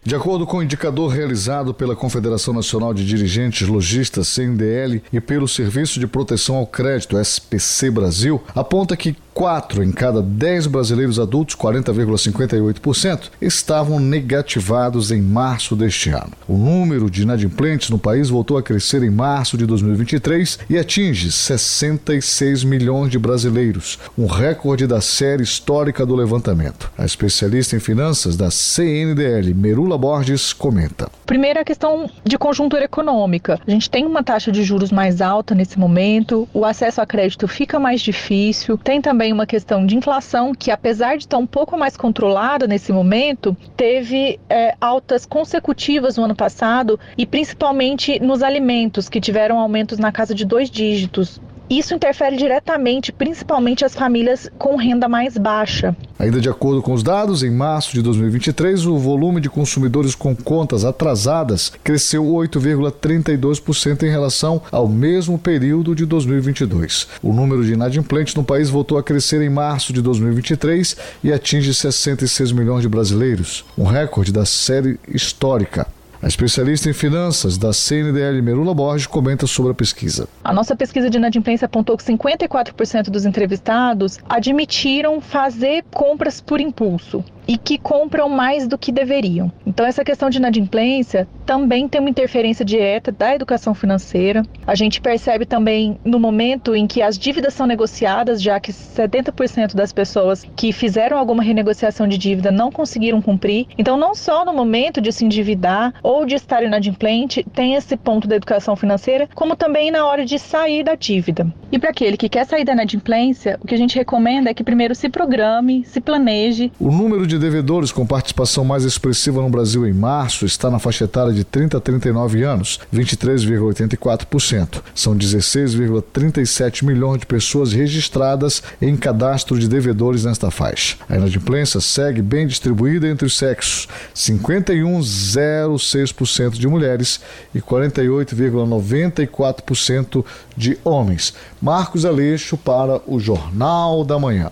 De 0.05 0.15
acordo 0.15 0.45
com 0.45 0.57
o 0.57 0.63
indicador 0.63 1.09
realizado 1.09 1.73
pela 1.73 1.95
Confederação 1.95 2.53
Nacional 2.53 2.93
de 2.93 3.05
Dirigentes 3.05 3.65
Logistas, 3.65 4.27
CNDL, 4.27 5.01
e 5.13 5.21
pelo 5.21 5.47
Serviço 5.47 5.97
de 5.97 6.05
Proteção 6.05 6.57
ao 6.57 6.67
Crédito, 6.67 7.17
SPC 7.17 7.89
Brasil, 7.89 8.43
aponta 8.53 8.97
que 8.97 9.15
4 9.33 9.83
em 9.83 9.91
cada 9.91 10.21
10 10.21 10.67
brasileiros 10.67 11.19
adultos, 11.19 11.55
40,58%, 11.55 13.31
estavam 13.41 13.99
negativados 13.99 15.11
em 15.11 15.21
março 15.21 15.75
deste 15.75 16.09
ano. 16.09 16.31
O 16.47 16.57
número 16.57 17.09
de 17.09 17.23
inadimplentes 17.23 17.89
no 17.89 17.97
país 17.97 18.29
voltou 18.29 18.57
a 18.57 18.63
crescer 18.63 19.01
em 19.03 19.09
março 19.09 19.57
de 19.57 19.65
2023 19.65 20.59
e 20.69 20.77
atinge 20.77 21.31
66 21.31 22.63
milhões 22.63 23.09
de 23.09 23.17
brasileiros, 23.17 23.97
um 24.17 24.27
recorde 24.27 24.85
da 24.85 25.01
série 25.01 25.43
histórica 25.43 26.05
do 26.05 26.15
levantamento. 26.15 26.91
A 26.97 27.05
especialista 27.05 27.75
em 27.75 27.79
finanças 27.79 28.37
da 28.37 28.51
CNDL, 28.51 29.53
Merula 29.53 29.92
Borges, 29.97 30.53
comenta. 30.53 31.09
Primeiro, 31.25 31.59
a 31.59 31.63
questão 31.63 32.09
de 32.23 32.37
conjuntura 32.37 32.83
econômica. 32.83 33.59
A 33.65 33.71
gente 33.71 33.89
tem 33.89 34.05
uma 34.05 34.21
taxa 34.21 34.51
de 34.51 34.63
juros 34.63 34.91
mais 34.91 35.21
alta 35.21 35.55
nesse 35.55 35.79
momento, 35.79 36.47
o 36.53 36.65
acesso 36.65 37.01
a 37.01 37.05
crédito 37.05 37.47
fica 37.47 37.79
mais 37.79 38.01
difícil, 38.01 38.77
tem 38.77 39.01
também 39.01 39.23
também 39.23 39.31
uma 39.31 39.45
questão 39.45 39.85
de 39.85 39.95
inflação 39.95 40.53
que, 40.53 40.71
apesar 40.71 41.17
de 41.17 41.23
estar 41.23 41.37
um 41.37 41.45
pouco 41.45 41.77
mais 41.77 41.95
controlada 41.95 42.67
nesse 42.67 42.91
momento, 42.91 43.55
teve 43.77 44.39
é, 44.49 44.75
altas 44.81 45.25
consecutivas 45.25 46.17
no 46.17 46.25
ano 46.25 46.35
passado 46.35 46.99
e 47.17 47.25
principalmente 47.25 48.19
nos 48.19 48.43
alimentos, 48.43 49.07
que 49.07 49.21
tiveram 49.21 49.59
aumentos 49.59 49.99
na 49.99 50.11
casa 50.11 50.33
de 50.33 50.43
dois 50.43 50.69
dígitos. 50.69 51.39
Isso 51.69 51.93
interfere 51.93 52.35
diretamente, 52.35 53.11
principalmente 53.11 53.85
as 53.85 53.95
famílias 53.95 54.49
com 54.57 54.75
renda 54.75 55.07
mais 55.07 55.37
baixa. 55.37 55.95
Ainda 56.19 56.39
de 56.39 56.49
acordo 56.49 56.81
com 56.81 56.93
os 56.93 57.01
dados, 57.01 57.41
em 57.41 57.49
março 57.49 57.93
de 57.93 58.01
2023, 58.01 58.85
o 58.85 58.97
volume 58.97 59.41
de 59.41 59.49
consumidores 59.49 60.13
com 60.13 60.35
contas 60.35 60.85
atrasadas 60.85 61.71
cresceu 61.83 62.25
8,32% 62.25 64.03
em 64.03 64.09
relação 64.09 64.61
ao 64.71 64.87
mesmo 64.87 65.37
período 65.39 65.95
de 65.95 66.05
2022. 66.05 67.07
O 67.21 67.33
número 67.33 67.65
de 67.65 67.73
inadimplentes 67.73 68.35
no 68.35 68.43
país 68.43 68.69
voltou 68.69 68.97
a 68.97 69.03
crescer 69.03 69.41
em 69.41 69.49
março 69.49 69.91
de 69.93 70.01
2023 70.01 70.97
e 71.23 71.33
atinge 71.33 71.73
66 71.73 72.51
milhões 72.51 72.81
de 72.81 72.89
brasileiros, 72.89 73.65
um 73.77 73.85
recorde 73.85 74.31
da 74.31 74.45
série 74.45 74.99
histórica. 75.07 75.87
A 76.23 76.27
especialista 76.27 76.89
em 76.89 76.93
finanças 76.93 77.57
da 77.57 77.73
CNDL 77.73 78.41
Merula 78.41 78.73
Borges 78.73 79.05
comenta 79.05 79.45
sobre 79.45 79.73
a 79.73 79.75
pesquisa. 79.75 80.25
A 80.41 80.53
nossa 80.53 80.73
pesquisa 80.73 81.09
de 81.09 81.17
inadimplência 81.17 81.65
apontou 81.65 81.97
que 81.97 82.03
54% 82.05 83.09
dos 83.09 83.25
entrevistados 83.25 84.19
admitiram 84.29 85.19
fazer 85.19 85.83
compras 85.91 86.39
por 86.39 86.61
impulso 86.61 87.25
e 87.47 87.57
que 87.57 87.77
compram 87.77 88.29
mais 88.29 88.67
do 88.67 88.77
que 88.77 88.91
deveriam. 88.91 89.51
Então, 89.65 89.85
essa 89.85 90.03
questão 90.03 90.29
de 90.29 90.37
inadimplência 90.37 91.27
também 91.45 91.87
tem 91.87 91.99
uma 91.99 92.09
interferência 92.09 92.63
direta 92.63 93.11
da 93.11 93.35
educação 93.35 93.73
financeira. 93.73 94.43
A 94.65 94.75
gente 94.75 95.01
percebe 95.01 95.45
também 95.45 95.99
no 96.05 96.19
momento 96.19 96.75
em 96.75 96.87
que 96.87 97.01
as 97.01 97.17
dívidas 97.17 97.53
são 97.53 97.67
negociadas, 97.67 98.41
já 98.41 98.59
que 98.59 98.71
70% 98.71 99.75
das 99.75 99.91
pessoas 99.91 100.45
que 100.55 100.71
fizeram 100.71 101.17
alguma 101.17 101.43
renegociação 101.43 102.07
de 102.07 102.17
dívida 102.17 102.51
não 102.51 102.71
conseguiram 102.71 103.21
cumprir. 103.21 103.67
Então, 103.77 103.97
não 103.97 104.15
só 104.15 104.45
no 104.45 104.53
momento 104.53 105.01
de 105.01 105.11
se 105.11 105.25
endividar 105.25 105.93
ou 106.01 106.12
de 106.25 106.35
estar 106.35 106.63
inadimplente 106.63 107.43
tem 107.53 107.73
esse 107.73 107.97
ponto 107.97 108.27
da 108.27 108.35
educação 108.35 108.75
financeira, 108.75 109.27
como 109.33 109.55
também 109.55 109.89
na 109.89 110.05
hora 110.05 110.23
de 110.23 110.37
sair 110.37 110.83
da 110.83 110.93
dívida. 110.93 111.51
E 111.71 111.79
para 111.79 111.89
aquele 111.89 112.15
que 112.15 112.29
quer 112.29 112.45
sair 112.45 112.63
da 112.63 112.73
inadimplência, 112.73 113.57
o 113.59 113.67
que 113.67 113.73
a 113.73 113.77
gente 113.77 113.95
recomenda 113.95 114.51
é 114.51 114.53
que 114.53 114.63
primeiro 114.63 114.93
se 114.93 115.09
programe, 115.09 115.83
se 115.85 115.99
planeje. 115.99 116.71
O 116.79 116.91
número 116.91 117.25
de 117.25 117.39
devedores 117.39 117.91
com 117.91 118.05
participação 118.05 118.63
mais 118.63 118.83
expressiva 118.83 119.41
no 119.41 119.49
Brasil 119.49 119.87
em 119.87 119.93
março 119.93 120.45
está 120.45 120.69
na 120.69 120.77
faixa 120.77 121.05
etária 121.05 121.33
de 121.33 121.43
30 121.43 121.77
a 121.77 121.81
39 121.81 122.43
anos, 122.43 122.79
23,84%. 122.93 124.83
São 124.93 125.17
16,37 125.17 126.85
milhões 126.85 127.21
de 127.21 127.25
pessoas 127.25 127.73
registradas 127.73 128.61
em 128.79 128.95
cadastro 128.95 129.57
de 129.57 129.67
devedores 129.67 130.25
nesta 130.25 130.51
faixa. 130.51 130.97
A 131.09 131.15
inadimplência 131.15 131.81
segue 131.81 132.21
bem 132.21 132.45
distribuída 132.45 133.07
entre 133.07 133.25
os 133.25 133.35
sexos, 133.35 133.87
51,06% 134.13 136.02
46% 136.03 136.57
de 136.57 136.67
mulheres 136.67 137.21
e 137.53 137.61
48,94% 137.61 140.25
de 140.55 140.77
homens. 140.83 141.33
Marcos 141.61 142.05
Aleixo 142.05 142.57
para 142.57 143.01
o 143.07 143.19
Jornal 143.19 144.03
da 144.03 144.17
Manhã. 144.19 144.51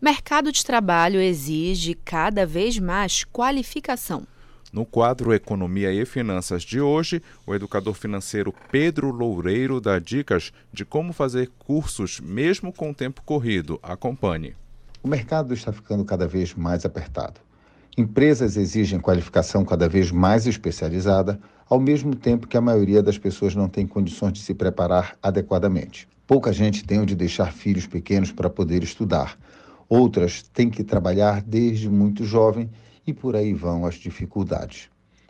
Mercado 0.00 0.50
de 0.50 0.64
trabalho 0.64 1.20
exige 1.20 1.94
cada 1.94 2.46
vez 2.46 2.78
mais 2.78 3.22
qualificação. 3.24 4.22
No 4.72 4.86
quadro 4.86 5.34
Economia 5.34 5.92
e 5.92 6.06
Finanças 6.06 6.62
de 6.62 6.80
hoje, 6.80 7.20
o 7.44 7.54
educador 7.54 7.92
financeiro 7.92 8.54
Pedro 8.70 9.10
Loureiro 9.10 9.80
dá 9.80 9.98
dicas 9.98 10.52
de 10.72 10.84
como 10.84 11.12
fazer 11.12 11.50
cursos 11.58 12.20
mesmo 12.20 12.72
com 12.72 12.90
o 12.90 12.94
tempo 12.94 13.20
corrido. 13.26 13.80
Acompanhe. 13.82 14.54
O 15.02 15.08
mercado 15.08 15.54
está 15.54 15.72
ficando 15.72 16.04
cada 16.04 16.28
vez 16.28 16.54
mais 16.54 16.84
apertado. 16.84 17.40
Empresas 18.00 18.56
exigem 18.56 18.98
qualificação 18.98 19.62
cada 19.62 19.86
vez 19.86 20.10
mais 20.10 20.46
especializada, 20.46 21.38
ao 21.68 21.78
mesmo 21.78 22.14
tempo 22.14 22.48
que 22.48 22.56
a 22.56 22.60
maioria 22.60 23.02
das 23.02 23.18
pessoas 23.18 23.54
não 23.54 23.68
tem 23.68 23.86
condições 23.86 24.32
de 24.32 24.38
se 24.40 24.54
preparar 24.54 25.18
adequadamente. 25.22 26.08
Pouca 26.26 26.50
gente 26.50 26.82
tem 26.82 26.98
onde 26.98 27.14
deixar 27.14 27.52
filhos 27.52 27.86
pequenos 27.86 28.32
para 28.32 28.48
poder 28.48 28.82
estudar. 28.82 29.38
Outras 29.86 30.40
têm 30.40 30.70
que 30.70 30.82
trabalhar 30.82 31.42
desde 31.42 31.90
muito 31.90 32.24
jovem 32.24 32.70
e 33.06 33.12
por 33.12 33.36
aí 33.36 33.52
vão 33.52 33.84
as 33.84 33.96
dificuldades. 33.96 34.88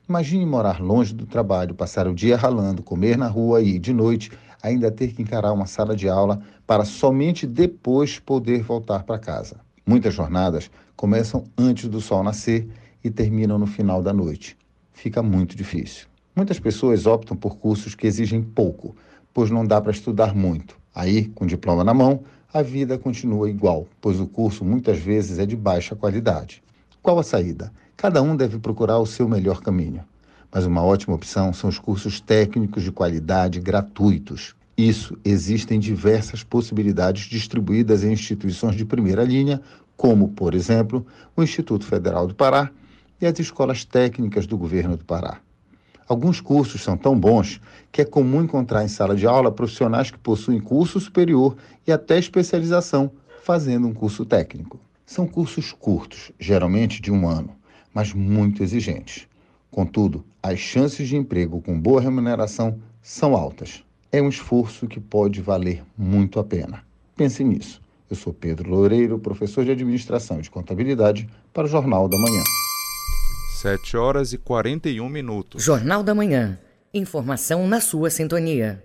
Imagine 0.08 0.46
morar 0.46 0.80
longe 0.80 1.12
do 1.12 1.26
trabalho, 1.26 1.74
passar 1.74 2.06
o 2.06 2.14
dia 2.14 2.36
ralando, 2.36 2.84
comer 2.84 3.18
na 3.18 3.26
rua 3.26 3.60
e, 3.60 3.80
de 3.80 3.92
noite, 3.92 4.30
ainda 4.62 4.92
ter 4.92 5.12
que 5.12 5.22
encarar 5.22 5.52
uma 5.52 5.66
sala 5.66 5.96
de 5.96 6.08
aula 6.08 6.40
para 6.68 6.84
somente 6.84 7.48
depois 7.48 8.20
poder 8.20 8.62
voltar 8.62 9.02
para 9.02 9.18
casa. 9.18 9.56
Muitas 9.84 10.14
jornadas 10.14 10.70
começam 11.00 11.44
antes 11.56 11.88
do 11.88 11.98
sol 11.98 12.22
nascer 12.22 12.68
e 13.02 13.10
terminam 13.10 13.58
no 13.58 13.66
final 13.66 14.02
da 14.02 14.12
noite. 14.12 14.54
Fica 14.92 15.22
muito 15.22 15.56
difícil. 15.56 16.06
Muitas 16.36 16.60
pessoas 16.60 17.06
optam 17.06 17.34
por 17.34 17.56
cursos 17.56 17.94
que 17.94 18.06
exigem 18.06 18.42
pouco, 18.42 18.94
pois 19.32 19.50
não 19.50 19.64
dá 19.64 19.80
para 19.80 19.92
estudar 19.92 20.34
muito. 20.34 20.76
Aí, 20.94 21.28
com 21.28 21.46
diploma 21.46 21.82
na 21.82 21.94
mão, 21.94 22.22
a 22.52 22.60
vida 22.60 22.98
continua 22.98 23.48
igual, 23.48 23.88
pois 23.98 24.20
o 24.20 24.26
curso 24.26 24.62
muitas 24.62 24.98
vezes 24.98 25.38
é 25.38 25.46
de 25.46 25.56
baixa 25.56 25.96
qualidade. 25.96 26.62
Qual 27.00 27.18
a 27.18 27.22
saída? 27.22 27.72
Cada 27.96 28.20
um 28.20 28.36
deve 28.36 28.58
procurar 28.58 28.98
o 28.98 29.06
seu 29.06 29.26
melhor 29.26 29.62
caminho. 29.62 30.04
Mas 30.52 30.66
uma 30.66 30.82
ótima 30.82 31.14
opção 31.14 31.50
são 31.54 31.70
os 31.70 31.78
cursos 31.78 32.20
técnicos 32.20 32.82
de 32.82 32.92
qualidade 32.92 33.58
gratuitos. 33.58 34.54
Isso 34.76 35.18
existem 35.24 35.78
diversas 35.78 36.42
possibilidades 36.42 37.24
distribuídas 37.24 38.04
em 38.04 38.12
instituições 38.12 38.76
de 38.76 38.84
primeira 38.84 39.24
linha, 39.24 39.62
como, 40.00 40.28
por 40.28 40.54
exemplo, 40.54 41.06
o 41.36 41.42
Instituto 41.42 41.84
Federal 41.84 42.26
do 42.26 42.34
Pará 42.34 42.70
e 43.20 43.26
as 43.26 43.38
escolas 43.38 43.84
técnicas 43.84 44.46
do 44.46 44.56
governo 44.56 44.96
do 44.96 45.04
Pará. 45.04 45.42
Alguns 46.08 46.40
cursos 46.40 46.82
são 46.82 46.96
tão 46.96 47.20
bons 47.20 47.60
que 47.92 48.00
é 48.00 48.04
comum 48.06 48.42
encontrar 48.42 48.82
em 48.82 48.88
sala 48.88 49.14
de 49.14 49.26
aula 49.26 49.52
profissionais 49.52 50.10
que 50.10 50.16
possuem 50.16 50.58
curso 50.58 50.98
superior 50.98 51.54
e 51.86 51.92
até 51.92 52.18
especialização 52.18 53.12
fazendo 53.42 53.86
um 53.86 53.92
curso 53.92 54.24
técnico. 54.24 54.80
São 55.04 55.26
cursos 55.26 55.70
curtos, 55.70 56.32
geralmente 56.40 57.02
de 57.02 57.12
um 57.12 57.28
ano, 57.28 57.50
mas 57.92 58.14
muito 58.14 58.62
exigentes. 58.62 59.28
Contudo, 59.70 60.24
as 60.42 60.58
chances 60.58 61.10
de 61.10 61.16
emprego 61.18 61.60
com 61.60 61.78
boa 61.78 62.00
remuneração 62.00 62.78
são 63.02 63.36
altas. 63.36 63.84
É 64.10 64.22
um 64.22 64.30
esforço 64.30 64.88
que 64.88 64.98
pode 64.98 65.42
valer 65.42 65.84
muito 65.94 66.40
a 66.40 66.44
pena. 66.44 66.82
Pense 67.14 67.44
nisso. 67.44 67.82
Eu 68.10 68.16
sou 68.16 68.34
Pedro 68.34 68.68
Loureiro, 68.68 69.20
professor 69.20 69.64
de 69.64 69.70
Administração 69.70 70.40
e 70.40 70.42
de 70.42 70.50
Contabilidade, 70.50 71.28
para 71.52 71.66
o 71.66 71.68
Jornal 71.68 72.08
da 72.08 72.18
Manhã. 72.18 72.42
7 73.60 73.96
horas 73.96 74.32
e 74.32 74.38
41 74.38 75.08
minutos. 75.08 75.62
Jornal 75.62 76.02
da 76.02 76.12
Manhã. 76.12 76.58
Informação 76.92 77.68
na 77.68 77.80
sua 77.80 78.10
sintonia. 78.10 78.84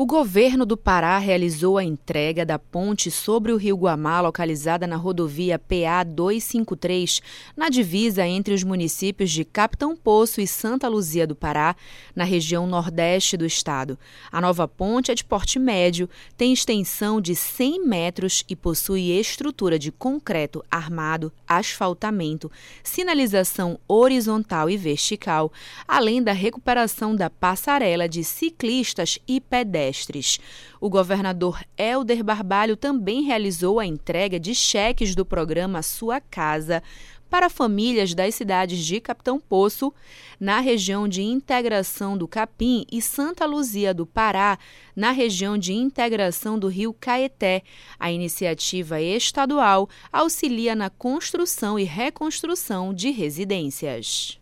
O 0.00 0.06
governo 0.06 0.64
do 0.64 0.78
Pará 0.78 1.18
realizou 1.18 1.76
a 1.76 1.84
entrega 1.84 2.42
da 2.46 2.58
ponte 2.58 3.10
sobre 3.10 3.52
o 3.52 3.58
Rio 3.58 3.76
Guamá, 3.76 4.22
localizada 4.22 4.86
na 4.86 4.96
rodovia 4.96 5.58
PA 5.58 6.02
253, 6.04 7.20
na 7.54 7.68
divisa 7.68 8.26
entre 8.26 8.54
os 8.54 8.64
municípios 8.64 9.30
de 9.30 9.44
Capitão 9.44 9.94
Poço 9.94 10.40
e 10.40 10.46
Santa 10.46 10.88
Luzia 10.88 11.26
do 11.26 11.36
Pará, 11.36 11.76
na 12.16 12.24
região 12.24 12.66
nordeste 12.66 13.36
do 13.36 13.44
estado. 13.44 13.98
A 14.32 14.40
nova 14.40 14.66
ponte 14.66 15.12
é 15.12 15.14
de 15.14 15.22
porte 15.22 15.58
médio, 15.58 16.08
tem 16.34 16.50
extensão 16.50 17.20
de 17.20 17.36
100 17.36 17.86
metros 17.86 18.42
e 18.48 18.56
possui 18.56 19.10
estrutura 19.10 19.78
de 19.78 19.92
concreto 19.92 20.64
armado, 20.70 21.30
asfaltamento, 21.46 22.50
sinalização 22.82 23.78
horizontal 23.86 24.70
e 24.70 24.78
vertical, 24.78 25.52
além 25.86 26.22
da 26.22 26.32
recuperação 26.32 27.14
da 27.14 27.28
passarela 27.28 28.08
de 28.08 28.24
ciclistas 28.24 29.18
e 29.28 29.42
pedestres 29.42 29.89
pedestres. 29.90 30.38
O 30.80 30.88
governador 30.88 31.60
Helder 31.76 32.22
Barbalho 32.22 32.76
também 32.76 33.22
realizou 33.22 33.80
a 33.80 33.86
entrega 33.86 34.38
de 34.38 34.54
cheques 34.54 35.14
do 35.14 35.26
programa 35.26 35.82
Sua 35.82 36.20
Casa 36.20 36.82
para 37.28 37.48
famílias 37.48 38.12
das 38.12 38.34
cidades 38.34 38.84
de 38.84 39.00
Capitão 39.00 39.38
Poço, 39.38 39.94
na 40.40 40.58
região 40.58 41.06
de 41.06 41.22
integração 41.22 42.18
do 42.18 42.26
Capim, 42.26 42.84
e 42.90 43.00
Santa 43.00 43.46
Luzia 43.46 43.94
do 43.94 44.04
Pará, 44.04 44.58
na 44.96 45.12
região 45.12 45.56
de 45.56 45.72
integração 45.72 46.58
do 46.58 46.66
Rio 46.66 46.92
Caeté. 46.92 47.62
A 48.00 48.10
iniciativa 48.10 49.00
estadual 49.00 49.88
auxilia 50.12 50.74
na 50.74 50.90
construção 50.90 51.78
e 51.78 51.84
reconstrução 51.84 52.92
de 52.92 53.10
residências. 53.10 54.39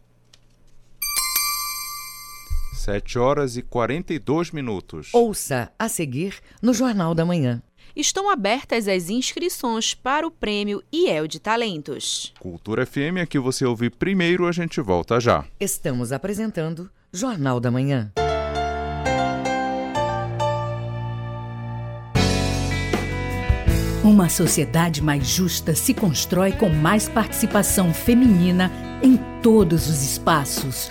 7 2.89 3.18
horas 3.18 3.55
e 3.59 3.61
42 3.61 4.51
minutos. 4.51 5.11
Ouça 5.12 5.70
a 5.78 5.91
seguir 5.91 6.36
no 6.62 6.72
Jornal 6.72 7.14
da 7.14 7.22
Manhã. 7.22 7.62
Estão 7.95 8.30
abertas 8.30 8.89
as 8.89 9.11
inscrições 9.11 9.93
para 9.93 10.26
o 10.26 10.30
prêmio 10.30 10.82
IEL 10.91 11.26
de 11.26 11.39
Talentos. 11.39 12.32
Cultura 12.41 12.86
FM, 12.86 13.20
aqui 13.22 13.39
você 13.39 13.66
ouve 13.66 13.91
primeiro, 13.91 14.47
a 14.47 14.53
gente 14.53 14.80
volta 14.80 15.20
já. 15.20 15.45
Estamos 15.61 16.12
apresentando 16.12 16.91
Jornal 17.12 17.61
da 17.61 17.70
Manhã. 17.70 18.11
Uma 24.03 24.30
sociedade 24.30 25.03
mais 25.03 25.28
justa 25.28 25.74
se 25.74 25.93
constrói 25.93 26.53
com 26.53 26.70
mais 26.70 27.07
participação 27.07 27.93
feminina 27.93 28.72
em 29.03 29.18
todos 29.43 29.91
os 29.91 30.03
espaços 30.03 30.91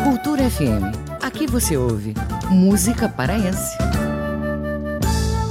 Cultura 0.02 0.50
FM. 0.50 1.22
Aqui 1.22 1.46
você 1.46 1.76
ouve 1.76 2.12
música 2.50 3.08
paraense. 3.08 3.78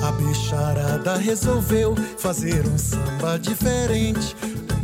A 0.06 0.12
bicharada 0.12 1.16
resolveu 1.16 1.96
fazer 2.18 2.68
um 2.68 2.78
samba 2.78 3.39
diferente 3.39 4.36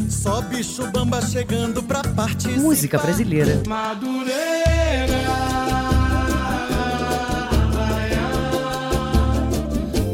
só 0.10 0.41
bicho 0.41 0.89
bamba 0.91 1.22
chegando 1.22 1.84
pra 1.84 2.01
participar. 2.01 2.62
Música 2.62 2.97
brasileira. 2.97 3.62
Madureira. 3.68 5.18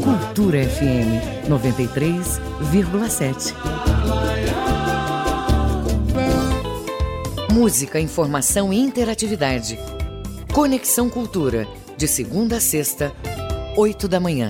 Cultura 0.04 0.68
FM 0.68 1.48
93,7. 1.48 3.54
Música, 7.52 8.00
informação 8.00 8.74
e 8.74 8.80
interatividade. 8.80 9.78
Conexão 10.52 11.08
Cultura, 11.10 11.68
de 11.96 12.08
segunda 12.08 12.58
a 12.58 12.60
sexta, 12.60 13.14
8 13.78 14.08
da 14.08 14.20
manhã. 14.20 14.50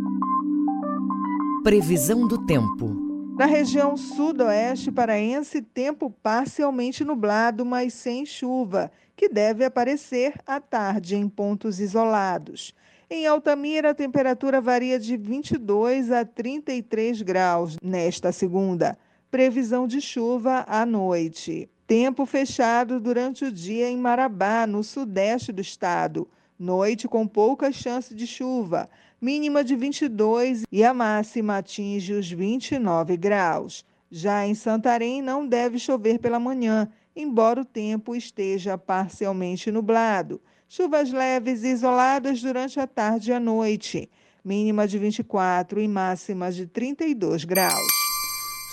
Previsão 1.63 2.27
do 2.27 2.43
tempo. 2.43 2.89
Na 3.37 3.45
região 3.45 3.95
sudoeste 3.95 4.91
paraense, 4.91 5.61
tempo 5.61 6.09
parcialmente 6.09 7.03
nublado, 7.03 7.63
mas 7.63 7.93
sem 7.93 8.25
chuva, 8.25 8.91
que 9.15 9.29
deve 9.29 9.63
aparecer 9.63 10.33
à 10.47 10.59
tarde 10.59 11.15
em 11.15 11.29
pontos 11.29 11.79
isolados. 11.79 12.73
Em 13.07 13.27
Altamira, 13.27 13.91
a 13.91 13.93
temperatura 13.93 14.59
varia 14.59 14.97
de 14.97 15.15
22 15.15 16.11
a 16.11 16.25
33 16.25 17.21
graus 17.21 17.77
nesta 17.79 18.31
segunda. 18.31 18.97
Previsão 19.29 19.85
de 19.85 20.01
chuva 20.01 20.65
à 20.67 20.83
noite. 20.83 21.69
Tempo 21.85 22.25
fechado 22.25 22.99
durante 22.99 23.45
o 23.45 23.51
dia 23.51 23.87
em 23.87 23.97
Marabá, 23.97 24.65
no 24.65 24.83
sudeste 24.83 25.51
do 25.51 25.61
estado. 25.61 26.27
Noite 26.57 27.07
com 27.07 27.27
pouca 27.27 27.71
chance 27.71 28.15
de 28.15 28.25
chuva 28.25 28.89
mínima 29.21 29.63
de 29.63 29.75
22 29.75 30.63
e 30.71 30.83
a 30.83 30.93
máxima 30.93 31.57
atinge 31.57 32.13
os 32.13 32.29
29 32.29 33.15
graus. 33.15 33.85
Já 34.09 34.45
em 34.45 34.55
Santarém 34.55 35.21
não 35.21 35.47
deve 35.47 35.77
chover 35.77 36.19
pela 36.19 36.39
manhã, 36.39 36.89
embora 37.15 37.61
o 37.61 37.65
tempo 37.65 38.15
esteja 38.15 38.77
parcialmente 38.77 39.71
nublado. 39.71 40.41
Chuvas 40.67 41.11
leves 41.11 41.63
e 41.63 41.67
isoladas 41.67 42.41
durante 42.41 42.79
a 42.79 42.87
tarde 42.87 43.29
e 43.29 43.33
a 43.33 43.39
noite, 43.39 44.09
mínima 44.43 44.87
de 44.87 44.97
24 44.97 45.79
e 45.79 45.87
máxima 45.87 46.51
de 46.51 46.65
32 46.65 47.45
graus. 47.45 47.91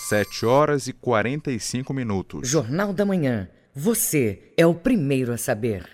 7 0.07 0.45
horas 0.45 0.87
e 0.87 0.93
45 0.93 1.93
minutos. 1.93 2.49
Jornal 2.49 2.91
da 2.91 3.05
Manhã. 3.05 3.47
Você 3.75 4.51
é 4.57 4.65
o 4.65 4.73
primeiro 4.73 5.31
a 5.31 5.37
saber. 5.37 5.87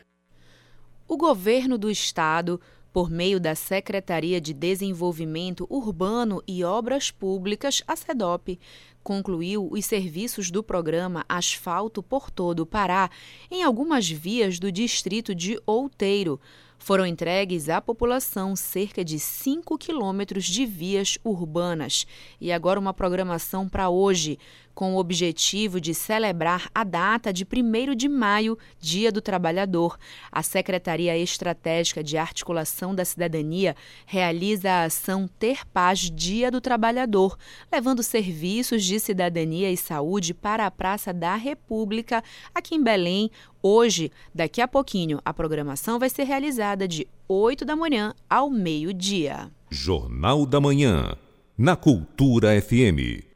O 1.08 1.18
governo 1.18 1.78
do 1.78 1.92
estado 1.92 2.60
por 2.96 3.12
meio 3.12 3.42
da 3.42 3.56
Secretaria 3.56 4.40
de 4.40 4.54
Desenvolvimento 4.54 5.68
Urbano 5.70 6.42
e 6.48 6.64
Obras 6.64 7.12
Públicas, 7.12 7.84
a 7.86 7.94
SEDOP, 7.94 8.58
concluiu 9.04 9.68
os 9.70 9.84
serviços 9.84 10.50
do 10.50 10.64
programa 10.64 11.26
Asfalto 11.28 12.02
por 12.02 12.32
Todo 12.32 12.62
o 12.62 12.66
Pará 12.66 13.10
em 13.52 13.64
algumas 13.64 14.10
vias 14.10 14.60
do 14.60 14.72
distrito 14.72 15.36
de 15.36 15.60
Outeiro. 15.66 16.40
Foram 16.80 17.06
entregues 17.06 17.68
à 17.68 17.82
população 17.82 18.56
cerca 18.56 19.04
de 19.04 19.20
5 19.20 19.78
quilômetros 19.78 20.46
de 20.46 20.66
vias 20.66 21.18
urbanas. 21.22 22.08
E 22.40 22.50
agora 22.50 22.80
uma 22.80 22.94
programação 22.94 23.68
para 23.68 23.90
hoje 23.90 24.40
com 24.76 24.94
o 24.94 25.00
objetivo 25.00 25.80
de 25.80 25.94
celebrar 25.94 26.70
a 26.76 26.84
data 26.84 27.32
de 27.32 27.46
1 27.46 27.96
de 27.96 28.10
maio, 28.10 28.58
Dia 28.78 29.10
do 29.10 29.22
Trabalhador. 29.22 29.98
A 30.30 30.44
Secretaria 30.44 31.18
Estratégica 31.18 32.04
de 32.04 32.18
Articulação 32.18 32.94
da 32.94 33.06
Cidadania 33.06 33.76
realiza 34.06 34.70
a 34.70 34.84
ação 34.84 35.28
Ter 35.40 35.66
Paz 35.68 36.12
Dia 36.12 36.52
do 36.52 36.60
Trabalhador, 36.60 37.38
levando 37.72 38.04
serviços 38.04 38.84
de 38.84 39.00
cidadania 39.00 39.72
e 39.72 39.78
saúde 39.78 40.34
para 40.34 40.66
a 40.66 40.72
Praça 40.72 41.14
da 41.14 41.36
República, 41.36 42.22
aqui 42.54 42.76
em 42.76 42.84
Belém. 42.84 43.32
Hoje, 43.64 44.12
daqui 44.34 44.62
a 44.62 44.68
pouquinho, 44.68 45.20
a 45.24 45.34
programação 45.34 45.98
vai 45.98 46.10
ser 46.10 46.24
realizada 46.24 46.88
de 46.88 47.08
8 47.28 47.64
da 47.64 47.76
manhã 47.76 48.14
ao 48.30 48.50
meio-dia. 48.50 49.50
Jornal 49.70 50.46
da 50.46 50.60
Manhã, 50.60 51.18
na 51.58 51.76
Cultura 51.76 52.62
FM 52.62 53.35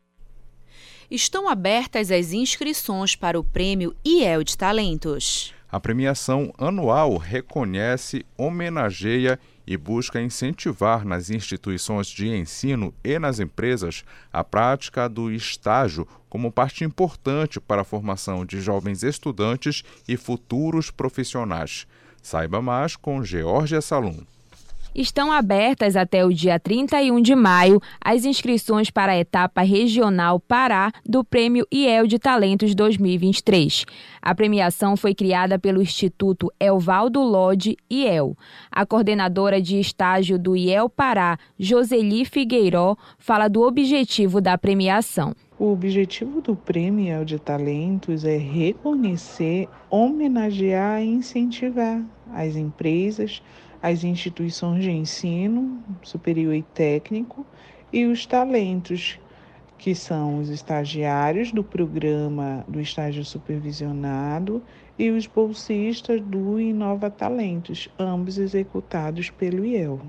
estão 1.09 1.47
abertas 1.49 2.11
as 2.11 2.33
inscrições 2.33 3.15
para 3.15 3.39
o 3.39 3.43
Prêmio 3.43 3.95
IEL 4.05 4.43
de 4.43 4.57
Talentos. 4.57 5.53
A 5.71 5.79
premiação 5.79 6.51
anual 6.57 7.17
reconhece, 7.17 8.25
homenageia 8.35 9.39
e 9.67 9.77
busca 9.77 10.19
incentivar 10.19 11.05
nas 11.05 11.29
instituições 11.29 12.07
de 12.07 12.27
ensino 12.27 12.91
e 13.03 13.19
nas 13.19 13.39
empresas 13.39 14.03
a 14.33 14.43
prática 14.43 15.07
do 15.07 15.31
estágio 15.31 16.07
como 16.27 16.51
parte 16.51 16.83
importante 16.83 17.59
para 17.59 17.83
a 17.83 17.85
formação 17.85 18.43
de 18.43 18.59
jovens 18.61 19.03
estudantes 19.03 19.83
e 20.07 20.17
futuros 20.17 20.89
profissionais. 20.89 21.85
Saiba 22.19 22.63
mais 22.63 22.95
com 22.95 23.23
Georgia 23.23 23.79
Salum. 23.79 24.23
Estão 24.93 25.31
abertas 25.31 25.95
até 25.95 26.25
o 26.25 26.33
dia 26.33 26.59
31 26.59 27.21
de 27.21 27.35
maio 27.35 27.79
as 28.03 28.25
inscrições 28.25 28.89
para 28.89 29.11
a 29.11 29.17
etapa 29.17 29.61
regional 29.61 30.39
Pará 30.39 30.91
do 31.05 31.23
Prêmio 31.23 31.65
IEL 31.71 32.07
de 32.07 32.17
Talentos 32.17 32.73
2023. 32.73 33.85
A 34.19 34.33
premiação 34.33 34.97
foi 34.97 35.13
criada 35.13 35.59
pelo 35.59 35.81
Instituto 35.81 36.51
Elvaldo 36.59 37.21
Lodi 37.21 37.77
IEL. 37.89 38.35
A 38.71 38.85
coordenadora 38.85 39.61
de 39.61 39.79
estágio 39.79 40.39
do 40.39 40.55
IEL 40.55 40.89
Pará, 40.89 41.37
Joseli 41.57 42.25
Figueiró, 42.25 42.95
fala 43.19 43.47
do 43.47 43.61
objetivo 43.61 44.41
da 44.41 44.57
premiação. 44.57 45.35
O 45.59 45.71
objetivo 45.73 46.41
do 46.41 46.55
Prêmio 46.55 47.05
IEL 47.05 47.25
de 47.25 47.37
Talentos 47.37 48.25
é 48.25 48.37
reconhecer, 48.37 49.67
homenagear 49.89 51.01
e 51.01 51.07
incentivar 51.07 52.01
as 52.33 52.55
empresas, 52.55 53.41
as 53.81 54.03
instituições 54.03 54.83
de 54.83 54.91
ensino 54.91 55.83
superior 56.03 56.53
e 56.53 56.63
técnico 56.63 57.45
e 57.91 58.05
os 58.05 58.25
talentos, 58.25 59.19
que 59.77 59.95
são 59.95 60.39
os 60.39 60.49
estagiários 60.49 61.51
do 61.51 61.63
programa 61.63 62.65
do 62.67 62.79
estágio 62.81 63.23
supervisionado 63.23 64.61
e 64.97 65.09
os 65.09 65.25
bolsistas 65.25 66.19
do 66.21 66.59
Inova 66.59 67.09
Talentos, 67.09 67.89
ambos 67.97 68.37
executados 68.37 69.29
pelo 69.29 69.65
IEL. 69.65 70.01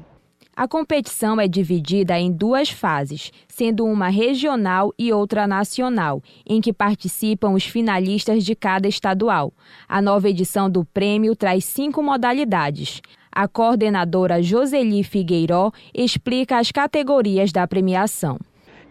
A 0.56 0.68
competição 0.68 1.40
é 1.40 1.48
dividida 1.48 2.18
em 2.18 2.30
duas 2.30 2.68
fases, 2.68 3.32
sendo 3.48 3.86
uma 3.86 4.08
regional 4.08 4.92
e 4.98 5.12
outra 5.12 5.46
nacional, 5.46 6.20
em 6.44 6.60
que 6.60 6.72
participam 6.72 7.52
os 7.52 7.64
finalistas 7.64 8.44
de 8.44 8.54
cada 8.54 8.86
estadual. 8.86 9.54
A 9.88 10.02
nova 10.02 10.28
edição 10.28 10.68
do 10.68 10.84
prêmio 10.84 11.34
traz 11.34 11.64
cinco 11.64 12.02
modalidades. 12.02 13.00
A 13.32 13.46
coordenadora 13.46 14.42
Joseli 14.42 15.04
Figueiró 15.04 15.70
explica 15.94 16.58
as 16.58 16.72
categorias 16.72 17.52
da 17.52 17.64
premiação. 17.66 18.38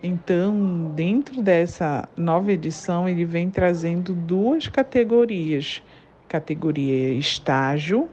Então, 0.01 0.93
dentro 0.95 1.41
dessa 1.41 2.07
nova 2.15 2.53
edição, 2.53 3.09
ele 3.09 3.25
vem 3.25 3.49
trazendo 3.49 4.13
duas 4.13 4.65
categorias: 4.67 5.83
categoria 6.29 7.13
estágio 7.15 8.07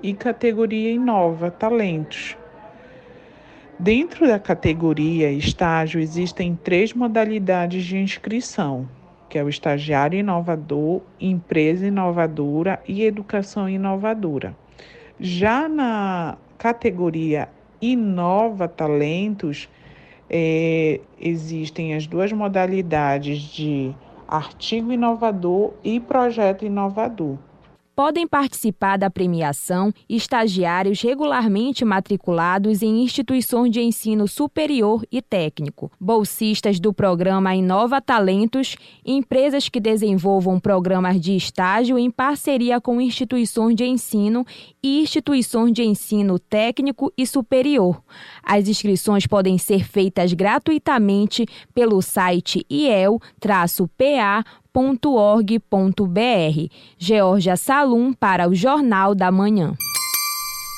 e 0.00 0.14
categoria 0.14 0.92
inova, 0.92 1.50
talentos. 1.50 2.36
Dentro 3.76 4.28
da 4.28 4.38
categoria 4.38 5.32
estágio, 5.32 6.00
existem 6.00 6.54
três 6.54 6.92
modalidades 6.92 7.82
de 7.82 7.98
inscrição, 7.98 8.88
que 9.28 9.36
é 9.36 9.42
o 9.42 9.48
estagiário 9.48 10.18
inovador, 10.18 11.00
empresa 11.20 11.86
inovadora 11.86 12.80
e 12.86 13.02
educação 13.02 13.68
inovadora. 13.68 14.54
Já 15.22 15.68
na 15.68 16.38
categoria 16.56 17.50
Inova 17.78 18.66
Talentos, 18.66 19.68
é, 20.30 20.98
existem 21.20 21.94
as 21.94 22.06
duas 22.06 22.32
modalidades 22.32 23.38
de 23.38 23.94
artigo 24.26 24.90
inovador 24.90 25.74
e 25.84 26.00
projeto 26.00 26.64
inovador. 26.64 27.36
Podem 28.00 28.26
participar 28.26 28.96
da 28.96 29.10
premiação 29.10 29.92
estagiários 30.08 31.02
regularmente 31.02 31.84
matriculados 31.84 32.80
em 32.80 33.02
instituições 33.02 33.70
de 33.70 33.82
ensino 33.82 34.26
superior 34.26 35.06
e 35.12 35.20
técnico, 35.20 35.92
bolsistas 36.00 36.80
do 36.80 36.94
programa 36.94 37.54
Inova 37.54 38.00
Talentos, 38.00 38.74
empresas 39.04 39.68
que 39.68 39.78
desenvolvam 39.78 40.58
programas 40.58 41.20
de 41.20 41.36
estágio 41.36 41.98
em 41.98 42.10
parceria 42.10 42.80
com 42.80 43.02
instituições 43.02 43.76
de 43.76 43.84
ensino 43.84 44.46
e 44.82 45.02
instituições 45.02 45.70
de 45.70 45.82
ensino 45.82 46.38
técnico 46.38 47.12
e 47.18 47.26
superior. 47.26 48.02
As 48.42 48.66
inscrições 48.66 49.26
podem 49.26 49.58
ser 49.58 49.84
feitas 49.84 50.32
gratuitamente 50.32 51.44
pelo 51.74 52.00
site 52.00 52.64
iel-pa 52.70 53.66
www.org.br. 54.72 56.70
Georgia 56.96 57.56
Salum 57.56 58.12
para 58.12 58.48
o 58.48 58.54
Jornal 58.54 59.14
da 59.14 59.30
Manhã. 59.30 59.74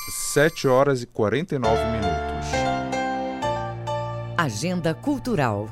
7 0.09 0.67
horas 0.67 1.03
e 1.03 1.07
49 1.07 1.81
minutos. 1.91 2.13
Agenda 4.37 4.93
Cultural. 4.93 5.67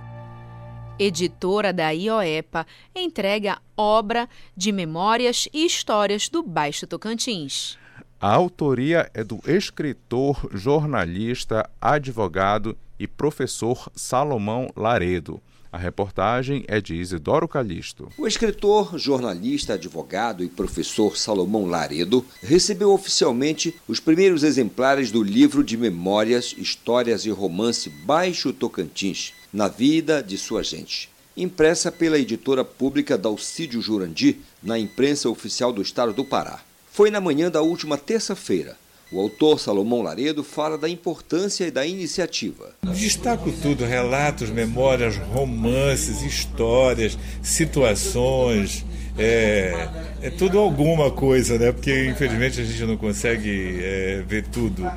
editora 1.00 1.74
da 1.74 1.90
IOEPA, 1.90 2.66
entrega 2.96 3.58
obra 3.76 4.30
de 4.56 4.72
memórias 4.72 5.50
e 5.52 5.66
histórias 5.66 6.30
do 6.30 6.44
Baixo 6.44 6.86
Tocantins. 6.86 7.76
A 8.20 8.32
autoria 8.32 9.10
é 9.16 9.24
do 9.24 9.40
escritor, 9.48 10.48
jornalista, 10.54 11.68
advogado 11.82 12.78
e 13.00 13.08
professor 13.08 13.90
Salomão 13.96 14.70
Laredo. 14.76 15.42
A 15.72 15.78
reportagem 15.78 16.66
é 16.68 16.82
de 16.82 16.96
Isidoro 16.96 17.48
Calixto. 17.48 18.10
O 18.18 18.28
escritor, 18.28 19.00
jornalista, 19.00 19.76
advogado 19.76 20.44
e 20.44 20.50
professor 20.50 21.18
Salomão 21.18 21.66
Laredo 21.66 22.26
recebeu 22.42 22.92
oficialmente 22.92 23.74
os 23.88 23.98
primeiros 23.98 24.44
exemplares 24.44 25.12
do 25.12 25.24
livro 25.24 25.64
de 25.64 25.78
memórias, 25.78 26.54
histórias 26.58 27.26
e 27.26 27.30
romance 27.30 27.90
Baixo 27.90 28.52
Tocantins, 28.52 29.32
na 29.54 29.70
vida 29.70 30.22
de 30.22 30.38
sua 30.38 30.62
gente. 30.62 31.10
Impressa 31.38 31.90
pela 31.90 32.20
editora 32.20 32.66
pública 32.66 33.18
Dalcídio 33.18 33.82
Jurandi, 33.82 34.42
na 34.62 34.78
imprensa 34.78 35.30
oficial 35.30 35.72
do 35.72 35.82
estado 35.82 36.12
do 36.12 36.26
Pará. 36.26 36.60
Foi 36.92 37.10
na 37.10 37.22
manhã 37.22 37.50
da 37.50 37.62
última 37.62 37.98
terça-feira. 37.98 38.78
O 39.12 39.20
autor 39.20 39.60
Salomão 39.60 40.02
Laredo 40.02 40.42
fala 40.42 40.78
da 40.78 40.88
importância 40.88 41.66
e 41.66 41.72
da 41.72 41.86
iniciativa. 41.86 42.74
Destaco 42.94 43.52
tudo: 43.62 43.84
relatos, 43.84 44.50
memórias, 44.50 45.18
romances, 45.18 46.22
histórias, 46.22 47.18
situações. 47.44 48.86
É, 49.18 49.90
é 50.22 50.30
tudo 50.30 50.58
alguma 50.58 51.12
coisa, 51.12 51.60
né? 51.60 51.74
Porque 51.74 52.06
infelizmente 52.06 52.62
a 52.62 52.64
gente 52.64 52.84
não 52.84 52.96
consegue 52.96 53.80
é, 53.82 54.24
ver 54.26 54.48
tudo. 54.48 54.90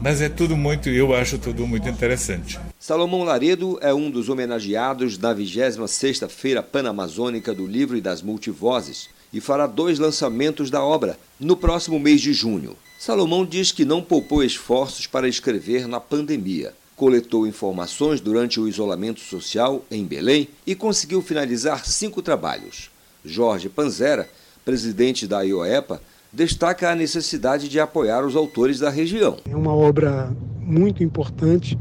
Mas 0.00 0.20
é 0.20 0.28
tudo 0.28 0.56
muito, 0.56 0.88
eu 0.88 1.12
acho 1.16 1.36
tudo 1.36 1.66
muito 1.66 1.88
interessante. 1.88 2.60
Salomão 2.78 3.24
Laredo 3.24 3.78
é 3.82 3.92
um 3.92 4.08
dos 4.10 4.28
homenageados 4.28 5.18
da 5.18 5.34
26ª 5.34 6.28
Feira 6.28 6.62
Panamazônica 6.62 7.52
do 7.52 7.66
Livro 7.66 7.96
e 7.96 8.00
das 8.00 8.22
Multivozes 8.22 9.08
e 9.32 9.40
fará 9.40 9.66
dois 9.66 9.98
lançamentos 9.98 10.70
da 10.70 10.84
obra 10.84 11.18
no 11.40 11.56
próximo 11.56 11.98
mês 11.98 12.20
de 12.20 12.32
junho. 12.32 12.76
Salomão 12.98 13.44
diz 13.44 13.72
que 13.72 13.84
não 13.84 14.02
poupou 14.02 14.42
esforços 14.42 15.06
para 15.06 15.28
escrever 15.28 15.86
na 15.86 16.00
pandemia. 16.00 16.72
Coletou 16.96 17.46
informações 17.46 18.20
durante 18.22 18.58
o 18.58 18.66
isolamento 18.66 19.20
social 19.20 19.84
em 19.90 20.04
Belém 20.04 20.48
e 20.66 20.74
conseguiu 20.74 21.20
finalizar 21.20 21.84
cinco 21.84 22.22
trabalhos. 22.22 22.90
Jorge 23.22 23.68
Panzera, 23.68 24.28
presidente 24.64 25.26
da 25.26 25.42
IOEPA, 25.42 26.00
destaca 26.32 26.90
a 26.90 26.94
necessidade 26.94 27.68
de 27.68 27.78
apoiar 27.78 28.24
os 28.24 28.34
autores 28.34 28.78
da 28.78 28.88
região. 28.88 29.36
É 29.48 29.54
uma 29.54 29.74
obra 29.74 30.34
muito 30.58 31.04
importante 31.04 31.78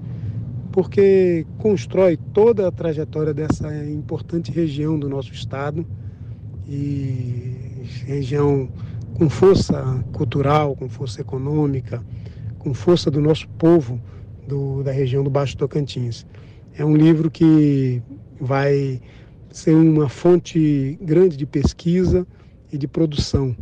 porque 0.73 1.47
constrói 1.57 2.17
toda 2.33 2.67
a 2.67 2.71
trajetória 2.71 3.33
dessa 3.33 3.73
importante 3.85 4.51
região 4.51 4.99
do 4.99 5.07
nosso 5.07 5.31
estado 5.31 5.85
e 6.67 7.85
região 8.05 8.69
com 9.15 9.29
força 9.29 10.03
cultural, 10.11 10.75
com 10.75 10.89
força 10.89 11.21
econômica, 11.21 12.03
com 12.59 12.73
força 12.73 13.09
do 13.09 13.21
nosso 13.21 13.47
povo 13.49 13.99
do, 14.45 14.83
da 14.83 14.91
região 14.91 15.23
do 15.23 15.29
Baixo 15.29 15.57
Tocantins. 15.57 16.25
É 16.77 16.83
um 16.83 16.95
livro 16.95 17.31
que 17.31 18.01
vai 18.39 19.01
ser 19.49 19.73
uma 19.73 20.09
fonte 20.09 20.99
grande 21.01 21.37
de 21.37 21.45
pesquisa 21.45 22.27
e 22.71 22.77
de 22.77 22.87
produção. 22.87 23.55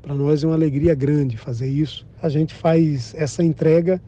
Para 0.00 0.14
nós 0.14 0.44
é 0.44 0.46
uma 0.46 0.54
alegria 0.54 0.94
grande 0.94 1.36
fazer 1.36 1.68
isso. 1.68 2.06
A 2.22 2.28
gente 2.28 2.54
faz 2.54 3.12
essa 3.16 3.42
entrega 3.42 4.00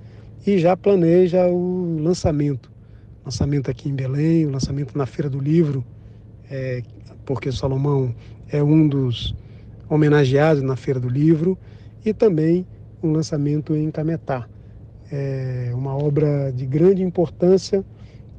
e 0.46 0.58
já 0.58 0.76
planeja 0.76 1.48
o 1.48 1.98
lançamento. 2.00 2.70
Lançamento 3.24 3.68
aqui 3.68 3.88
em 3.88 3.94
Belém, 3.94 4.46
o 4.46 4.50
lançamento 4.50 4.96
na 4.96 5.06
Feira 5.06 5.28
do 5.28 5.40
Livro, 5.40 5.84
é, 6.48 6.82
porque 7.24 7.50
Salomão 7.50 8.14
é 8.48 8.62
um 8.62 8.86
dos 8.86 9.34
homenageados 9.88 10.62
na 10.62 10.76
Feira 10.76 11.00
do 11.00 11.08
Livro, 11.08 11.58
e 12.04 12.12
também 12.12 12.66
um 13.02 13.12
lançamento 13.12 13.74
em 13.74 13.90
Cametá. 13.90 14.48
É 15.10 15.70
uma 15.74 15.96
obra 15.96 16.52
de 16.52 16.66
grande 16.66 17.02
importância 17.02 17.84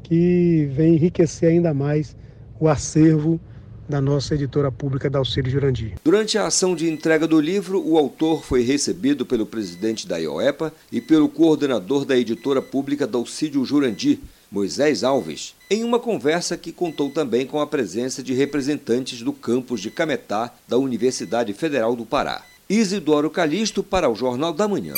que 0.04 0.70
vem 0.74 0.96
enriquecer 0.96 1.50
ainda 1.50 1.74
mais 1.74 2.16
o 2.60 2.68
acervo 2.68 3.40
da 3.88 4.02
nossa 4.02 4.34
editora 4.34 4.72
pública 4.72 5.10
da 5.10 5.20
Auxílio 5.20 5.52
Jurandir. 5.52 5.94
Durante 6.04 6.38
a 6.38 6.48
ação 6.48 6.76
de 6.76 6.90
entrega 6.90 7.28
do 7.28 7.40
livro, 7.40 7.88
o 7.88 7.98
autor 7.98 8.44
foi 8.44 8.64
recebido 8.64 9.26
pelo 9.26 9.46
presidente 9.46 10.08
da 10.08 10.18
IOEPA 10.18 10.74
e 10.92 11.00
pelo 11.00 11.30
coordenador 11.30 12.04
da 12.04 12.18
editora 12.18 12.62
pública 12.62 13.06
da 13.06 13.18
Auxílio 13.18 13.64
Jurandir, 13.64 14.20
Moisés 14.52 15.04
Alves, 15.04 15.56
em 15.70 15.84
uma 15.84 16.00
conversa 16.00 16.58
que 16.58 16.72
contou 16.72 17.10
também 17.10 17.46
com 17.46 17.60
a 17.60 17.68
presença 17.68 18.24
de 18.24 18.34
representantes 18.34 19.22
do 19.22 19.34
campus 19.34 19.82
de 19.82 19.92
Cametá 19.92 20.54
da 20.68 20.78
Universidade 20.78 21.54
Federal 21.54 21.96
do 21.96 22.06
Pará. 22.06 22.42
Isidoro 22.70 23.30
Calixto 23.30 23.84
para 23.84 24.10
o 24.10 24.16
Jornal 24.16 24.54
da 24.54 24.68
Manhã. 24.68 24.94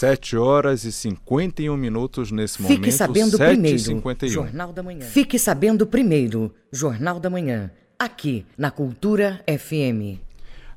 7 0.00 0.34
horas 0.36 0.84
e 0.84 0.92
51 0.92 1.76
minutos 1.76 2.32
nesse 2.32 2.62
momento. 2.62 2.78
Fique 2.78 2.90
sabendo 2.90 3.36
7 3.36 3.50
primeiro. 3.50 4.02
Jornal 4.28 4.72
da 4.72 4.82
Manhã. 4.82 5.06
Fique 5.06 5.38
sabendo 5.38 5.86
primeiro. 5.86 6.54
Jornal 6.72 7.20
da 7.20 7.28
Manhã. 7.28 7.70
Aqui 7.98 8.46
na 8.56 8.70
Cultura 8.70 9.44
FM. 9.46 10.18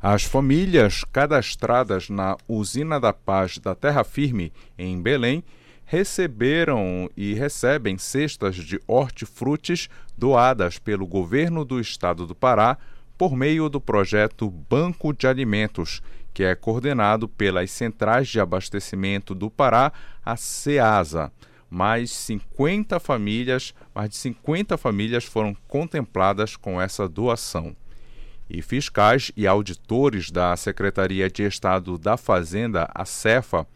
As 0.01 0.23
famílias 0.23 1.05
cadastradas 1.05 2.09
na 2.09 2.35
Usina 2.49 2.99
da 2.99 3.13
Paz 3.13 3.57
da 3.57 3.73
Terra 3.73 4.03
Firme, 4.03 4.51
em 4.77 5.01
Belém, 5.01 5.41
receberam 5.93 7.07
e 7.15 7.35
recebem 7.35 7.99
cestas 7.99 8.55
de 8.55 8.81
hortifrutis 8.87 9.87
doadas 10.17 10.79
pelo 10.79 11.05
governo 11.05 11.63
do 11.63 11.79
estado 11.79 12.25
do 12.25 12.33
Pará 12.33 12.79
por 13.15 13.35
meio 13.35 13.69
do 13.69 13.79
projeto 13.79 14.49
Banco 14.49 15.13
de 15.13 15.27
Alimentos, 15.27 16.01
que 16.33 16.43
é 16.43 16.55
coordenado 16.55 17.27
pelas 17.27 17.69
Centrais 17.69 18.27
de 18.27 18.39
Abastecimento 18.39 19.35
do 19.35 19.51
Pará, 19.51 19.93
a 20.25 20.35
CEASA. 20.35 21.31
Mais 21.69 22.09
50 22.09 22.99
famílias, 22.99 23.71
mais 23.93 24.09
de 24.09 24.15
50 24.15 24.75
famílias 24.79 25.25
foram 25.25 25.55
contempladas 25.67 26.55
com 26.55 26.81
essa 26.81 27.07
doação. 27.07 27.75
E 28.49 28.63
fiscais 28.63 29.31
e 29.37 29.45
auditores 29.45 30.31
da 30.31 30.57
Secretaria 30.57 31.29
de 31.29 31.43
Estado 31.43 31.99
da 31.99 32.17
Fazenda, 32.17 32.89
a 32.95 33.05
CEFA, 33.05 33.67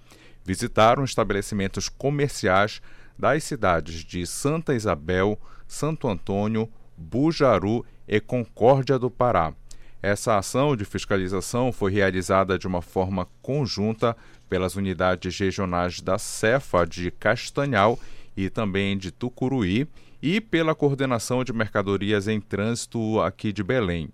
visitaram 0.48 1.04
estabelecimentos 1.04 1.90
comerciais 1.90 2.82
das 3.20 3.44
cidades 3.44 4.06
de 4.06 4.26
Santa 4.26 4.74
Isabel, 4.74 5.38
Santo 5.68 6.08
Antônio, 6.08 6.70
Bujaru 6.96 7.86
e 8.08 8.22
Concórdia 8.22 8.98
do 8.98 9.12
Pará. 9.12 9.54
Essa 10.02 10.38
ação 10.38 10.74
de 10.74 10.86
fiscalização 10.86 11.74
foi 11.74 11.92
realizada 11.92 12.58
de 12.58 12.66
uma 12.66 12.82
forma 12.82 13.28
conjunta 13.42 14.16
pelas 14.48 14.78
unidades 14.78 15.38
regionais 15.38 16.00
da 16.00 16.18
Cefa 16.18 16.86
de 16.86 17.12
Castanhal 17.12 18.00
e 18.38 18.50
também 18.50 18.98
de 18.98 19.12
Tucuruí 19.12 19.86
e 20.22 20.40
pela 20.40 20.74
coordenação 20.74 21.44
de 21.44 21.52
mercadorias 21.52 22.26
em 22.26 22.40
trânsito 22.40 23.20
aqui 23.20 23.52
de 23.52 23.64
Belém. 23.64 24.10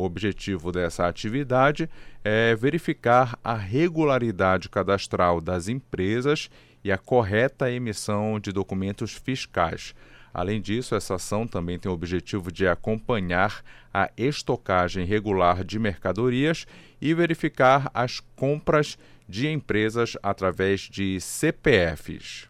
O 0.00 0.04
objetivo 0.04 0.72
dessa 0.72 1.06
atividade 1.06 1.86
é 2.24 2.56
verificar 2.56 3.38
a 3.44 3.54
regularidade 3.54 4.66
cadastral 4.70 5.42
das 5.42 5.68
empresas 5.68 6.48
e 6.82 6.90
a 6.90 6.96
correta 6.96 7.70
emissão 7.70 8.40
de 8.40 8.50
documentos 8.50 9.12
fiscais. 9.12 9.94
Além 10.32 10.58
disso, 10.58 10.94
essa 10.94 11.16
ação 11.16 11.46
também 11.46 11.78
tem 11.78 11.92
o 11.92 11.94
objetivo 11.94 12.50
de 12.50 12.66
acompanhar 12.66 13.62
a 13.92 14.10
estocagem 14.16 15.04
regular 15.04 15.62
de 15.62 15.78
mercadorias 15.78 16.66
e 16.98 17.12
verificar 17.12 17.90
as 17.92 18.20
compras 18.34 18.96
de 19.28 19.48
empresas 19.48 20.16
através 20.22 20.80
de 20.80 21.20
CPFs. 21.20 22.48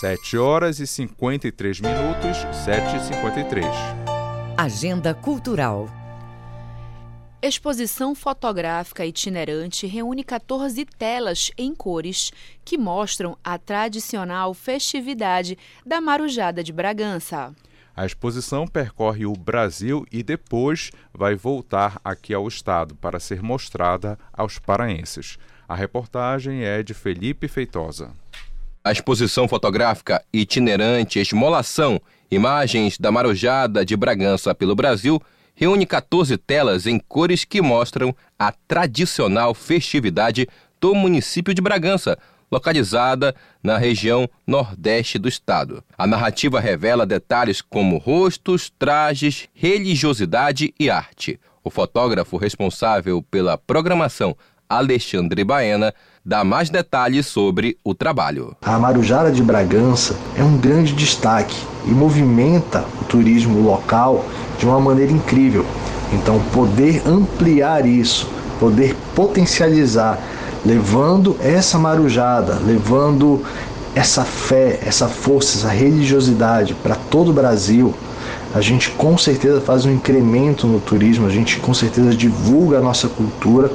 7 0.00 0.38
horas 0.38 0.80
e 0.80 0.88
53 0.88 1.80
minutos, 1.80 2.36
7 2.64 2.96
e 2.96 3.00
53. 3.00 4.15
Agenda 4.58 5.12
Cultural. 5.12 5.86
Exposição 7.42 8.14
fotográfica 8.14 9.04
itinerante 9.04 9.86
reúne 9.86 10.24
14 10.24 10.82
telas 10.98 11.50
em 11.58 11.74
cores 11.74 12.32
que 12.64 12.78
mostram 12.78 13.36
a 13.44 13.58
tradicional 13.58 14.54
festividade 14.54 15.58
da 15.84 16.00
Marujada 16.00 16.64
de 16.64 16.72
Bragança. 16.72 17.54
A 17.94 18.06
exposição 18.06 18.66
percorre 18.66 19.26
o 19.26 19.34
Brasil 19.34 20.06
e 20.10 20.22
depois 20.22 20.90
vai 21.12 21.34
voltar 21.34 22.00
aqui 22.02 22.32
ao 22.32 22.48
estado 22.48 22.94
para 22.94 23.20
ser 23.20 23.42
mostrada 23.42 24.18
aos 24.32 24.58
paraenses. 24.58 25.36
A 25.68 25.74
reportagem 25.74 26.64
é 26.64 26.82
de 26.82 26.94
Felipe 26.94 27.46
Feitosa. 27.46 28.10
A 28.82 28.90
exposição 28.90 29.46
fotográfica 29.46 30.24
itinerante 30.32 31.18
Esmolação 31.18 32.00
Imagens 32.30 32.98
da 32.98 33.12
Marujada 33.12 33.84
de 33.84 33.96
Bragança 33.96 34.54
pelo 34.54 34.74
Brasil 34.74 35.22
reúne 35.54 35.86
14 35.86 36.36
telas 36.36 36.86
em 36.86 36.98
cores 36.98 37.44
que 37.44 37.62
mostram 37.62 38.14
a 38.38 38.52
tradicional 38.52 39.54
festividade 39.54 40.48
do 40.80 40.94
município 40.94 41.54
de 41.54 41.62
Bragança, 41.62 42.18
localizada 42.50 43.34
na 43.62 43.78
região 43.78 44.28
nordeste 44.46 45.18
do 45.18 45.28
estado. 45.28 45.82
A 45.96 46.06
narrativa 46.06 46.58
revela 46.60 47.06
detalhes 47.06 47.62
como 47.62 47.96
rostos, 47.96 48.72
trajes, 48.76 49.48
religiosidade 49.54 50.74
e 50.78 50.90
arte. 50.90 51.40
O 51.62 51.70
fotógrafo 51.70 52.36
responsável 52.36 53.22
pela 53.22 53.56
programação, 53.56 54.36
Alexandre 54.68 55.44
Baena, 55.44 55.94
dá 56.24 56.42
mais 56.42 56.70
detalhes 56.70 57.26
sobre 57.26 57.78
o 57.84 57.94
trabalho. 57.94 58.56
A 58.62 58.78
Marujara 58.78 59.30
de 59.30 59.42
Bragança 59.42 60.16
é 60.36 60.42
um 60.42 60.56
grande 60.56 60.92
destaque 60.92 61.56
e 61.84 61.90
movimenta 61.90 62.84
o 63.00 63.04
turismo 63.04 63.60
local 63.60 64.24
de 64.58 64.66
uma 64.66 64.80
maneira 64.80 65.12
incrível. 65.12 65.64
Então, 66.12 66.40
poder 66.52 67.02
ampliar 67.06 67.86
isso, 67.86 68.28
poder 68.58 68.96
potencializar, 69.14 70.18
levando 70.64 71.36
essa 71.40 71.78
marujada, 71.78 72.58
levando 72.64 73.44
essa 73.94 74.24
fé, 74.24 74.78
essa 74.84 75.08
força, 75.08 75.58
essa 75.58 75.68
religiosidade 75.68 76.74
para 76.74 76.94
todo 76.94 77.30
o 77.30 77.32
Brasil, 77.32 77.94
a 78.54 78.60
gente 78.60 78.90
com 78.90 79.16
certeza 79.18 79.60
faz 79.60 79.84
um 79.84 79.92
incremento 79.92 80.66
no 80.66 80.80
turismo, 80.80 81.26
a 81.26 81.30
gente 81.30 81.58
com 81.58 81.74
certeza 81.74 82.14
divulga 82.14 82.78
a 82.78 82.80
nossa 82.80 83.08
cultura, 83.08 83.70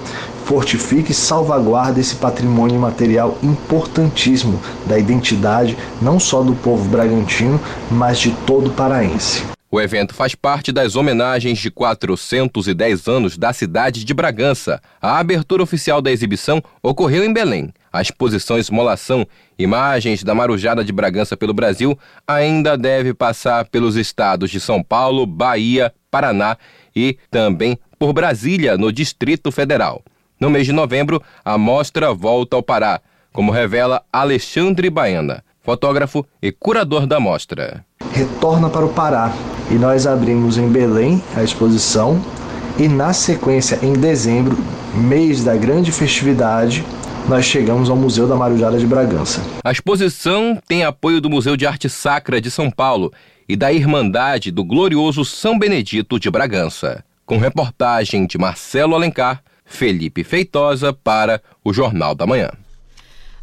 fortifica 0.51 1.13
e 1.13 1.15
salvaguarda 1.15 2.01
esse 2.01 2.17
patrimônio 2.17 2.77
material 2.77 3.37
importantíssimo 3.41 4.61
da 4.85 4.99
identidade 4.99 5.77
não 6.01 6.19
só 6.19 6.43
do 6.43 6.53
povo 6.53 6.89
bragantino, 6.89 7.57
mas 7.89 8.19
de 8.19 8.31
todo 8.45 8.69
paraense. 8.71 9.45
O 9.71 9.79
evento 9.79 10.13
faz 10.13 10.35
parte 10.35 10.73
das 10.73 10.97
homenagens 10.97 11.57
de 11.57 11.71
410 11.71 13.07
anos 13.07 13.37
da 13.37 13.53
cidade 13.53 14.03
de 14.03 14.13
Bragança. 14.13 14.81
A 15.01 15.19
abertura 15.19 15.63
oficial 15.63 16.01
da 16.01 16.11
exibição 16.11 16.61
ocorreu 16.83 17.23
em 17.23 17.31
Belém. 17.31 17.73
A 17.89 18.01
exposição 18.01 18.57
Esmolação, 18.57 19.25
imagens 19.57 20.21
da 20.21 20.35
marujada 20.35 20.83
de 20.83 20.91
Bragança 20.91 21.37
pelo 21.37 21.53
Brasil, 21.53 21.97
ainda 22.27 22.77
deve 22.77 23.13
passar 23.13 23.69
pelos 23.69 23.95
estados 23.95 24.51
de 24.51 24.59
São 24.59 24.83
Paulo, 24.83 25.25
Bahia, 25.25 25.93
Paraná 26.11 26.57
e 26.93 27.17
também 27.29 27.79
por 27.97 28.11
Brasília, 28.11 28.77
no 28.77 28.91
Distrito 28.91 29.49
Federal. 29.49 30.03
No 30.41 30.49
mês 30.49 30.65
de 30.65 30.73
novembro, 30.73 31.21
a 31.45 31.55
mostra 31.55 32.11
volta 32.11 32.55
ao 32.55 32.63
Pará, 32.63 32.99
como 33.31 33.51
revela 33.51 34.01
Alexandre 34.11 34.89
Baena, 34.89 35.43
fotógrafo 35.61 36.25
e 36.41 36.51
curador 36.51 37.05
da 37.05 37.19
mostra. 37.19 37.85
Retorna 38.11 38.67
para 38.67 38.83
o 38.83 38.89
Pará 38.91 39.31
e 39.69 39.75
nós 39.75 40.07
abrimos 40.07 40.57
em 40.57 40.67
Belém 40.67 41.21
a 41.37 41.43
exposição 41.43 42.19
e 42.79 42.87
na 42.87 43.13
sequência 43.13 43.77
em 43.83 43.93
dezembro, 43.93 44.57
mês 44.95 45.43
da 45.43 45.55
grande 45.55 45.91
festividade, 45.91 46.83
nós 47.29 47.45
chegamos 47.45 47.87
ao 47.87 47.95
Museu 47.95 48.27
da 48.27 48.35
Marujada 48.35 48.79
de 48.79 48.87
Bragança. 48.87 49.43
A 49.63 49.71
exposição 49.71 50.59
tem 50.67 50.83
apoio 50.83 51.21
do 51.21 51.29
Museu 51.29 51.55
de 51.55 51.67
Arte 51.67 51.87
Sacra 51.87 52.41
de 52.41 52.49
São 52.49 52.71
Paulo 52.71 53.13
e 53.47 53.55
da 53.55 53.71
Irmandade 53.71 54.49
do 54.49 54.63
Glorioso 54.63 55.23
São 55.23 55.59
Benedito 55.59 56.19
de 56.19 56.31
Bragança. 56.31 57.05
Com 57.27 57.37
reportagem 57.37 58.25
de 58.25 58.39
Marcelo 58.39 58.95
Alencar, 58.95 59.43
Felipe 59.71 60.23
Feitosa 60.23 60.91
para 60.91 61.41
o 61.63 61.73
Jornal 61.73 62.13
da 62.13 62.27
Manhã. 62.27 62.51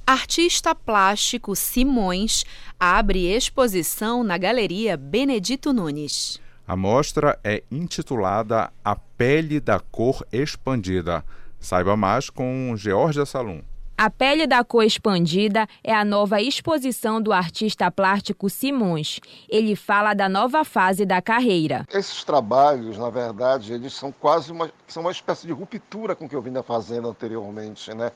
Artista 0.07 0.75
plástico 0.75 1.57
Simões 1.57 2.45
abre 2.79 3.27
exposição 3.27 4.23
na 4.23 4.37
Galeria 4.37 4.97
Benedito 4.97 5.73
Nunes. 5.73 6.39
A 6.67 6.77
mostra 6.77 7.39
é 7.43 7.63
intitulada 7.71 8.71
A 8.85 8.95
Pele 8.95 9.59
da 9.59 9.81
Cor 9.81 10.25
Expandida. 10.31 11.25
Saiba 11.59 11.97
mais 11.97 12.29
com 12.29 12.75
Georgia 12.77 13.25
Salum. 13.25 13.63
A 14.01 14.09
Pele 14.09 14.47
da 14.47 14.63
Cor 14.63 14.85
Expandida 14.85 15.67
é 15.83 15.93
a 15.93 16.05
nova 16.05 16.41
exposição 16.41 17.21
do 17.21 17.33
artista 17.33 17.91
plástico 17.91 18.49
Simões. 18.49 19.19
Ele 19.49 19.75
fala 19.75 20.15
da 20.15 20.29
nova 20.29 20.65
fase 20.65 21.05
da 21.05 21.21
carreira. 21.21 21.85
Esses 21.93 22.23
trabalhos, 22.23 22.97
na 22.97 23.11
verdade, 23.11 23.73
eles 23.73 23.93
são 23.93 24.13
quase 24.13 24.53
uma, 24.53 24.71
são 24.87 25.01
uma 25.03 25.11
espécie 25.11 25.49
de 25.49 25.53
ruptura 25.53 26.15
com 26.15 26.27
o 26.27 26.29
que 26.29 26.37
eu 26.37 26.41
vinha 26.41 26.63
fazendo 26.63 27.09
anteriormente, 27.09 27.93
né? 27.93 28.13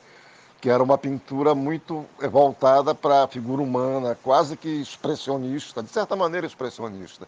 que 0.61 0.71
era 0.71 0.81
uma 0.81 0.97
pintura 0.97 1.53
muito 1.53 2.07
voltada 2.31 2.95
para 2.95 3.25
a 3.25 3.27
figura 3.27 3.61
humana, 3.61 4.17
quase 4.23 4.57
que 4.57 4.69
expressionista, 4.69 5.83
de 5.83 5.91
certa 5.91 6.15
maneira 6.15 6.47
expressionista. 6.47 7.27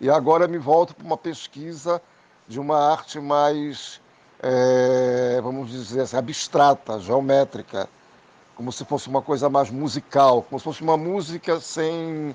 E 0.00 0.08
agora 0.08 0.48
me 0.48 0.56
volto 0.56 0.94
para 0.94 1.04
uma 1.04 1.18
pesquisa 1.18 2.00
de 2.48 2.58
uma 2.58 2.90
arte 2.90 3.20
mais 3.20 4.00
é, 4.42 5.40
vamos 5.40 5.70
dizer 5.70 6.00
assim, 6.00 6.16
abstrata, 6.16 6.98
geométrica, 6.98 7.88
como 8.56 8.72
se 8.72 8.84
fosse 8.84 9.08
uma 9.08 9.22
coisa 9.22 9.48
mais 9.48 9.70
musical, 9.70 10.42
como 10.42 10.58
se 10.58 10.64
fosse 10.64 10.82
uma 10.82 10.96
música 10.96 11.60
sem, 11.60 12.34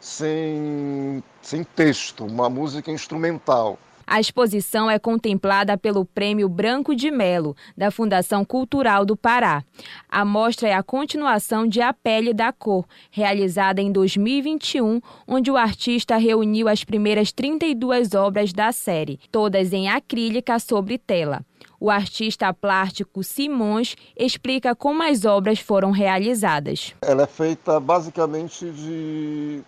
sem, 0.00 1.22
sem 1.40 1.62
texto, 1.64 2.26
uma 2.26 2.50
música 2.50 2.90
instrumental. 2.90 3.78
A 4.06 4.20
exposição 4.20 4.90
é 4.90 4.98
contemplada 4.98 5.76
pelo 5.78 6.04
Prêmio 6.04 6.48
Branco 6.48 6.94
de 6.94 7.10
Melo, 7.10 7.56
da 7.76 7.90
Fundação 7.90 8.44
Cultural 8.44 9.04
do 9.04 9.16
Pará. 9.16 9.64
A 10.08 10.24
mostra 10.24 10.68
é 10.68 10.74
a 10.74 10.82
continuação 10.82 11.66
de 11.66 11.80
A 11.80 11.92
Pele 11.92 12.34
da 12.34 12.52
Cor, 12.52 12.84
realizada 13.10 13.80
em 13.80 13.90
2021, 13.90 15.00
onde 15.26 15.50
o 15.50 15.56
artista 15.56 16.16
reuniu 16.16 16.68
as 16.68 16.84
primeiras 16.84 17.32
32 17.32 18.14
obras 18.14 18.52
da 18.52 18.72
série, 18.72 19.18
todas 19.30 19.72
em 19.72 19.88
acrílica 19.88 20.58
sobre 20.58 20.98
tela. 20.98 21.44
O 21.80 21.90
artista 21.90 22.52
plástico 22.52 23.22
Simões 23.22 23.96
explica 24.16 24.74
como 24.74 25.02
as 25.02 25.24
obras 25.24 25.58
foram 25.58 25.90
realizadas. 25.90 26.94
Ela 27.02 27.24
é 27.24 27.26
feita 27.26 27.78
basicamente 27.80 28.70
de 28.70 29.62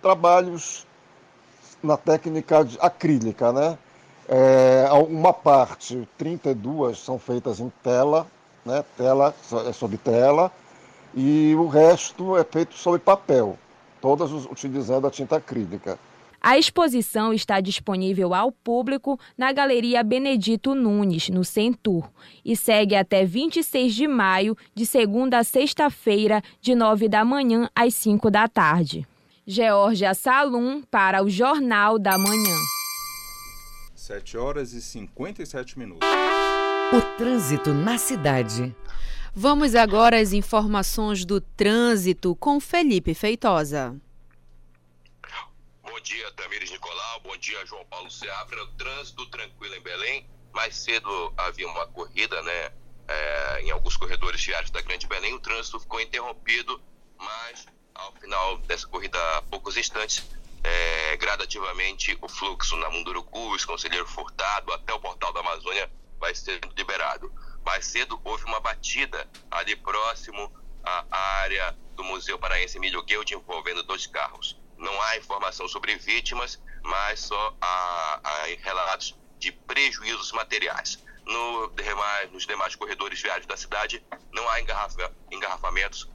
trabalhos 0.00 0.86
na 1.82 1.96
técnica 1.96 2.66
acrílica, 2.80 3.52
né? 3.52 3.78
É, 4.28 4.88
uma 5.08 5.32
parte, 5.32 6.08
32, 6.16 6.98
são 6.98 7.18
feitas 7.18 7.58
em 7.58 7.72
tela, 7.82 8.26
né? 8.64 8.84
Tela 8.96 9.34
é 9.66 9.72
sobre 9.72 9.96
tela, 9.96 10.52
e 11.14 11.54
o 11.56 11.66
resto 11.66 12.36
é 12.36 12.44
feito 12.44 12.74
sobre 12.74 13.00
papel, 13.00 13.58
todas 14.00 14.30
utilizando 14.32 15.06
a 15.06 15.10
tinta 15.10 15.36
acrílica. 15.36 15.98
A 16.42 16.56
exposição 16.56 17.34
está 17.34 17.60
disponível 17.60 18.32
ao 18.32 18.50
público 18.50 19.20
na 19.36 19.52
Galeria 19.52 20.02
Benedito 20.02 20.74
Nunes, 20.74 21.28
no 21.28 21.44
Centur, 21.44 22.08
e 22.42 22.56
segue 22.56 22.96
até 22.96 23.26
26 23.26 23.94
de 23.94 24.08
maio, 24.08 24.56
de 24.74 24.86
segunda 24.86 25.38
a 25.38 25.44
sexta-feira, 25.44 26.40
de 26.58 26.74
9 26.74 27.08
da 27.08 27.26
manhã 27.26 27.68
às 27.74 27.94
5 27.94 28.30
da 28.30 28.48
tarde. 28.48 29.06
Georgia 29.50 30.14
Salum 30.14 30.80
para 30.80 31.24
o 31.24 31.28
Jornal 31.28 31.98
da 31.98 32.16
Manhã. 32.16 32.56
7 33.96 34.38
horas 34.38 34.72
e 34.72 34.80
57 34.80 35.76
minutos. 35.76 36.08
O 36.92 37.16
trânsito 37.18 37.74
na 37.74 37.98
cidade. 37.98 38.72
Vamos 39.34 39.74
agora 39.74 40.20
às 40.20 40.32
informações 40.32 41.24
do 41.24 41.40
trânsito 41.40 42.36
com 42.36 42.60
Felipe 42.60 43.12
Feitosa. 43.12 44.00
Bom 45.82 46.00
dia, 46.00 46.30
Tamires 46.30 46.70
Nicolau. 46.70 47.20
Bom 47.24 47.36
dia, 47.36 47.66
João 47.66 47.84
Paulo 47.86 48.08
Seabra. 48.08 48.64
Trânsito 48.78 49.26
tranquilo 49.30 49.74
em 49.74 49.82
Belém. 49.82 50.26
Mais 50.54 50.76
cedo 50.76 51.34
havia 51.36 51.66
uma 51.66 51.88
corrida, 51.88 52.40
né? 52.42 52.72
É, 53.08 53.62
em 53.62 53.72
alguns 53.72 53.96
corredores 53.96 54.44
viários 54.44 54.70
da 54.70 54.80
Grande 54.80 55.08
Belém. 55.08 55.34
O 55.34 55.40
trânsito 55.40 55.80
ficou 55.80 56.00
interrompido, 56.00 56.80
mas 57.18 57.66
ao 58.00 58.12
final 58.12 58.58
dessa 58.58 58.86
corrida, 58.86 59.18
há 59.36 59.42
poucos 59.42 59.76
instantes, 59.76 60.24
é, 60.62 61.16
gradativamente 61.16 62.16
o 62.20 62.28
fluxo 62.28 62.76
na 62.76 62.90
Mundurucus, 62.90 63.64
Conselheiro 63.64 64.06
Furtado, 64.06 64.72
até 64.72 64.92
o 64.92 65.00
Portal 65.00 65.32
da 65.32 65.40
Amazônia 65.40 65.90
vai 66.18 66.34
ser 66.34 66.60
liberado. 66.76 67.32
Mais 67.64 67.84
cedo 67.84 68.20
houve 68.24 68.44
uma 68.44 68.60
batida 68.60 69.28
ali 69.50 69.76
próximo 69.76 70.52
à 70.82 71.18
área 71.40 71.76
do 71.94 72.02
Museu 72.02 72.38
Paraense 72.38 72.78
Emílio 72.78 73.02
Guild 73.02 73.34
envolvendo 73.34 73.82
dois 73.82 74.06
carros. 74.06 74.58
Não 74.78 75.00
há 75.02 75.16
informação 75.18 75.68
sobre 75.68 75.96
vítimas, 75.96 76.60
mas 76.82 77.20
só 77.20 77.56
há, 77.60 78.20
há 78.24 78.44
relatos 78.62 79.14
de 79.38 79.52
prejuízos 79.52 80.32
materiais. 80.32 81.02
No 81.26 81.68
demais, 81.68 82.32
nos 82.32 82.46
demais 82.46 82.74
corredores 82.74 83.20
viários 83.20 83.46
da 83.46 83.56
cidade, 83.56 84.02
não 84.32 84.48
há 84.48 84.60
engarrafa, 84.60 85.14
engarrafamentos 85.30 86.08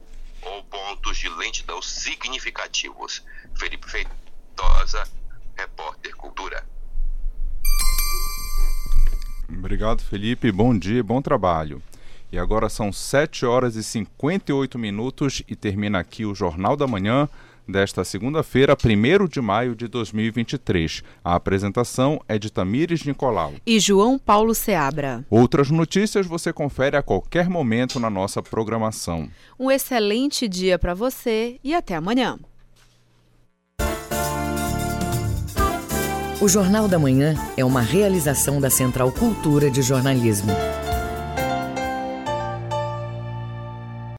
ou 0.46 0.62
pontos 0.64 1.18
de 1.18 1.28
lentidão 1.28 1.82
significativos. 1.82 3.22
Felipe 3.58 3.88
Feitosa, 3.90 5.08
repórter 5.56 6.14
Cultura. 6.16 6.64
Obrigado, 9.48 10.02
Felipe. 10.02 10.50
Bom 10.50 10.76
dia, 10.76 11.02
bom 11.02 11.20
trabalho. 11.20 11.82
E 12.30 12.38
agora 12.38 12.68
são 12.68 12.92
7 12.92 13.46
horas 13.46 13.76
e 13.76 13.82
58 13.82 14.78
minutos 14.78 15.42
e 15.48 15.54
termina 15.54 16.00
aqui 16.00 16.24
o 16.24 16.34
Jornal 16.34 16.76
da 16.76 16.86
Manhã, 16.86 17.28
desta 17.68 18.04
segunda-feira, 18.04 18.76
1 18.76 19.26
de 19.26 19.40
maio 19.40 19.74
de 19.74 19.88
2023. 19.88 21.02
A 21.24 21.34
apresentação 21.34 22.20
é 22.28 22.38
de 22.38 22.50
Tamires 22.50 23.04
Nicolau 23.04 23.54
e 23.66 23.80
João 23.80 24.18
Paulo 24.18 24.54
Seabra. 24.54 25.24
Outras 25.30 25.70
notícias 25.70 26.26
você 26.26 26.52
confere 26.52 26.96
a 26.96 27.02
qualquer 27.02 27.48
momento 27.48 27.98
na 27.98 28.10
nossa 28.10 28.42
programação. 28.42 29.28
Um 29.58 29.70
excelente 29.70 30.48
dia 30.48 30.78
para 30.78 30.94
você 30.94 31.58
e 31.62 31.74
até 31.74 31.94
amanhã. 31.94 32.38
O 36.38 36.48
Jornal 36.48 36.86
da 36.86 36.98
Manhã 36.98 37.34
é 37.56 37.64
uma 37.64 37.80
realização 37.80 38.60
da 38.60 38.68
Central 38.68 39.10
Cultura 39.10 39.70
de 39.70 39.80
Jornalismo. 39.80 40.52